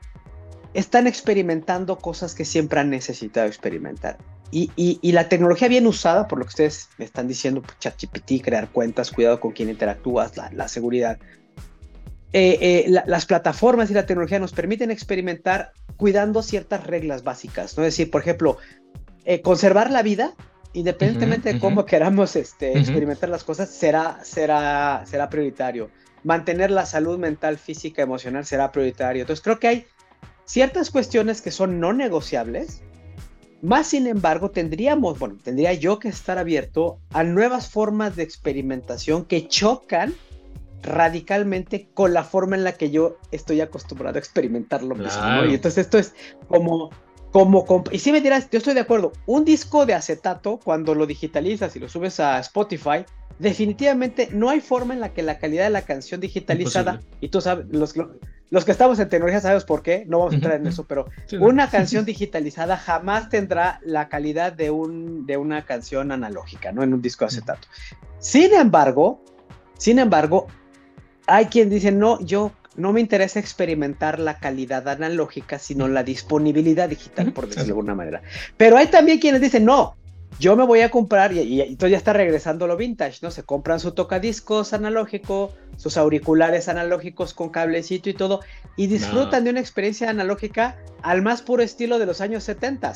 están 0.74 1.06
experimentando 1.06 1.98
cosas 1.98 2.34
que 2.34 2.44
siempre 2.44 2.80
han 2.80 2.90
necesitado 2.90 3.46
experimentar. 3.46 4.18
Y, 4.50 5.12
la 5.12 5.28
tecnología 5.28 5.66
bien 5.66 5.87
usada, 5.87 6.28
por 6.28 6.38
lo 6.38 6.44
que 6.44 6.50
ustedes 6.50 6.88
me 6.96 7.04
están 7.04 7.26
diciendo, 7.26 7.60
pues, 7.60 7.76
ChatGPT, 7.80 8.40
crear 8.40 8.68
cuentas, 8.68 9.10
cuidado 9.10 9.40
con 9.40 9.50
quién 9.50 9.68
interactúas, 9.68 10.37
la, 10.37 10.68
seguridad. 10.68 11.18
Eh, 12.32 12.58
eh, 12.60 13.02
las 13.06 13.26
plataformas 13.26 13.90
y 13.90 13.94
la 13.94 14.06
tecnología 14.06 14.38
nos 14.38 14.52
permiten 14.52 14.92
experimentar 14.92 15.72
cuidando 15.96 16.42
ciertas 16.42 16.87
reglas 16.87 17.24
básicas, 17.24 17.76
¿no? 17.76 17.84
Es 17.84 17.94
decir, 17.94 18.10
por 18.10 18.20
ejemplo, 18.20 18.58
eh, 19.24 19.40
conservar 19.40 19.90
la 19.90 20.02
vida, 20.02 20.34
independientemente 20.72 21.54
de 21.54 21.58
cómo 21.58 21.84
queramos 21.84 22.37
este, 22.37 22.78
experimentar 22.78 23.28
las 23.28 23.42
cosas, 23.42 23.70
será, 23.70 24.20
será, 24.22 25.04
será 25.06 25.28
prioritario. 25.28 25.90
Mantener 26.22 26.70
la 26.70 26.87
salud 26.87 27.18
mental, 27.18 27.58
física, 27.58 28.02
emocional 28.02 28.44
será 28.44 28.70
prioritario. 28.70 29.22
Entonces 29.22 29.42
creo 29.42 29.58
que 29.58 29.68
hay 29.68 29.87
ciertas 30.44 30.90
cuestiones 30.90 31.40
que 31.40 31.50
son 31.50 31.80
no 31.80 31.92
negociables, 31.92 32.83
más 33.62 33.87
sin 33.87 34.07
embargo, 34.07 34.50
tendríamos, 34.50 35.18
bueno, 35.18 35.38
tendría 35.42 35.72
yo 35.72 35.98
que 35.98 36.09
estar 36.09 36.38
abierto 36.38 36.98
a 37.12 37.24
nuevas 37.24 37.70
formas 37.70 38.14
de 38.14 38.22
experimentación 38.22 39.24
que 39.24 39.49
chocan 39.49 40.14
radicalmente 40.82 41.88
con 41.95 42.12
la 42.12 42.24
forma 42.24 42.57
en 42.57 42.64
la 42.64 42.72
que 42.72 42.90
yo 42.90 43.16
estoy 43.30 43.62
acostumbrado 43.62 44.16
a 44.16 44.18
experimentar 44.18 44.82
lo 44.82 44.95
mismo. 44.95 45.47
Y 45.49 45.55
entonces 45.55 45.86
esto 45.86 45.97
es 45.97 46.14
como, 46.47 46.90
como, 47.32 47.64
y 47.90 47.99
si 47.99 48.12
me 48.12 48.20
dirás, 48.20 48.51
yo 48.51 48.59
estoy 48.59 48.74
de 48.74 48.80
acuerdo, 48.80 49.12
un 49.24 49.47
disco 49.47 49.86
de 49.86 49.95
acetato, 49.95 50.61
cuando 50.62 50.95
lo 50.95 51.07
digitalizas 51.07 51.74
y 51.74 51.80
lo 51.80 51.88
subes 51.88 52.20
a 52.20 52.38
Spotify, 52.40 53.07
definitivamente 53.38 54.28
no 54.30 54.51
hay 54.51 54.61
forma 54.61 54.92
en 54.95 55.01
la 55.01 55.14
que 55.14 55.22
la 55.22 55.38
calidad 55.38 55.64
de 55.64 55.70
la 55.70 55.82
canción 55.82 56.20
digitalizada, 56.20 57.01
y 57.20 57.28
tú 57.28 57.40
sabes, 57.40 57.66
los, 57.70 57.95
los 58.55 58.64
que 58.64 58.70
estamos 58.70 59.00
en 59.00 59.09
tecnología 59.09 59.40
sabemos 59.40 59.64
por 59.64 59.82
qué, 59.82 60.05
no 60.07 60.20
vamos 60.20 60.32
a 60.32 60.36
entrar 60.36 60.55
en 60.61 60.68
eso, 60.68 60.84
pero 60.86 61.07
una 61.40 61.68
canción 61.68 62.05
digitalizada 62.05 62.76
jamás 62.76 63.28
tendrá 63.28 63.80
la 63.84 64.09
calidad 64.09 64.52
de, 64.52 64.70
un, 64.70 65.26
de 65.26 65.36
una 65.36 65.64
canción 65.66 66.12
analógica, 66.12 66.70
¿no? 66.70 66.84
En 66.84 66.94
un 66.94 67.02
disco 67.02 67.24
acetato. 67.24 67.66
Sin 68.20 68.55
embargo, 68.55 69.20
sin 69.76 69.98
embargo, 69.98 70.46
hay 71.26 71.46
quien 71.46 71.68
dice, 71.68 71.90
no, 71.90 72.20
yo 72.20 72.52
no 72.76 72.92
me 72.92 73.00
interesa 73.00 73.40
experimentar 73.40 74.20
la 74.20 74.38
calidad 74.38 74.86
analógica, 74.88 75.59
sino 75.59 75.88
la 75.88 76.05
disponibilidad 76.05 76.88
digital, 76.88 77.32
por 77.32 77.46
decirlo 77.46 77.64
de 77.64 77.70
alguna 77.70 77.96
manera. 77.96 78.22
Pero 78.57 78.76
hay 78.76 78.86
también 78.86 79.18
quienes 79.18 79.40
dicen, 79.40 79.64
no, 79.64 79.96
yo 80.39 80.57
me 80.57 80.64
voy 80.64 80.80
a 80.80 80.91
comprar, 80.91 81.32
y, 81.32 81.41
y, 81.41 81.61
entonces 81.61 81.93
ya 81.93 81.97
está 81.97 82.12
regresando 82.12 82.66
lo 82.66 82.76
vintage, 82.76 83.20
¿no? 83.22 83.30
Se 83.30 83.45
compran 83.45 83.80
su 83.80 83.93
tocadiscos 83.93 84.72
analógico, 84.72 85.53
sus 85.76 85.97
auriculares 85.97 86.68
analógicos 86.68 87.35
con 87.35 87.51
cablecito 87.51 88.11
y 88.11 88.14
todo, 88.14 88.41
y 88.76 88.87
disfrutan 88.87 89.45
de 89.45 89.51
una 89.51 89.61
experiencia 89.61 90.11
analógica 90.11 90.76
al 91.03 91.22
más 91.22 91.43
puro 91.43 91.62
estilo 91.62 91.99
de 91.99 92.07
los 92.07 92.20
años 92.20 92.45
70. 92.45 92.93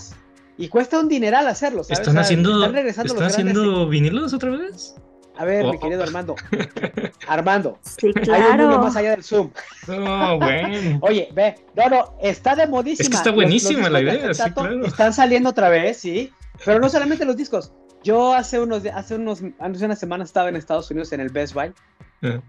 Y 0.57 0.69
cuesta 0.69 0.99
un 0.99 1.09
dineral 1.09 1.47
hacerlo, 1.47 1.85
¿sabes? 1.85 2.01
¿Están 2.01 2.19
haciendo, 2.19 2.65
¿están 2.65 3.23
haciendo 3.23 3.89
vinilos 3.89 4.35
otra 4.35 4.51
vez? 4.51 4.97
A 5.39 5.45
ver, 5.45 5.65
mi 5.65 5.77
oh. 5.77 5.79
querido 5.79 6.03
Armando. 6.03 6.35
Armando. 7.29 7.79
Sí, 7.83 8.13
claro. 8.13 8.45
Hay 8.45 8.51
un 8.51 8.57
mundo 8.59 8.79
más 8.81 8.97
allá 8.97 9.11
del 9.13 9.23
Zoom. 9.23 9.51
Oh, 9.87 10.37
bueno. 10.37 10.99
Oye, 11.03 11.29
ve, 11.33 11.55
no, 11.77 11.89
no, 11.89 12.15
está 12.21 12.57
de 12.57 12.67
modísima. 12.67 13.05
Es 13.05 13.09
que 13.09 13.17
está 13.17 13.31
buenísima 13.31 13.89
la 13.89 14.01
idea, 14.01 14.35
sí, 14.35 14.43
claro. 14.51 14.85
Están 14.85 15.13
saliendo 15.13 15.51
otra 15.51 15.69
vez, 15.69 15.99
sí. 15.99 16.33
Pero 16.65 16.79
no 16.81 16.89
solamente 16.89 17.25
los 17.25 17.37
discos. 17.37 17.73
Yo 18.03 18.35
hace 18.35 18.61
unos, 18.61 18.85
hace 18.87 19.17
unos, 19.17 19.43
hace 19.59 19.85
una 19.85 19.97
semana 19.97 20.25
estaba 20.25 20.49
en 20.49 20.57
Estados 20.57 20.91
Unidos 20.91 21.13
en 21.13 21.21
el 21.21 21.31
Best 21.31 21.55
Buy 21.55 21.73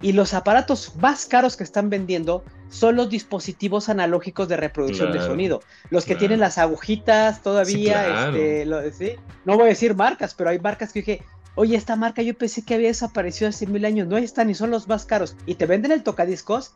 y 0.01 0.13
los 0.13 0.33
aparatos 0.33 0.95
más 0.95 1.25
caros 1.25 1.55
que 1.55 1.63
están 1.63 1.89
vendiendo 1.89 2.43
son 2.69 2.95
los 2.95 3.09
dispositivos 3.09 3.87
analógicos 3.89 4.47
de 4.49 4.57
reproducción 4.57 5.11
de 5.11 5.19
sonido. 5.19 5.61
Los 5.91 6.05
que 6.05 6.15
tienen 6.15 6.39
las 6.39 6.57
agujitas 6.57 7.43
todavía, 7.43 8.29
este, 8.29 9.19
no 9.45 9.55
voy 9.55 9.65
a 9.65 9.69
decir 9.69 9.95
marcas, 9.95 10.33
pero 10.33 10.49
hay 10.49 10.59
marcas 10.59 10.91
que 10.91 10.99
dije, 11.01 11.23
oye, 11.55 11.75
esta 11.75 11.95
marca 11.95 12.21
yo 12.23 12.35
pensé 12.35 12.63
que 12.63 12.75
había 12.75 12.87
desaparecido 12.87 13.49
hace 13.49 13.67
mil 13.67 13.85
años, 13.85 14.07
no 14.07 14.17
están 14.17 14.49
y 14.49 14.55
son 14.55 14.71
los 14.71 14.87
más 14.87 15.05
caros. 15.05 15.35
Y 15.45 15.55
te 15.55 15.67
venden 15.67 15.91
el 15.91 16.03
tocadiscos 16.03 16.73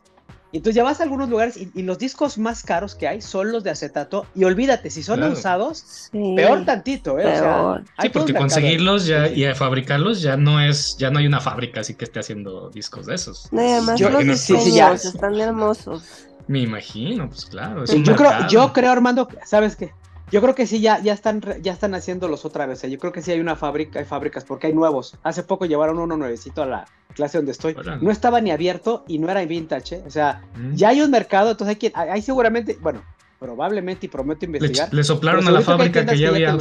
y 0.54 0.58
entonces 0.58 0.76
ya 0.76 0.84
vas 0.84 1.00
a 1.00 1.02
algunos 1.02 1.28
lugares 1.28 1.56
y, 1.56 1.82
los 1.82 1.98
discos 1.98 2.38
más 2.38 2.62
caros 2.62 2.94
que 2.94 3.08
hay 3.08 3.20
son 3.20 3.50
los 3.50 3.64
de 3.64 3.70
acetato. 3.70 4.24
Y 4.36 4.44
olvídate, 4.44 4.88
si 4.88 5.02
son 5.02 5.20
usados, 5.24 6.10
peor 6.12 6.64
tantito, 6.64 7.18
¿eh? 7.18 7.26
O 7.26 7.36
sea, 7.36 7.82
sí, 7.98 8.08
porque 8.08 8.34
conseguirlos 8.34 9.04
ya 9.04 9.26
y 9.26 9.52
fabricarlos 9.52 10.22
ya 10.22 10.36
no 10.36 10.60
es, 10.60 10.96
ya 10.96 11.10
no 11.10 11.18
hay 11.18 11.26
una 11.26 11.40
fábrica 11.40 11.80
así 11.80 11.94
que 11.94 12.04
esté 12.04 12.20
haciendo 12.20 12.70
discos 12.70 13.06
de 13.06 13.16
esos. 13.16 13.48
No, 13.50 13.62
además 13.62 13.98
yo, 13.98 14.10
los 14.10 14.22
sí, 14.38 14.56
sí, 14.56 14.76
ya. 14.76 14.92
están 14.92 15.34
hermosos. 15.40 16.28
Me 16.46 16.60
imagino, 16.60 17.28
pues 17.28 17.46
claro. 17.46 17.84
yo, 17.86 18.14
creo, 18.14 18.46
yo 18.48 18.72
creo, 18.72 18.92
Armando, 18.92 19.26
¿sabes 19.44 19.74
qué? 19.74 19.90
Yo 20.34 20.42
creo 20.42 20.56
que 20.56 20.66
sí, 20.66 20.80
ya, 20.80 21.00
ya, 21.00 21.12
están, 21.12 21.40
ya 21.62 21.72
están 21.72 21.94
haciéndolos 21.94 22.44
otra 22.44 22.66
vez. 22.66 22.82
¿eh? 22.82 22.90
Yo 22.90 22.98
creo 22.98 23.12
que 23.12 23.22
sí 23.22 23.30
hay 23.30 23.38
una 23.38 23.54
fábrica, 23.54 24.00
hay 24.00 24.04
fábricas, 24.04 24.42
porque 24.42 24.66
hay 24.66 24.72
nuevos. 24.72 25.16
Hace 25.22 25.44
poco 25.44 25.64
llevaron 25.64 26.00
uno 26.00 26.16
nuevecito 26.16 26.60
a 26.64 26.66
la 26.66 26.88
clase 27.14 27.38
donde 27.38 27.52
estoy. 27.52 27.76
No 28.00 28.10
estaba 28.10 28.40
ni 28.40 28.50
abierto 28.50 29.04
y 29.06 29.20
no 29.20 29.30
era 29.30 29.44
vintage. 29.44 29.94
¿eh? 29.94 30.02
O 30.04 30.10
sea, 30.10 30.42
mm. 30.56 30.74
ya 30.74 30.88
hay 30.88 31.02
un 31.02 31.12
mercado, 31.12 31.52
entonces 31.52 31.76
hay, 31.76 31.78
que, 31.78 31.92
hay, 31.94 32.20
seguramente, 32.20 32.76
bueno, 32.80 33.04
probablemente 33.38 34.06
y 34.06 34.08
prometo 34.08 34.44
investigar. 34.44 34.92
Le, 34.92 35.04
soplaron 35.04 35.46
a 35.46 35.52
la 35.52 35.60
fábrica 35.60 36.04
que 36.04 36.18
ya 36.18 36.30
había. 36.30 36.58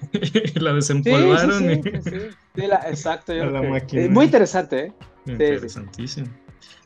la 0.54 0.72
desempolvaron. 0.72 1.58
Sí, 1.58 1.80
sí, 1.84 2.00
sí, 2.54 2.62
exacto. 2.86 3.34
muy 4.08 4.24
interesante, 4.24 4.86
¿eh? 4.86 4.92
Interesantísimo. 5.26 6.28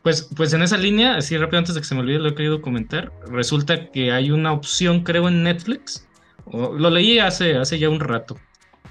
Pues, 0.03 0.29
pues 0.37 0.53
en 0.53 0.62
esa 0.62 0.77
línea, 0.77 1.16
así 1.16 1.37
rápido 1.37 1.59
antes 1.59 1.77
de 1.77 1.81
que 1.81 1.87
se 1.87 1.95
me 1.95 2.01
olvide, 2.01 2.18
lo 2.18 2.31
he 2.31 2.35
querido 2.35 2.62
comentar. 2.62 3.12
Resulta 3.29 3.93
que 3.93 4.11
hay 4.11 4.33
una 4.33 4.53
opción, 4.53 5.05
creo, 5.05 5.29
en 5.29 5.45
Netflix. 5.45 6.06
Lo 6.53 6.91
leí 6.91 7.19
hace, 7.19 7.57
hace 7.57 7.79
ya 7.79 7.89
un 7.89 8.01
rato. 8.01 8.37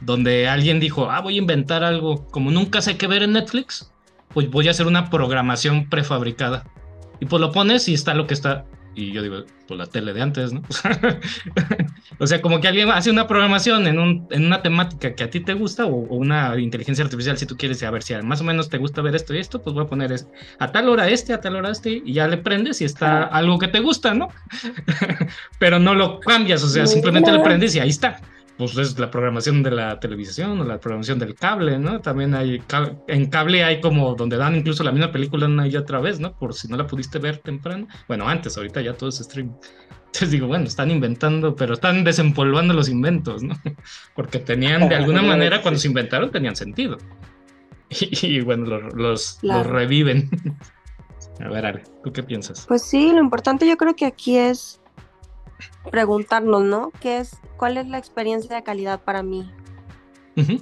Donde 0.02 0.48
alguien 0.48 0.80
dijo, 0.80 1.10
ah, 1.10 1.22
voy 1.22 1.36
a 1.36 1.40
inventar 1.40 1.84
algo. 1.84 2.28
Como 2.28 2.52
nunca 2.52 2.82
sé 2.82 2.98
qué 2.98 3.08
ver 3.08 3.24
en 3.24 3.34
Netflix, 3.34 3.92
pues 4.34 4.50
voy 4.50 4.68
a 4.68 4.72
hacer 4.72 4.88
una 4.88 5.10
programación 5.10 5.90
prefabricada. 5.90 6.66
Y 7.20 7.26
pues 7.26 7.40
lo 7.40 7.52
pones 7.52 7.88
y 7.88 7.94
está 7.94 8.14
lo 8.14 8.28
que 8.28 8.34
está 8.34 8.66
y 8.96 9.12
yo 9.12 9.22
digo, 9.22 9.44
pues 9.68 9.78
la 9.78 9.86
tele 9.86 10.14
de 10.14 10.22
antes, 10.22 10.54
¿no? 10.54 10.62
o 12.20 12.28
sea, 12.28 12.42
como 12.42 12.62
que 12.62 12.68
alguien 12.68 12.90
hace 12.90 13.12
una 13.12 13.28
programación 13.28 13.88
en, 13.88 14.00
un, 14.00 14.28
en 14.32 14.46
una 14.46 14.62
temática 14.62 15.14
que 15.16 15.24
a 15.24 15.30
ti 15.30 15.42
te 15.42 15.54
gusta 15.54 15.86
o, 15.86 15.96
una 16.16 16.58
inteligencia 16.60 17.04
artificial, 17.04 17.38
si 17.38 17.46
tú 17.46 17.58
quieres 17.58 17.84
a 17.84 17.92
ver 17.92 18.04
si 18.04 18.16
más 18.24 18.42
o 18.42 18.44
menos 18.44 18.70
te 18.70 18.78
gusta 18.78 19.02
ver 19.02 19.16
esto 19.16 19.34
y 19.34 19.40
esto, 19.40 19.62
pues 19.62 19.74
voy 19.74 19.84
a 19.84 19.88
poner 19.88 20.16
a 20.60 20.72
tal 20.72 20.90
hora 20.90 21.10
este, 21.10 21.34
a 21.34 21.42
tal 21.42 21.56
hora 21.56 21.72
este, 21.72 22.02
y 22.06 22.14
ya 22.14 22.28
le 22.28 22.38
prendes 22.38 22.82
y 22.82 22.86
está 22.86 23.24
algo 23.24 23.60
que 23.60 23.68
te 23.68 23.80
gusta, 23.80 24.14
¿no? 24.14 24.30
Pero 25.60 25.80
no 25.80 25.94
lo 25.94 26.20
cambias, 26.20 26.64
o 26.64 26.70
sea, 26.70 26.86
simplemente 26.86 27.32
le 27.32 27.40
prendes 27.40 27.76
y 27.76 27.80
ahí 27.80 27.90
está 27.90 28.22
pues 28.58 28.78
es 28.78 28.98
la 28.98 29.12
programación 29.12 29.64
de 29.64 29.72
la 29.72 30.00
televisión 30.00 30.62
o 30.62 30.64
la 30.64 30.80
programación 30.80 31.20
del 31.20 31.36
cable, 31.36 31.78
¿no? 31.78 32.00
También 32.00 32.34
hay, 32.34 32.62
en 33.08 33.30
cable 33.30 33.64
hay 33.64 33.82
como 33.82 34.16
donde 34.16 34.38
dan 34.38 34.56
incluso 34.56 34.84
la 34.84 34.92
misma 34.92 35.12
película 35.12 35.48
una 35.48 35.68
y 35.68 35.76
otra 35.76 36.00
vez, 36.00 36.20
¿no? 36.20 36.38
Por 36.38 36.54
si 36.54 36.68
no 36.68 36.78
la 36.78 36.88
pudiste 36.88 37.20
ver 37.20 37.40
temprano. 37.40 37.88
Bueno, 38.08 38.28
antes, 38.28 38.56
ahorita 38.58 38.82
ya 38.82 38.94
todo 38.94 39.10
es 39.10 39.18
stream. 39.18 39.54
Entonces 40.06 40.32
digo, 40.32 40.48
bueno, 40.48 40.66
están 40.66 40.90
inventando, 40.92 41.56
pero 41.56 41.74
están 41.74 42.06
desempolvando 42.06 42.74
los 42.74 42.88
inventos, 42.88 43.44
¿no? 43.44 43.56
Porque 44.16 44.40
tenían, 44.40 44.88
de 44.88 44.96
alguna 44.96 45.22
manera, 45.24 45.62
cuando 45.62 45.80
se 45.80 45.90
inventaron, 45.90 46.32
tenían 46.32 46.56
sentido. 46.56 46.98
Y, 47.90 48.42
bueno, 48.42 48.66
los, 48.66 49.38
los, 49.44 49.68
reviven. 49.68 50.30
A 51.40 51.50
ver, 51.50 51.66
Ale, 51.66 51.84
¿tú 52.04 52.12
qué 52.12 52.24
piensas? 52.24 52.66
Pues 52.68 52.82
sí, 52.82 53.12
lo 53.14 53.20
importante 53.20 53.68
yo 53.68 53.78
creo 53.78 53.96
que 53.96 54.06
aquí 54.06 54.38
es 54.38 54.82
preguntarnos, 55.92 56.64
¿no? 56.64 56.92
¿Qué 57.00 57.20
es, 57.20 57.38
¿Cuál 57.58 57.78
es 57.78 57.88
la 57.88 57.98
experiencia 57.98 58.56
de 58.56 58.64
calidad 58.64 59.02
para 59.02 59.24
mí? 59.24 59.52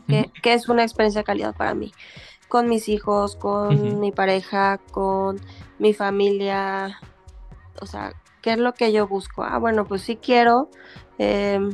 ¿Qué, 0.08 0.54
es 0.54 0.70
una 0.70 0.84
experiencia 0.84 1.22
de 1.22 1.26
calidad 1.26 1.56
para 1.56 1.74
mí? 1.74 1.92
Con 2.48 2.70
mis 2.70 2.90
hijos, 2.90 3.36
con 3.36 4.00
mi 4.00 4.12
pareja, 4.12 4.80
con 4.92 5.40
mi 5.80 5.94
familia. 5.94 7.00
O 7.82 7.86
sea, 7.86 8.14
¿qué 8.42 8.54
es 8.54 8.60
lo 8.60 8.74
que 8.74 8.92
yo 8.92 9.08
busco? 9.08 9.44
Ah, 9.44 9.58
bueno, 9.58 9.86
pues 9.86 10.04
sí 10.04 10.18
quiero. 10.18 10.70
Em, 11.18 11.72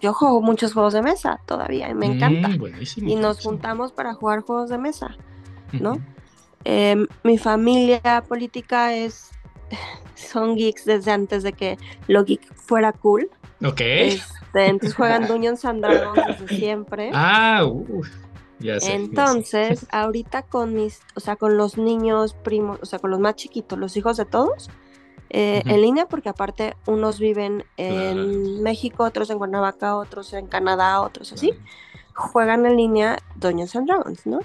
yo 0.00 0.12
juego 0.12 0.40
muchos 0.42 0.72
juegos 0.72 0.94
de 0.94 1.02
mesa 1.02 1.40
todavía 1.46 1.88
y 1.88 1.94
me 1.94 2.06
encanta. 2.06 2.48
Mm, 2.48 3.08
y 3.08 3.14
nos 3.16 3.40
juntamos 3.40 3.92
para 3.92 4.14
jugar 4.14 4.40
juegos 4.40 4.70
de 4.70 4.78
mesa, 4.78 5.16
¿no? 5.72 5.98
Em, 6.64 7.06
mi 7.22 7.38
familia 7.38 8.24
política 8.26 8.94
es 8.94 9.33
son 10.14 10.56
geeks 10.56 10.84
desde 10.84 11.10
antes 11.10 11.42
de 11.42 11.52
que 11.52 11.78
lo 12.08 12.24
geek 12.24 12.54
fuera 12.54 12.92
cool. 12.92 13.30
Ok. 13.64 13.80
Este, 13.80 14.66
entonces 14.66 14.94
juegan 14.94 15.26
Dungeons 15.28 15.64
and 15.64 15.84
Dragons 15.84 16.38
desde 16.40 16.56
siempre. 16.56 17.10
Ah, 17.12 17.64
ya 18.60 18.80
sé, 18.80 18.94
Entonces, 18.94 19.86
ahorita 19.90 20.42
con 20.42 20.74
mis, 20.74 21.00
o 21.16 21.20
sea, 21.20 21.36
con 21.36 21.56
los 21.56 21.76
niños 21.76 22.34
primos, 22.34 22.78
o 22.82 22.86
sea, 22.86 22.98
con 22.98 23.10
los 23.10 23.20
más 23.20 23.34
chiquitos, 23.34 23.78
los 23.78 23.96
hijos 23.96 24.16
de 24.16 24.24
todos, 24.24 24.70
eh, 25.30 25.62
en 25.66 25.82
línea, 25.82 26.06
porque 26.06 26.28
aparte 26.28 26.76
unos 26.86 27.18
viven 27.18 27.64
en 27.76 28.62
México, 28.62 29.02
otros 29.02 29.30
en 29.30 29.38
Cuernavaca, 29.38 29.96
otros 29.96 30.32
en 30.32 30.46
Canadá, 30.46 31.00
otros 31.00 31.32
así, 31.32 31.52
juegan 32.14 32.64
en 32.66 32.76
línea 32.76 33.18
Dungeons 33.34 33.74
and 33.74 33.88
Dragons, 33.88 34.26
¿no? 34.26 34.40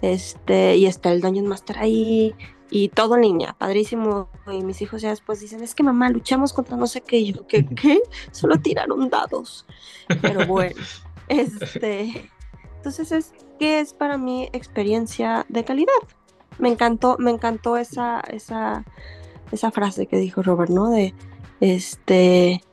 Este, 0.00 0.76
y 0.76 0.86
está 0.86 1.12
el 1.12 1.20
Dungeon 1.20 1.46
Master 1.46 1.78
ahí, 1.78 2.34
y 2.74 2.88
todo 2.88 3.18
línea, 3.18 3.54
padrísimo. 3.58 4.30
Y 4.50 4.62
mis 4.64 4.80
hijos 4.80 5.02
ya 5.02 5.10
después 5.10 5.40
dicen, 5.40 5.62
es 5.62 5.74
que 5.74 5.82
mamá, 5.82 6.08
luchamos 6.08 6.54
contra 6.54 6.74
no 6.78 6.86
sé 6.86 7.02
qué. 7.02 7.18
Y 7.18 7.34
yo, 7.34 7.46
¿qué? 7.46 7.66
¿Qué? 7.66 8.00
Solo 8.30 8.58
tiraron 8.60 9.10
dados. 9.10 9.66
Pero 10.22 10.46
bueno, 10.46 10.80
este... 11.28 12.30
Entonces 12.76 13.12
es, 13.12 13.32
¿qué 13.58 13.78
es 13.78 13.92
para 13.92 14.16
mí 14.16 14.48
experiencia 14.54 15.44
de 15.50 15.64
calidad? 15.64 15.92
Me 16.58 16.70
encantó, 16.70 17.16
me 17.18 17.30
encantó 17.30 17.76
esa, 17.76 18.20
esa, 18.20 18.84
esa 19.52 19.70
frase 19.70 20.06
que 20.06 20.16
dijo 20.16 20.42
Robert, 20.42 20.70
¿no? 20.70 20.88
De, 20.88 21.14
este, 21.60 22.64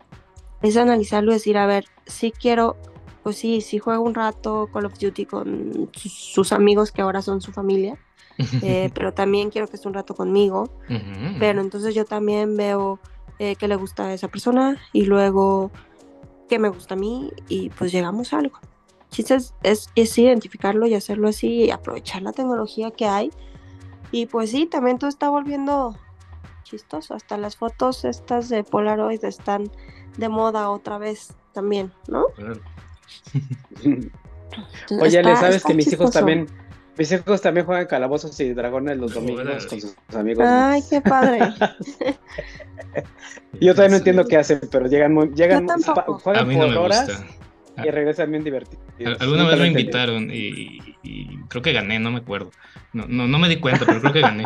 es 0.61 0.77
analizarlo 0.77 1.31
y 1.31 1.35
decir, 1.35 1.57
a 1.57 1.67
ver, 1.67 1.85
si 2.07 2.31
quiero, 2.31 2.77
pues 3.21 3.35
sí, 3.35 3.59
si 3.59 3.79
juego 3.79 4.01
un 4.01 4.15
rato 4.15 4.69
Call 4.73 4.85
of 4.85 4.97
Duty 4.97 5.25
con 5.25 5.89
sus 5.93 6.53
amigos 6.53 6.91
que 6.91 7.01
ahora 7.01 7.21
son 7.21 7.41
su 7.41 7.51
familia, 7.51 7.99
eh, 8.61 8.89
pero 8.93 9.13
también 9.13 9.49
quiero 9.49 9.67
que 9.67 9.75
esté 9.75 9.87
un 9.87 9.93
rato 9.93 10.15
conmigo. 10.15 10.69
Pero 11.39 11.61
entonces 11.61 11.93
yo 11.95 12.05
también 12.05 12.57
veo 12.57 12.99
eh, 13.37 13.55
que 13.55 13.67
le 13.67 13.75
gusta 13.75 14.07
a 14.07 14.13
esa 14.13 14.27
persona 14.27 14.77
y 14.93 15.05
luego 15.05 15.71
que 16.47 16.59
me 16.59 16.69
gusta 16.69 16.95
a 16.95 16.97
mí 16.97 17.31
y 17.47 17.69
pues 17.69 17.91
llegamos 17.91 18.33
a 18.33 18.39
algo. 18.39 18.59
Chistes 19.11 19.53
es, 19.63 19.89
es 19.95 20.17
identificarlo 20.17 20.85
y 20.87 20.93
hacerlo 20.93 21.27
así 21.29 21.65
y 21.65 21.71
aprovechar 21.71 22.21
la 22.21 22.31
tecnología 22.31 22.91
que 22.91 23.05
hay. 23.05 23.31
Y 24.11 24.25
pues 24.25 24.51
sí, 24.51 24.65
también 24.65 24.97
todo 24.97 25.09
está 25.09 25.29
volviendo 25.29 25.95
chistoso. 26.63 27.13
Hasta 27.13 27.37
las 27.37 27.57
fotos 27.57 28.05
estas 28.05 28.49
de 28.49 28.63
Polaroid 28.63 29.23
están 29.23 29.71
de 30.17 30.29
moda 30.29 30.69
otra 30.69 30.97
vez 30.97 31.33
también, 31.53 31.91
¿no? 32.07 32.25
Oye, 34.99 35.23
le 35.23 35.35
sabes 35.35 35.63
que 35.63 35.73
mis 35.73 35.91
hijos 35.91 36.11
también 36.11 36.47
mis 36.99 37.11
hijos 37.13 37.41
también 37.41 37.65
juegan 37.65 37.87
calabozos 37.87 38.37
y 38.41 38.53
dragones 38.53 38.97
los 38.97 39.13
domingos 39.13 39.65
con 39.65 39.79
sus 39.79 39.95
amigos. 40.13 40.45
Ay, 40.45 40.81
qué 40.89 40.99
padre. 40.99 41.39
Yo 43.61 43.73
todavía 43.73 43.91
no 43.91 43.97
entiendo 43.97 44.25
qué 44.25 44.37
hacen, 44.37 44.59
pero 44.69 44.87
llegan, 44.87 45.33
llegan 45.33 45.67
juegan 45.67 46.47
por 46.47 46.77
horas. 46.77 47.25
y 47.77 47.89
regresan 47.89 48.31
bien 48.31 48.43
divertidos. 48.43 48.83
Alguna 49.21 49.47
vez 49.47 49.59
me 49.59 49.67
invitaron 49.67 50.29
y, 50.31 50.79
creo 51.47 51.61
que 51.61 51.71
gané, 51.71 51.99
no 51.99 52.11
me 52.11 52.19
acuerdo. 52.19 52.51
No, 52.91 53.05
no, 53.07 53.27
no 53.27 53.39
me 53.39 53.47
di 53.47 53.57
cuenta, 53.57 53.85
pero 53.85 54.01
creo 54.01 54.13
que 54.13 54.21
gané. 54.21 54.45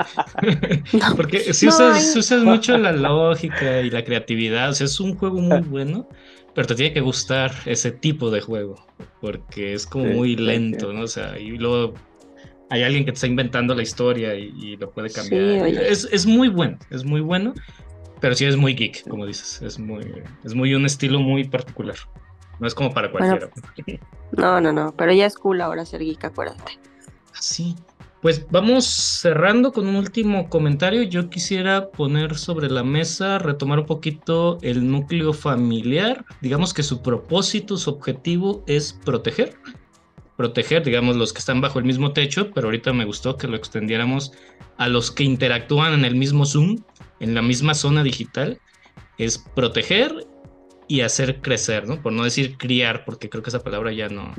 Porque 1.15 1.53
si 1.53 1.67
usas, 1.67 2.43
mucho 2.43 2.77
la 2.77 2.91
lógica 2.91 3.81
y 3.81 3.89
la 3.89 4.03
creatividad, 4.03 4.69
o 4.69 4.73
sea, 4.73 4.85
es 4.85 4.99
un 4.99 5.15
juego 5.15 5.39
muy 5.39 5.61
bueno, 5.61 6.07
pero 6.53 6.67
te 6.67 6.75
tiene 6.75 6.93
que 6.93 7.01
gustar 7.01 7.51
ese 7.65 7.91
tipo 7.91 8.29
de 8.29 8.41
juego, 8.41 8.85
porque 9.21 9.73
es 9.73 9.87
como 9.87 10.05
muy 10.05 10.35
lento, 10.35 10.93
¿no? 10.93 11.01
O 11.01 11.07
sea, 11.07 11.39
y 11.39 11.57
luego 11.57 11.95
hay 12.73 12.81
alguien 12.81 13.05
que 13.05 13.11
te 13.11 13.15
está 13.15 13.27
inventando 13.27 13.75
la 13.75 13.83
historia 13.83 14.33
y, 14.33 14.75
lo 14.77 14.89
puede 14.89 15.11
cambiar. 15.11 15.67
es, 15.67 16.09
es, 16.11 16.25
muy 16.25 16.49
bueno, 16.49 16.79
es 16.89 17.05
muy 17.05 17.21
bueno, 17.21 17.53
pero 18.19 18.33
sí 18.33 18.45
es 18.45 18.57
muy 18.57 18.73
geek, 18.73 19.07
como 19.07 19.27
dices. 19.27 19.61
Es 19.61 19.77
muy, 19.77 20.23
es 20.43 20.55
muy 20.55 20.73
un 20.73 20.85
estilo 20.85 21.19
muy 21.19 21.43
particular. 21.43 21.95
No 22.59 22.65
es 22.65 22.73
como 22.73 22.91
para 22.91 23.11
cualquiera. 23.11 23.49
no, 24.31 24.59
no, 24.59 24.73
no, 24.73 24.91
pero 24.97 25.13
ya 25.13 25.27
es 25.27 25.35
cool 25.35 25.61
ahora 25.61 25.85
ser 25.85 26.03
geek, 26.03 26.25
acuérdate. 26.25 26.79
Sí. 27.39 27.75
Pues 28.23 28.47
vamos 28.49 28.85
cerrando 28.85 29.71
con 29.71 29.85
un 29.85 29.97
último 29.97 30.49
comentario. 30.49 31.03
Yo 31.03 31.29
quisiera 31.29 31.91
poner 31.91 32.35
sobre 32.37 32.71
la 32.71 32.83
mesa, 32.83 33.37
retomar 33.37 33.79
un 33.81 33.85
poquito 33.85 34.57
el 34.63 34.89
núcleo 34.89 35.33
familiar. 35.33 36.25
Digamos 36.41 36.73
que 36.73 36.81
su 36.81 37.03
propósito, 37.03 37.77
su 37.77 37.91
objetivo 37.91 38.63
es 38.65 38.93
proteger. 38.93 39.57
Proteger, 40.37 40.83
digamos, 40.83 41.15
los 41.15 41.33
que 41.33 41.39
están 41.39 41.61
bajo 41.61 41.79
el 41.79 41.85
mismo 41.85 42.11
techo, 42.11 42.51
pero 42.51 42.67
ahorita 42.67 42.93
me 42.93 43.05
gustó 43.05 43.37
que 43.37 43.47
lo 43.47 43.55
extendiéramos 43.55 44.31
a 44.77 44.87
los 44.87 45.11
que 45.11 45.23
interactúan 45.23 45.93
en 45.93 46.05
el 46.05 46.15
mismo 46.15 46.45
Zoom, 46.45 46.83
en 47.19 47.35
la 47.35 47.41
misma 47.41 47.73
zona 47.73 48.03
digital. 48.03 48.59
Es 49.17 49.37
proteger 49.37 50.25
y 50.87 51.01
hacer 51.01 51.41
crecer, 51.41 51.87
¿no? 51.87 52.01
Por 52.01 52.13
no 52.13 52.23
decir 52.23 52.57
criar, 52.57 53.05
porque 53.05 53.29
creo 53.29 53.43
que 53.43 53.49
esa 53.49 53.63
palabra 53.63 53.91
ya 53.91 54.09
no, 54.09 54.33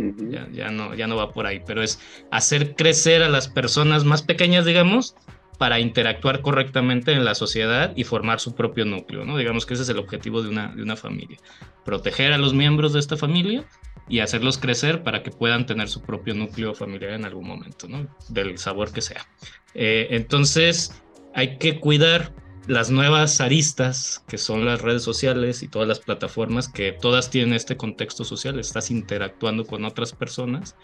ya, 0.53 0.71
no, 0.71 0.95
ya 0.95 1.07
no 1.07 1.17
va 1.17 1.33
por 1.33 1.47
ahí, 1.47 1.63
pero 1.67 1.83
es 1.83 2.01
hacer 2.31 2.75
crecer 2.75 3.23
a 3.23 3.29
las 3.29 3.49
personas 3.49 4.05
más 4.05 4.23
pequeñas, 4.23 4.65
digamos, 4.65 5.15
para 5.59 5.81
interactuar 5.81 6.43
correctamente 6.43 7.13
en 7.13 7.25
la 7.25 7.35
sociedad 7.35 7.93
y 7.97 8.05
formar 8.05 8.41
su 8.41 8.55
propio 8.55 8.85
núcleo, 8.85 9.25
¿no? 9.25 9.37
Digamos 9.37 9.67
que 9.67 9.75
ese 9.75 9.85
es 9.85 9.89
el 9.89 9.99
objetivo 9.99 10.43
de 10.43 10.49
una, 10.49 10.75
de 10.75 10.83
una 10.83 10.97
familia, 10.97 11.39
proteger 11.85 12.33
a 12.33 12.39
los 12.39 12.55
miembros 12.55 12.93
de 12.93 13.01
esta 13.01 13.17
familia 13.17 13.65
y 14.09 14.21
hacerlos 14.21 14.59
crecer 14.59 15.03
para 15.03 15.23
que 15.23 15.31
puedan 15.31 15.67
tener 15.67 15.89
su 15.89 16.03
propio 16.03 16.35
núcleo 16.35 16.75
familiar 16.75 17.13
en 17.13 17.25
algún 17.25 17.47
momento. 17.47 17.89
Del 18.29 18.59
sabor 18.59 18.93
que 18.93 19.01
sea. 19.01 19.27
Eh, 19.75 20.09
entonces, 20.11 21.03
hay 21.35 21.59
que 21.59 21.81
cuidar 21.81 22.33
las 22.67 22.91
nuevas 22.91 23.41
aristas, 23.41 24.25
que 24.27 24.39
son 24.39 24.65
las 24.65 24.81
redes 24.81 25.03
sociales 25.03 25.63
y 25.63 25.69
todas 25.69 25.89
las 25.89 26.01
plataformas, 26.01 26.69
que 26.69 26.93
todas 26.93 27.31
tienen 27.31 27.55
este 27.55 27.77
contexto 27.77 28.25
social, 28.25 28.59
estás 28.59 28.91
interactuando 28.91 29.67
con 29.67 29.85
otras 29.85 30.13
personas, 30.13 30.77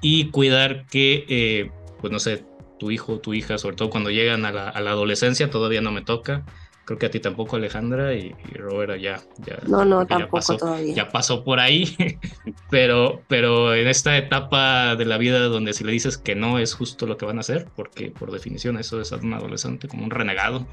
y 0.00 0.30
cuidar 0.30 0.86
que, 0.86 1.24
eh, 1.28 1.70
pues 2.00 2.12
no 2.12 2.20
sé, 2.20 2.44
tu 2.78 2.92
hijo, 2.92 3.18
tu 3.18 3.34
hija, 3.34 3.58
sobre 3.58 3.74
todo 3.74 3.90
cuando 3.90 4.10
llegan 4.10 4.44
a 4.44 4.52
la 4.52 4.90
adolescencia, 4.90 5.50
todavía 5.50 5.80
no 5.80 5.90
me 5.90 6.02
toca, 6.02 6.46
creo 6.88 6.98
que 6.98 7.04
a 7.04 7.10
ti 7.10 7.20
tampoco 7.20 7.56
Alejandra 7.56 8.14
y, 8.14 8.34
Robert 8.54 8.98
ya, 8.98 9.20
ya 9.44 9.58
no 9.68 9.84
no 9.84 10.06
tampoco 10.06 10.36
pasó, 10.36 10.56
todavía. 10.56 10.94
ya 10.94 11.08
pasó 11.10 11.44
por 11.44 11.60
ahí 11.60 11.94
pero 12.70 13.22
pero 13.28 13.74
en 13.74 13.88
esta 13.88 14.16
etapa 14.16 14.96
de 14.96 15.04
la 15.04 15.18
vida 15.18 15.38
donde 15.40 15.74
si 15.74 15.84
le 15.84 15.92
dices 15.92 16.16
que 16.16 16.34
no 16.34 16.58
es 16.58 16.72
justo 16.72 17.04
lo 17.04 17.18
que 17.18 17.26
van 17.26 17.36
a 17.36 17.40
hacer 17.40 17.68
porque 17.76 18.10
por 18.10 18.32
definición 18.32 18.78
eso 18.78 19.02
es 19.02 19.12
un 19.12 19.34
adolescente 19.34 19.86
como 19.86 20.04
un 20.04 20.10
renegado 20.10 20.66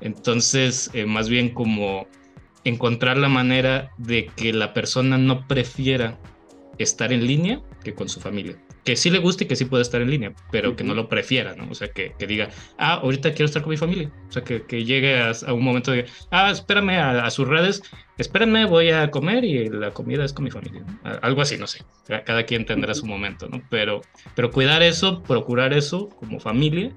entonces 0.00 0.90
eh, 0.94 1.04
más 1.04 1.28
bien 1.28 1.50
como 1.50 2.06
encontrar 2.64 3.18
la 3.18 3.28
manera 3.28 3.90
de 3.98 4.24
que 4.24 4.54
la 4.54 4.72
persona 4.72 5.18
no 5.18 5.46
prefiera 5.46 6.18
estar 6.78 7.12
en 7.12 7.26
línea 7.26 7.60
que 7.84 7.94
con 7.94 8.08
su 8.08 8.20
familia 8.20 8.56
que 8.88 8.96
sí 8.96 9.10
le 9.10 9.18
guste 9.18 9.44
y 9.44 9.46
que 9.46 9.54
sí 9.54 9.66
pueda 9.66 9.82
estar 9.82 10.00
en 10.00 10.08
línea, 10.08 10.32
pero 10.50 10.74
que 10.74 10.82
no 10.82 10.94
lo 10.94 11.10
prefiera, 11.10 11.54
¿no? 11.54 11.68
O 11.70 11.74
sea, 11.74 11.88
que, 11.88 12.14
que, 12.18 12.26
diga, 12.26 12.48
ah, 12.78 12.94
ahorita 12.94 13.32
quiero 13.32 13.44
estar 13.44 13.60
con 13.60 13.68
mi 13.68 13.76
familia. 13.76 14.10
O 14.30 14.32
sea, 14.32 14.42
que, 14.42 14.62
que 14.62 14.86
llegue 14.86 15.20
a, 15.20 15.52
un 15.52 15.62
momento 15.62 15.90
de, 15.90 16.06
ah, 16.30 16.50
espérame 16.50 16.98
a, 16.98 17.30
sus 17.30 17.46
redes, 17.46 17.82
espérame, 18.16 18.66
voy 18.66 18.88
a 18.88 19.10
comer 19.10 19.44
y 19.44 19.68
la 19.68 19.90
comida 19.90 20.24
es 20.24 20.32
con 20.32 20.46
mi 20.46 20.50
familia. 20.50 20.82
Algo 21.20 21.42
así, 21.42 21.58
no 21.58 21.66
sé. 21.66 21.84
Cada 22.06 22.44
quien 22.44 22.64
tendrá 22.64 22.94
su 22.94 23.04
momento, 23.04 23.46
¿no? 23.50 23.60
Pero, 23.68 24.00
pero 24.34 24.50
cuidar 24.50 24.82
eso, 24.82 25.22
procurar 25.22 25.74
eso 25.74 26.08
como 26.08 26.40
familia 26.40 26.90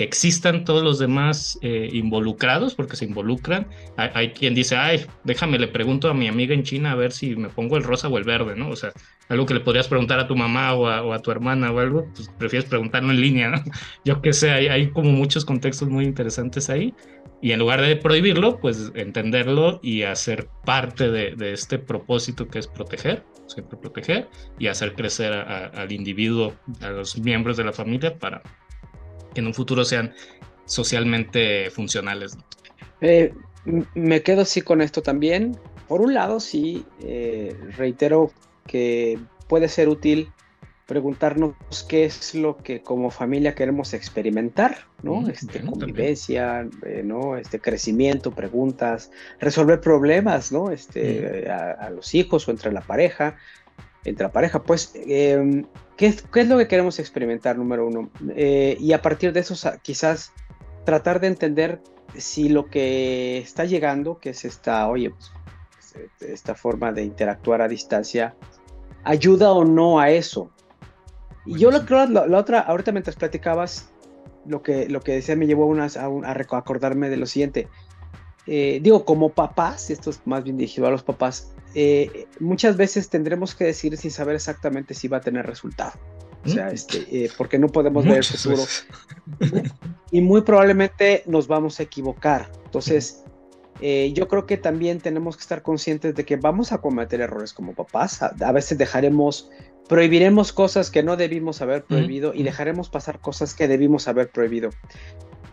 que 0.00 0.04
existan 0.04 0.64
todos 0.64 0.82
los 0.82 0.98
demás 0.98 1.58
eh, 1.60 1.90
involucrados, 1.92 2.74
porque 2.74 2.96
se 2.96 3.04
involucran. 3.04 3.68
Hay, 3.98 4.30
quien 4.30 4.54
dice, 4.54 4.74
ay, 4.74 5.04
déjame, 5.24 5.58
le 5.58 5.68
pregunto 5.68 6.08
a 6.08 6.14
mi 6.14 6.26
amiga 6.26 6.54
en 6.54 6.62
China 6.62 6.92
a 6.92 6.94
ver 6.94 7.12
si 7.12 7.36
me 7.36 7.50
pongo 7.50 7.76
el 7.76 7.82
rosa 7.82 8.08
o 8.08 8.16
el 8.16 8.24
verde, 8.24 8.56
¿no? 8.56 8.70
O 8.70 8.76
sea, 8.76 8.94
algo 9.28 9.44
que 9.44 9.52
le 9.52 9.60
podrías 9.60 9.88
preguntar 9.88 10.18
a 10.18 10.26
tu 10.26 10.34
mamá 10.34 10.72
o 10.72 11.12
a, 11.12 11.18
tu 11.18 11.30
hermana 11.30 11.70
o 11.70 11.80
algo, 11.80 12.06
pues 12.14 12.30
prefieres 12.38 12.66
preguntarlo 12.66 13.10
en 13.10 13.20
línea, 13.20 13.50
¿no? 13.50 13.62
Yo 14.06 14.22
qué 14.22 14.32
sé, 14.32 14.52
hay, 14.52 14.68
hay 14.68 14.88
como 14.88 15.10
muchos 15.12 15.44
contextos 15.44 15.90
muy 15.90 16.06
interesantes 16.06 16.70
ahí. 16.70 16.94
Y 17.42 17.52
en 17.52 17.58
lugar 17.58 17.82
de 17.82 17.94
prohibirlo, 17.96 18.58
pues 18.58 18.92
entenderlo 18.94 19.80
y 19.82 20.04
hacer 20.04 20.48
parte 20.64 21.10
de, 21.10 21.52
este 21.52 21.78
propósito 21.78 22.48
que 22.48 22.58
es 22.58 22.68
proteger, 22.68 23.22
siempre 23.48 23.76
proteger, 23.76 24.30
y 24.58 24.68
hacer 24.68 24.94
crecer 24.94 25.34
al 25.34 25.92
individuo, 25.92 26.54
a 26.80 26.88
los 26.88 27.18
miembros 27.18 27.58
de 27.58 27.64
la 27.64 27.74
familia 27.74 28.18
para, 28.18 28.40
que 29.34 29.40
en 29.40 29.46
un 29.46 29.54
futuro 29.54 29.84
sean 29.84 30.12
socialmente 30.64 31.70
funcionales. 31.70 32.36
Eh, 33.00 33.32
me 33.94 34.22
quedo 34.22 34.42
así 34.42 34.62
con 34.62 34.80
esto 34.80 35.02
también. 35.02 35.58
Por 35.88 36.00
un 36.00 36.14
lado, 36.14 36.40
sí, 36.40 36.84
eh, 37.00 37.56
reitero 37.76 38.30
que 38.66 39.18
puede 39.48 39.68
ser 39.68 39.88
útil 39.88 40.30
preguntarnos 40.90 41.54
qué 41.88 42.04
es 42.04 42.34
lo 42.34 42.56
que 42.56 42.82
como 42.82 43.12
familia 43.12 43.54
queremos 43.54 43.94
experimentar, 43.94 44.86
¿no? 45.04 45.28
este, 45.28 45.60
convivencia, 45.60 46.68
eh, 46.84 47.02
¿no? 47.04 47.36
Este 47.36 47.60
crecimiento, 47.60 48.32
preguntas, 48.32 49.12
resolver 49.38 49.80
problemas, 49.80 50.50
¿no? 50.50 50.72
Este, 50.72 51.48
a, 51.48 51.88
los 51.90 52.12
hijos 52.16 52.48
o 52.48 52.50
entre 52.50 52.72
la 52.72 52.80
pareja, 52.80 53.36
entre 54.04 54.24
la 54.24 54.32
pareja, 54.32 54.62
pues, 54.62 54.92
em, 54.94 55.66
¿qué, 55.96 56.06
es, 56.06 56.48
lo 56.48 56.58
que 56.58 56.68
queremos 56.68 56.98
experimentar, 56.98 57.56
número 57.56 57.86
uno? 57.86 58.10
Eh, 58.34 58.76
y 58.80 58.92
a 58.92 59.02
partir 59.02 59.32
de 59.32 59.40
eso, 59.40 59.54
quizás 59.82 60.32
tratar 60.84 61.20
de 61.20 61.26
entender 61.28 61.80
si 62.16 62.48
lo 62.48 62.66
que 62.70 63.38
está 63.38 63.64
llegando, 63.64 64.18
que 64.18 64.30
es 64.30 64.44
esta, 64.44 64.88
oye, 64.88 65.10
pues, 65.10 65.32
esta 66.20 66.54
forma 66.54 66.92
de 66.92 67.04
interactuar 67.04 67.62
a 67.62 67.68
distancia, 67.68 68.34
ayuda 69.04 69.52
o 69.52 69.64
no 69.64 69.98
a 69.98 70.10
eso. 70.10 70.50
Y 71.46 71.58
yo 71.58 71.70
lo 71.70 71.84
creo, 71.84 72.06
la, 72.06 72.38
otra, 72.38 72.60
ahorita 72.60 72.92
mientras 72.92 73.16
platicabas, 73.16 73.90
lo 74.46 74.62
que, 74.62 74.88
lo 74.88 75.00
que 75.00 75.12
decía 75.12 75.36
me 75.36 75.46
llevó 75.46 75.66
unas, 75.66 75.96
a, 75.96 76.06
a, 76.06 76.32
acordarme 76.32 77.08
de 77.08 77.16
lo 77.16 77.26
siguiente. 77.26 77.68
Eh, 78.52 78.80
digo, 78.82 79.04
como 79.04 79.28
papás, 79.28 79.90
esto 79.90 80.10
es 80.10 80.20
más 80.24 80.42
bien 80.42 80.56
dirigido 80.56 80.88
a 80.88 80.90
los 80.90 81.04
papás, 81.04 81.54
eh, 81.76 82.26
muchas 82.40 82.76
veces 82.76 83.08
tendremos 83.08 83.54
que 83.54 83.64
decir 83.64 83.96
sin 83.96 84.10
saber 84.10 84.34
exactamente 84.34 84.92
si 84.92 85.06
va 85.06 85.18
a 85.18 85.20
tener 85.20 85.46
resultado. 85.46 85.92
O 86.44 86.48
sea, 86.48 86.66
¿Mm? 86.66 86.74
este, 86.74 86.98
eh, 87.12 87.30
porque 87.38 87.60
no 87.60 87.68
podemos 87.68 88.04
ver 88.04 88.16
el 88.16 88.24
futuro. 88.24 88.62
y 90.10 90.20
muy 90.20 90.42
probablemente 90.42 91.22
nos 91.26 91.46
vamos 91.46 91.78
a 91.78 91.84
equivocar. 91.84 92.50
Entonces, 92.64 93.22
eh, 93.80 94.12
yo 94.14 94.26
creo 94.26 94.46
que 94.46 94.56
también 94.56 94.98
tenemos 94.98 95.36
que 95.36 95.42
estar 95.42 95.62
conscientes 95.62 96.16
de 96.16 96.24
que 96.24 96.34
vamos 96.34 96.72
a 96.72 96.78
cometer 96.78 97.20
errores 97.20 97.52
como 97.52 97.74
papás. 97.74 98.20
A, 98.20 98.52
veces 98.52 98.78
dejaremos, 98.78 99.48
prohibiremos 99.88 100.52
cosas 100.52 100.90
que 100.90 101.04
no 101.04 101.16
debimos 101.16 101.62
haber 101.62 101.84
prohibido 101.84 102.34
y 102.34 102.42
dejaremos 102.42 102.90
pasar 102.90 103.20
cosas 103.20 103.54
que 103.54 103.68
debimos 103.68 104.08
haber 104.08 104.30
prohibido 104.30 104.70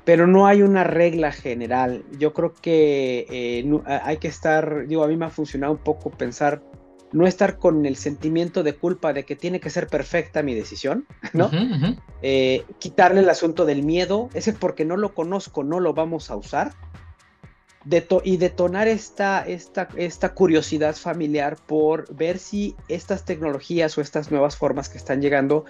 pero 0.07 0.25
no 0.25 0.47
hay 0.47 0.61
una 0.61 0.85
regla 0.85 1.33
general. 1.33 2.05
Yo 2.17 2.31
creo 2.31 2.53
que 2.53 3.27
eh, 3.29 3.81
hay 3.85 4.15
que 4.15 4.29
estar, 4.29 4.87
digo, 4.87 5.03
a 5.03 5.07
mí 5.09 5.17
me 5.17 5.25
ha 5.25 5.29
funcionado 5.29 5.73
un 5.73 5.79
poco 5.79 6.11
pensar, 6.11 6.63
no 7.11 7.27
estar 7.27 7.57
con 7.57 7.85
el 7.85 7.97
sentimiento 7.97 8.63
de 8.63 8.73
culpa 8.73 9.11
de 9.11 9.25
que 9.25 9.35
tiene 9.35 9.59
que 9.59 9.69
ser 9.69 9.87
perfecta 9.87 10.43
mi 10.43 10.55
decisión, 10.55 11.05
¿no? 11.33 11.51
Eh, 12.21 12.63
quitarle 12.79 13.19
el 13.19 13.29
asunto 13.29 13.65
del 13.65 13.83
miedo, 13.83 14.29
ese 14.33 14.53
porque 14.53 14.85
no 14.85 14.95
lo 14.95 15.13
conozco, 15.13 15.65
no 15.65 15.81
lo 15.81 15.93
vamos 15.93 16.31
a 16.31 16.37
usar. 16.37 16.71
y 18.23 18.37
detonar 18.37 18.87
esta, 18.87 19.45
esta, 19.45 19.89
esta 19.97 20.33
curiosidad 20.33 20.95
familiar 20.95 21.57
por 21.67 22.15
ver 22.15 22.39
si 22.39 22.77
estas 22.87 23.25
tecnologías 23.25 23.97
o 23.97 24.01
estas 24.01 24.31
nuevas 24.31 24.55
formas 24.55 24.87
que 24.87 24.97
están 24.97 25.21
llegando 25.21 25.65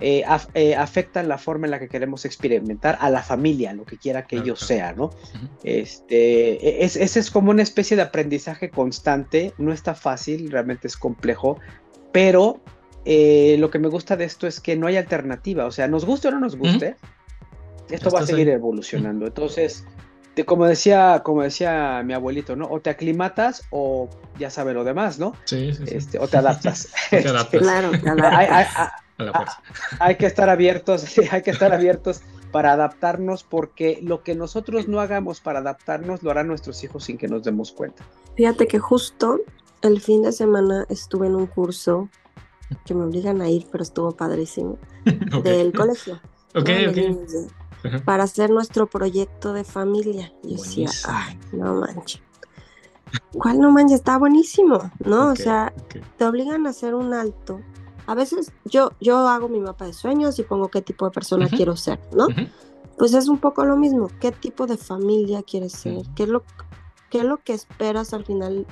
eh, 0.00 0.24
eh, 0.54 0.74
afectan 0.74 1.28
la 1.28 1.38
forma 1.38 1.66
en 1.66 1.70
la 1.70 1.78
que 1.78 1.88
queremos 1.88 2.24
experimentar 2.24 2.98
a 3.00 3.10
la 3.10 3.22
familia, 3.22 3.72
lo 3.72 3.84
que 3.84 3.96
quiera 3.96 4.26
que 4.26 4.36
ellos 4.36 4.58
sean, 4.60 4.96
¿no? 4.96 5.10
Este, 5.62 6.54
e, 6.66 6.84
es, 6.84 6.96
ese 6.96 7.20
es 7.20 7.30
como 7.30 7.52
una 7.52 7.62
especie 7.62 7.96
de 7.96 8.02
aprendizaje 8.02 8.70
constante, 8.70 9.54
no 9.56 9.72
está 9.72 9.94
fácil, 9.94 10.50
realmente 10.50 10.88
es 10.88 10.96
complejo, 10.96 11.60
pero 12.12 12.60
eh, 13.04 13.56
lo 13.58 13.70
que 13.70 13.78
me 13.78 13.88
gusta 13.88 14.16
de 14.16 14.24
esto 14.24 14.48
es 14.48 14.60
que 14.60 14.76
no 14.76 14.88
hay 14.88 14.96
alternativa, 14.96 15.64
o 15.64 15.70
sea, 15.70 15.86
nos 15.86 16.04
guste 16.04 16.28
o 16.28 16.30
no 16.32 16.40
nos 16.40 16.56
guste, 16.56 16.96
esto 17.88 18.10
va 18.10 18.20
a 18.20 18.26
seguir 18.26 18.48
evolucionando, 18.48 19.26
entonces 19.26 19.86
como 20.42 20.66
decía, 20.66 21.22
como 21.24 21.42
decía 21.42 22.02
mi 22.04 22.12
abuelito, 22.12 22.56
¿no? 22.56 22.66
O 22.68 22.80
te 22.80 22.90
aclimatas 22.90 23.62
o 23.70 24.10
ya 24.36 24.50
sabe 24.50 24.74
lo 24.74 24.82
demás, 24.82 25.20
¿no? 25.20 25.34
Sí, 25.44 25.72
sí, 25.72 25.84
Este, 25.86 26.18
o 26.18 26.26
te 26.26 26.38
adaptas. 26.38 26.88
te 27.10 27.28
adaptas. 27.28 27.62
claro, 27.62 27.92
Hay, 28.32 28.46
hay, 28.50 28.66
que 30.16 30.26
estar 30.26 30.48
abiertos, 30.48 31.04
hay 31.30 31.42
que 31.42 31.50
estar 31.50 31.72
abiertos 31.72 32.22
para 32.52 32.72
adaptarnos 32.72 33.42
porque 33.42 33.98
lo 34.02 34.22
que 34.22 34.34
nosotros 34.34 34.86
no 34.86 35.00
hagamos 35.00 35.40
para 35.40 35.58
adaptarnos 35.58 36.22
lo 36.22 36.30
harán 36.30 36.46
nuestros 36.46 36.82
hijos 36.84 37.04
sin 37.04 37.18
que 37.18 37.28
nos 37.28 37.42
demos 37.42 37.72
cuenta. 37.72 38.04
Fíjate 38.36 38.66
que 38.66 38.78
justo 38.78 39.40
el 39.82 40.00
fin 40.00 40.22
de 40.22 40.32
semana 40.32 40.86
estuve 40.88 41.26
en 41.26 41.34
un 41.34 41.46
curso 41.46 42.08
que 42.86 42.94
me 42.94 43.04
obligan 43.04 43.42
a 43.42 43.48
ir, 43.48 43.66
pero 43.70 43.82
estuvo 43.82 44.12
padrísimo, 44.12 44.78
del 45.42 45.72
colegio. 45.72 46.20
Ok, 46.54 46.70
ok 46.88 46.98
para 48.04 48.24
hacer 48.24 48.50
nuestro 48.50 48.86
proyecto 48.86 49.52
de 49.52 49.64
familia. 49.64 50.32
Y 50.42 50.56
decía, 50.56 50.88
ay, 51.08 51.38
no 51.52 51.74
manches. 51.74 52.22
¿Cuál 53.32 53.60
no 53.60 53.70
manches? 53.70 53.98
Está 53.98 54.18
buenísimo, 54.18 54.90
¿no? 55.04 55.28
o 55.28 55.36
sea, 55.36 55.72
te 56.16 56.24
obligan 56.24 56.66
a 56.66 56.70
hacer 56.70 56.94
un 56.94 57.14
alto. 57.14 57.60
A 58.06 58.14
veces 58.14 58.52
yo, 58.64 58.92
yo 59.00 59.28
hago 59.28 59.48
mi 59.48 59.60
mapa 59.60 59.86
de 59.86 59.92
sueños 59.92 60.38
y 60.38 60.42
pongo 60.42 60.68
qué 60.68 60.82
tipo 60.82 61.04
de 61.04 61.10
persona 61.10 61.48
quiero 61.48 61.76
ser, 61.76 62.00
¿no? 62.14 62.26
Pues 62.98 63.14
es 63.14 63.28
un 63.28 63.38
poco 63.38 63.64
lo 63.64 63.76
mismo. 63.76 64.08
¿Qué 64.20 64.30
tipo 64.30 64.66
de 64.66 64.76
familia 64.76 65.42
quieres 65.42 65.72
ser? 65.72 66.02
¿Qué, 66.14 66.24
es 66.24 66.28
lo, 66.28 66.44
¿Qué 67.10 67.18
es 67.18 67.24
lo 67.24 67.38
que 67.38 67.54
esperas 67.54 68.12
al 68.14 68.24
final 68.24 68.66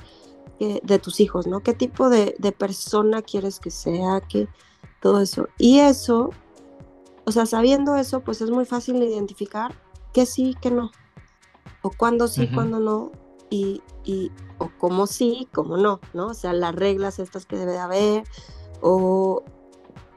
de 0.59 0.99
tus 0.99 1.19
hijos, 1.19 1.45
¿no? 1.45 1.59
¿Qué 1.59 1.73
tipo 1.73 2.09
de, 2.09 2.35
de 2.39 2.51
persona 2.53 3.21
quieres 3.21 3.59
que 3.59 3.69
sea? 3.69 4.21
¿Qué, 4.21 4.47
todo 5.01 5.19
eso. 5.19 5.49
Y 5.57 5.79
eso 5.79 6.29
o 7.25 7.31
sea, 7.31 7.45
sabiendo 7.45 7.95
eso, 7.95 8.21
pues 8.21 8.41
es 8.41 8.49
muy 8.49 8.65
fácil 8.65 9.01
identificar 9.01 9.73
que 10.11 10.25
sí, 10.25 10.55
que 10.61 10.71
no. 10.71 10.91
O 11.81 11.91
cuándo 11.91 12.27
sí, 12.27 12.49
cuándo 12.53 12.79
no. 12.79 13.11
Y, 13.49 13.81
y, 14.03 14.31
o 14.57 14.69
cómo 14.77 15.07
sí, 15.07 15.47
cómo 15.53 15.77
no, 15.77 15.99
¿no? 16.13 16.27
O 16.27 16.33
sea, 16.33 16.53
las 16.53 16.75
reglas 16.75 17.19
estas 17.19 17.45
que 17.45 17.55
debe 17.55 17.73
de 17.73 17.79
haber. 17.79 18.23
O, 18.85 19.43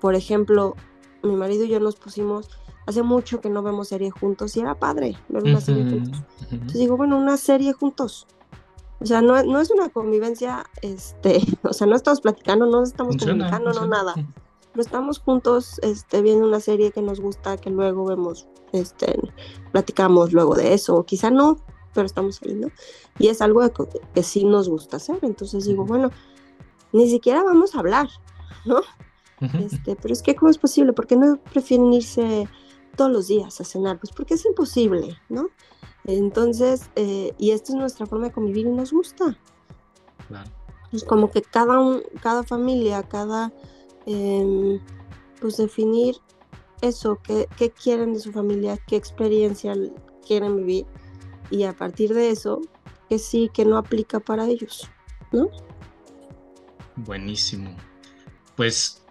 por 0.01 0.17
ejemplo, 0.17 0.75
mi 1.23 1.37
marido 1.37 1.65
y 1.65 1.69
yo 1.69 1.81
nos 1.81 1.97
pusimos, 1.97 2.51
hace 2.87 3.03
mucho 3.03 3.41
que 3.41 3.49
no 3.49 3.63
vemos 3.63 3.89
serie 3.89 4.11
juntos 4.11 4.57
y 4.57 4.61
era 4.61 4.79
padre 4.79 5.17
ver 5.29 5.45
una 5.45 5.61
serie 5.61 5.89
juntos. 5.89 6.23
Entonces 6.51 6.81
digo, 6.81 6.97
bueno, 6.97 7.17
una 7.17 7.37
serie 7.37 7.73
juntos. 7.73 8.27
O 9.01 9.07
sea, 9.07 9.23
no, 9.23 9.41
no 9.43 9.61
es 9.61 9.71
una 9.71 9.89
convivencia, 9.89 10.65
este, 10.83 11.41
o 11.63 11.73
sea, 11.73 11.87
no 11.87 11.97
estamos 11.97 12.21
platicando, 12.21 12.67
no 12.67 12.83
estamos 12.83 13.17
comunicando, 13.17 13.73
no 13.73 13.87
nada. 13.87 14.15
Estamos 14.77 15.21
juntos 15.21 15.79
este, 15.83 16.21
viendo 16.21 16.47
una 16.47 16.61
serie 16.61 16.93
que 16.93 17.01
nos 17.01 17.21
gusta, 17.21 17.57
que 17.57 17.71
luego 17.71 18.05
vemos, 18.05 18.47
este, 18.73 19.19
platicamos 19.73 20.33
luego 20.33 20.55
de 20.55 20.75
eso, 20.75 20.97
o 20.97 21.05
quizá 21.05 21.31
no, 21.31 21.57
pero 21.95 22.05
estamos 22.05 22.41
ahí, 22.43 22.55
¿no? 22.55 22.69
Y 23.19 23.29
es 23.29 23.41
algo 23.41 23.63
que, 24.13 24.23
sí 24.23 24.45
nos 24.45 24.69
gusta 24.69 24.99
hacer, 24.99 25.19
entonces 25.23 25.65
digo, 25.65 25.87
bueno, 25.87 26.11
ni 26.93 27.09
siquiera 27.09 27.43
vamos 27.43 27.75
a 27.75 27.79
hablar, 27.79 28.09
¿no? 28.67 28.81
Este, 29.61 29.97
pero 29.97 30.13
es 30.13 30.23
que, 30.23 30.35
¿cómo 30.35 30.51
es 30.51 30.59
posible? 30.59 30.93
¿Por 30.93 31.07
qué 31.07 31.17
no 31.17 31.39
prefieren 31.53 31.93
irse 31.93 32.49
todos 32.97 33.11
los 33.11 33.29
días 33.29 33.61
a 33.61 33.65
cenar? 33.65 33.99
Pues 33.99 34.13
porque 34.13 34.35
es 34.35 34.45
imposible, 34.47 35.19
¿no? 35.29 35.49
Entonces, 36.05 36.89
eh, 36.97 37.33
y 37.39 37.51
esta 37.51 37.73
es 37.73 37.79
nuestra 37.79 38.07
forma 38.07 38.27
de 38.27 38.33
convivir 38.33 38.67
y 38.67 38.71
nos 38.71 38.93
gusta. 38.93 39.39
Claro. 40.29 40.51
Es 40.93 41.05
como 41.05 41.31
que 41.31 41.43
cada, 41.43 41.81
un, 41.81 42.03
cada 42.23 42.45
familia, 42.45 43.03
cada 43.03 43.53
Em, 44.07 44.79
pues 45.41 45.57
definir 45.57 46.17
eso, 46.81 47.19
qué, 47.23 47.49
quieren 47.71 48.15
de 48.15 48.21
su 48.21 48.31
familia, 48.31 48.79
qué 48.87 48.95
experiencia 48.95 49.75
quieren 50.25 50.57
vivir 50.59 50.87
y 51.51 51.65
a 51.65 51.73
partir 51.73 52.15
de 52.15 52.31
eso, 52.31 52.63
que 53.09 53.19
sí, 53.19 53.51
que 53.53 53.65
no 53.65 53.77
aplica 53.77 54.21
para 54.21 54.47
ellos, 54.47 54.89
¿no? 55.33 55.49
Buenísimo. 56.95 57.77
Pues, 58.57 59.03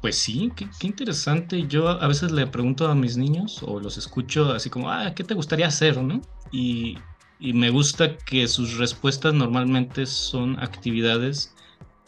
pues 0.00 0.16
sí, 0.16 0.52
qué, 0.54 0.68
interesante. 0.86 1.66
Yo 1.66 1.88
a 1.88 2.06
veces 2.06 2.32
le 2.32 2.46
pregunto 2.46 2.88
a 2.88 2.94
mis 2.94 3.16
niños 3.16 3.62
o 3.62 3.80
los 3.80 3.96
escucho 3.98 4.52
así 4.52 4.70
como, 4.70 4.90
ah, 4.90 5.12
¿qué 5.14 5.24
te 5.24 5.34
gustaría 5.34 5.66
hacer, 5.66 6.02
no? 6.02 6.20
Y, 6.52 6.98
y 7.38 7.52
me 7.54 7.70
gusta 7.70 8.16
que 8.16 8.46
sus 8.46 8.76
respuestas 8.76 9.34
normalmente 9.34 10.06
son 10.06 10.58
actividades 10.62 11.54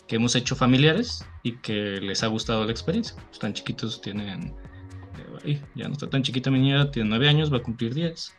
que 0.06 0.16
hemos 0.16 0.36
hecho 0.36 0.54
familiares 0.54 1.24
y 1.42 1.52
que 1.52 2.00
les 2.00 2.22
ha 2.22 2.26
gustado 2.26 2.64
la 2.64 2.70
experiencia. 2.70 3.16
Están 3.32 3.54
chiquitos, 3.54 4.00
tienen... 4.00 4.54
Eh, 5.44 5.60
ya 5.74 5.88
no 5.88 5.94
está 5.94 6.08
tan 6.08 6.22
chiquita 6.22 6.50
mi 6.50 6.60
niña, 6.60 6.90
tiene 6.90 7.08
nueve 7.08 7.28
años, 7.28 7.52
va 7.52 7.56
a 7.56 7.62
cumplir 7.62 7.94
diez. 7.94 8.34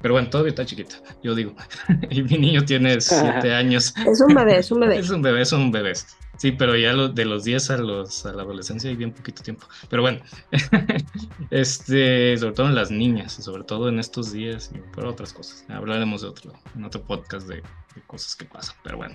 Pero 0.00 0.14
bueno, 0.14 0.28
todavía 0.28 0.50
está 0.50 0.66
chiquita, 0.66 0.96
yo 1.22 1.34
digo. 1.34 1.54
y 2.10 2.22
mi 2.22 2.38
niño 2.38 2.64
tiene 2.64 3.00
siete 3.00 3.54
años. 3.54 3.94
Es 4.04 4.20
un 4.20 4.34
bebé, 4.34 4.58
es 4.58 4.70
un 4.72 4.80
bebé. 4.80 4.98
es 4.98 5.10
un 5.10 5.22
bebé, 5.22 5.42
es 5.42 5.52
un 5.52 5.70
bebé. 5.70 5.92
Sí, 6.38 6.52
pero 6.52 6.76
ya 6.76 6.92
lo, 6.92 7.08
de 7.08 7.24
los 7.24 7.44
10 7.44 7.70
a, 7.70 7.76
los, 7.78 8.26
a 8.26 8.32
la 8.32 8.42
adolescencia 8.42 8.90
hay 8.90 8.96
bien 8.96 9.12
poquito 9.12 9.42
tiempo. 9.42 9.66
Pero 9.88 10.02
bueno, 10.02 10.20
este, 11.50 12.36
sobre 12.36 12.52
todo 12.52 12.68
en 12.68 12.74
las 12.74 12.90
niñas, 12.90 13.32
sobre 13.34 13.64
todo 13.64 13.88
en 13.88 13.98
estos 13.98 14.32
días 14.32 14.70
y 14.74 14.78
por 14.94 15.06
otras 15.06 15.32
cosas. 15.32 15.64
Hablaremos 15.68 16.22
de 16.22 16.28
otro, 16.28 16.52
en 16.74 16.84
otro 16.84 17.02
podcast 17.02 17.46
de, 17.48 17.62
cosas 18.06 18.34
que 18.34 18.46
pasan. 18.46 18.74
Pero 18.82 18.96
bueno, 18.96 19.14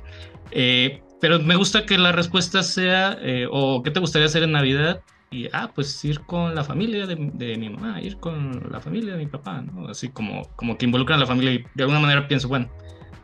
eh, 0.51 1.01
pero 1.20 1.39
me 1.39 1.55
gusta 1.55 1.86
que 1.86 1.97
la 1.97 2.11
respuesta 2.11 2.63
sea, 2.63 3.18
eh, 3.22 3.47
o 3.51 3.82
qué 3.84 3.91
te 3.91 3.99
gustaría 3.99 4.28
hacer 4.28 4.43
en 4.43 4.51
Navidad, 4.51 5.01
y, 5.30 5.49
ah, 5.51 5.72
pues 5.76 6.05
ir 6.05 6.22
con 6.22 6.55
la 6.55 6.63
familia 6.63 7.05
de, 7.05 7.15
mi 7.15 7.70
mamá, 7.70 8.01
ir 8.01 8.18
con 8.18 8.72
la 8.72 8.80
familia 8.80 9.13
de 9.13 9.20
mi 9.20 9.26
papá, 9.26 9.61
¿no? 9.61 9.89
Así 9.89 10.09
como, 10.09 10.47
como 10.55 10.78
que 10.78 10.86
involucran 10.86 11.18
a 11.18 11.22
la 11.22 11.28
familia 11.28 11.51
y 11.51 11.65
de 11.76 11.84
alguna 11.84 11.99
manera 11.99 12.28
pienso, 12.28 12.47
bueno, 12.47 12.70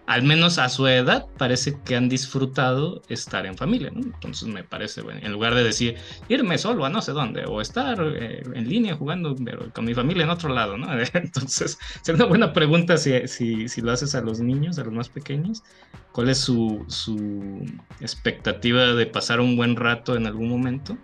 al 0.05 0.23
menos 0.23 0.59
a 0.59 0.67
su 0.69 0.87
edad 0.87 1.27
parece 1.37 1.77
que 1.85 1.95
han 1.95 2.09
disfrutado 2.09 3.01
estar 3.07 3.45
en 3.45 3.57
familia, 3.57 3.89
¿no? 3.93 4.01
Entonces 4.01 4.47
me 4.47 4.63
parece, 4.63 5.01
bueno, 5.01 5.21
en 5.23 5.31
lugar 5.31 5.55
de 5.55 5.63
decir 5.63 5.95
irme 6.27 6.57
solo 6.57 6.85
a 6.85 6.89
no 6.89 7.01
sé 7.01 7.13
dónde 7.13 7.45
o 7.45 7.61
estar 7.61 7.97
eh, 8.01 8.43
en 8.53 8.67
línea 8.67 8.95
jugando 8.95 9.35
con 9.73 9.85
mi 9.85 9.93
familia 9.93 10.23
en 10.23 10.29
otro 10.29 10.49
lado, 10.49 10.77
¿no? 10.77 10.87
Entonces, 11.13 11.77
es 12.01 12.09
una 12.09 12.25
buena 12.25 12.51
pregunta 12.51 12.97
si, 12.97 13.27
si, 13.27 13.69
si, 13.69 13.81
lo 13.81 13.91
haces 13.91 14.13
a 14.15 14.21
los 14.21 14.39
niños, 14.39 14.77
a 14.77 14.83
los 14.83 14.93
más 14.93 15.09
pequeños, 15.09 15.63
¿cuál 16.11 16.29
es 16.29 16.39
su, 16.39 16.83
su 16.87 17.65
expectativa 18.01 18.93
de 18.93 19.05
pasar 19.05 19.39
un 19.39 19.55
buen 19.55 19.75
rato 19.75 20.15
en 20.15 20.27
algún 20.27 20.49
momento? 20.49 20.97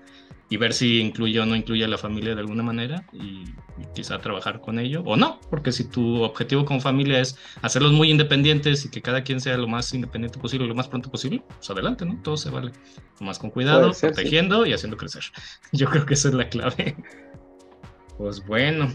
Y 0.50 0.58
ver 0.58 0.74
si 0.74 1.00
incluye 1.00 1.40
o 1.40 1.46
no 1.46 1.56
incluye 1.56 1.86
a 1.86 1.88
la 1.88 1.98
familia 1.98 2.34
de 2.34 2.42
alguna 2.42 2.64
manera 2.64 3.06
y, 3.14 3.46
quizá 3.96 4.20
trabajar 4.20 4.60
con 4.60 4.78
ello 4.78 5.02
o 5.06 5.16
no, 5.16 5.40
porque 5.50 5.72
si 5.72 5.86
tu 5.86 6.22
objetivo 6.22 6.66
como 6.66 6.82
familia 6.82 7.22
es 7.22 7.38
hacerlos 7.62 7.94
muy 7.94 8.12
independientes 8.12 8.86
y 8.86 8.92
que 8.92 9.02
cada 9.02 9.24
quien 9.24 9.40
sea 9.40 9.58
lo 9.58 9.68
más 9.68 9.94
independiente 9.94 10.38
posible 10.38 10.68
lo 10.68 10.76
más 10.76 10.88
pronto 10.88 11.10
posible, 11.10 11.44
pues 11.48 11.70
adelante, 11.70 12.06
¿no? 12.06 12.20
Todo 12.22 12.36
se 12.36 12.50
vale. 12.50 12.72
Más 13.20 13.40
con 13.40 13.50
cuidado, 13.50 13.92
protegiendo 14.00 14.66
y 14.66 14.74
haciendo 14.74 14.98
crecer. 14.98 15.24
Yo 15.72 15.90
creo 15.90 16.06
que 16.06 16.14
esa 16.14 16.28
es 16.28 16.34
la 16.34 16.50
clave. 16.50 16.96
Pues 18.18 18.46
bueno, 18.46 18.92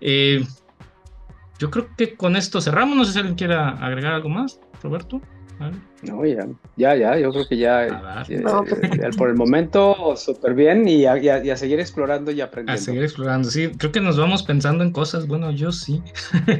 eh, 0.00 0.44
yo 1.58 1.70
creo 1.70 1.88
que 1.96 2.14
con 2.14 2.36
esto 2.36 2.60
cerramos. 2.60 2.96
No 2.96 3.04
sé 3.04 3.12
si 3.12 3.18
alguien 3.18 3.36
quiera 3.36 3.70
agregar 3.70 4.12
algo 4.12 4.28
más, 4.28 4.60
Roberto. 4.82 5.20
No, 6.02 6.24
ya, 6.24 6.46
ya, 6.76 6.94
ya, 6.94 7.18
yo 7.18 7.30
creo 7.32 7.48
que 7.48 7.56
ya, 7.56 8.24
pues. 8.26 9.16
por 9.16 9.28
el 9.28 9.34
momento 9.34 10.14
súper 10.16 10.54
bien 10.54 10.86
y 10.86 11.06
a, 11.06 11.56
seguir 11.56 11.80
explorando 11.80 12.30
y 12.30 12.40
aprendiendo. 12.40 12.80
A 12.80 12.84
seguir 12.84 13.02
explorando, 13.02 13.50
sí, 13.50 13.70
creo 13.76 13.92
que 13.92 14.00
nos 14.00 14.18
vamos 14.18 14.42
pensando 14.42 14.84
en 14.84 14.92
cosas, 14.92 15.26
bueno, 15.26 15.50
yo 15.50 15.72
sí. 15.72 16.02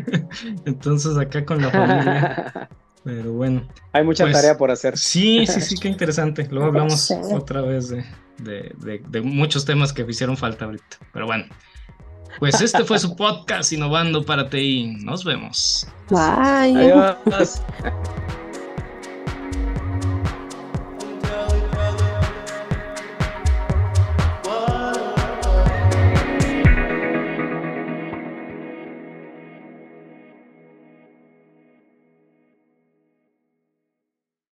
Entonces 0.64 1.16
acá 1.16 1.44
con 1.44 1.62
la 1.62 1.70
familia. 1.70 2.68
Pero 3.04 3.34
bueno. 3.34 3.68
Hay 3.92 4.02
mucha 4.02 4.24
pues, 4.24 4.34
tarea 4.34 4.58
por 4.58 4.70
hacer. 4.70 4.98
Sí, 4.98 5.46
sí, 5.46 5.60
sí, 5.60 5.76
qué 5.76 5.86
interesante. 5.86 6.48
Luego 6.50 6.66
hablamos 6.66 7.08
otra 7.32 7.60
vez 7.60 7.88
de, 7.88 8.04
de, 8.38 9.00
de 9.08 9.20
muchos 9.20 9.64
temas 9.64 9.92
que 9.92 10.02
hicieron 10.02 10.36
falta 10.36 10.64
ahorita. 10.64 10.98
Pero 11.12 11.26
bueno. 11.26 11.44
Pues 12.38 12.60
este 12.60 12.84
fue 12.84 12.98
su 12.98 13.16
podcast 13.16 13.72
Innovando 13.72 14.24
para 14.24 14.50
TI. 14.50 14.98
Nos 15.04 15.24
vemos. 15.24 15.86
Bye. 16.10 16.92
Adiós. 17.30 17.62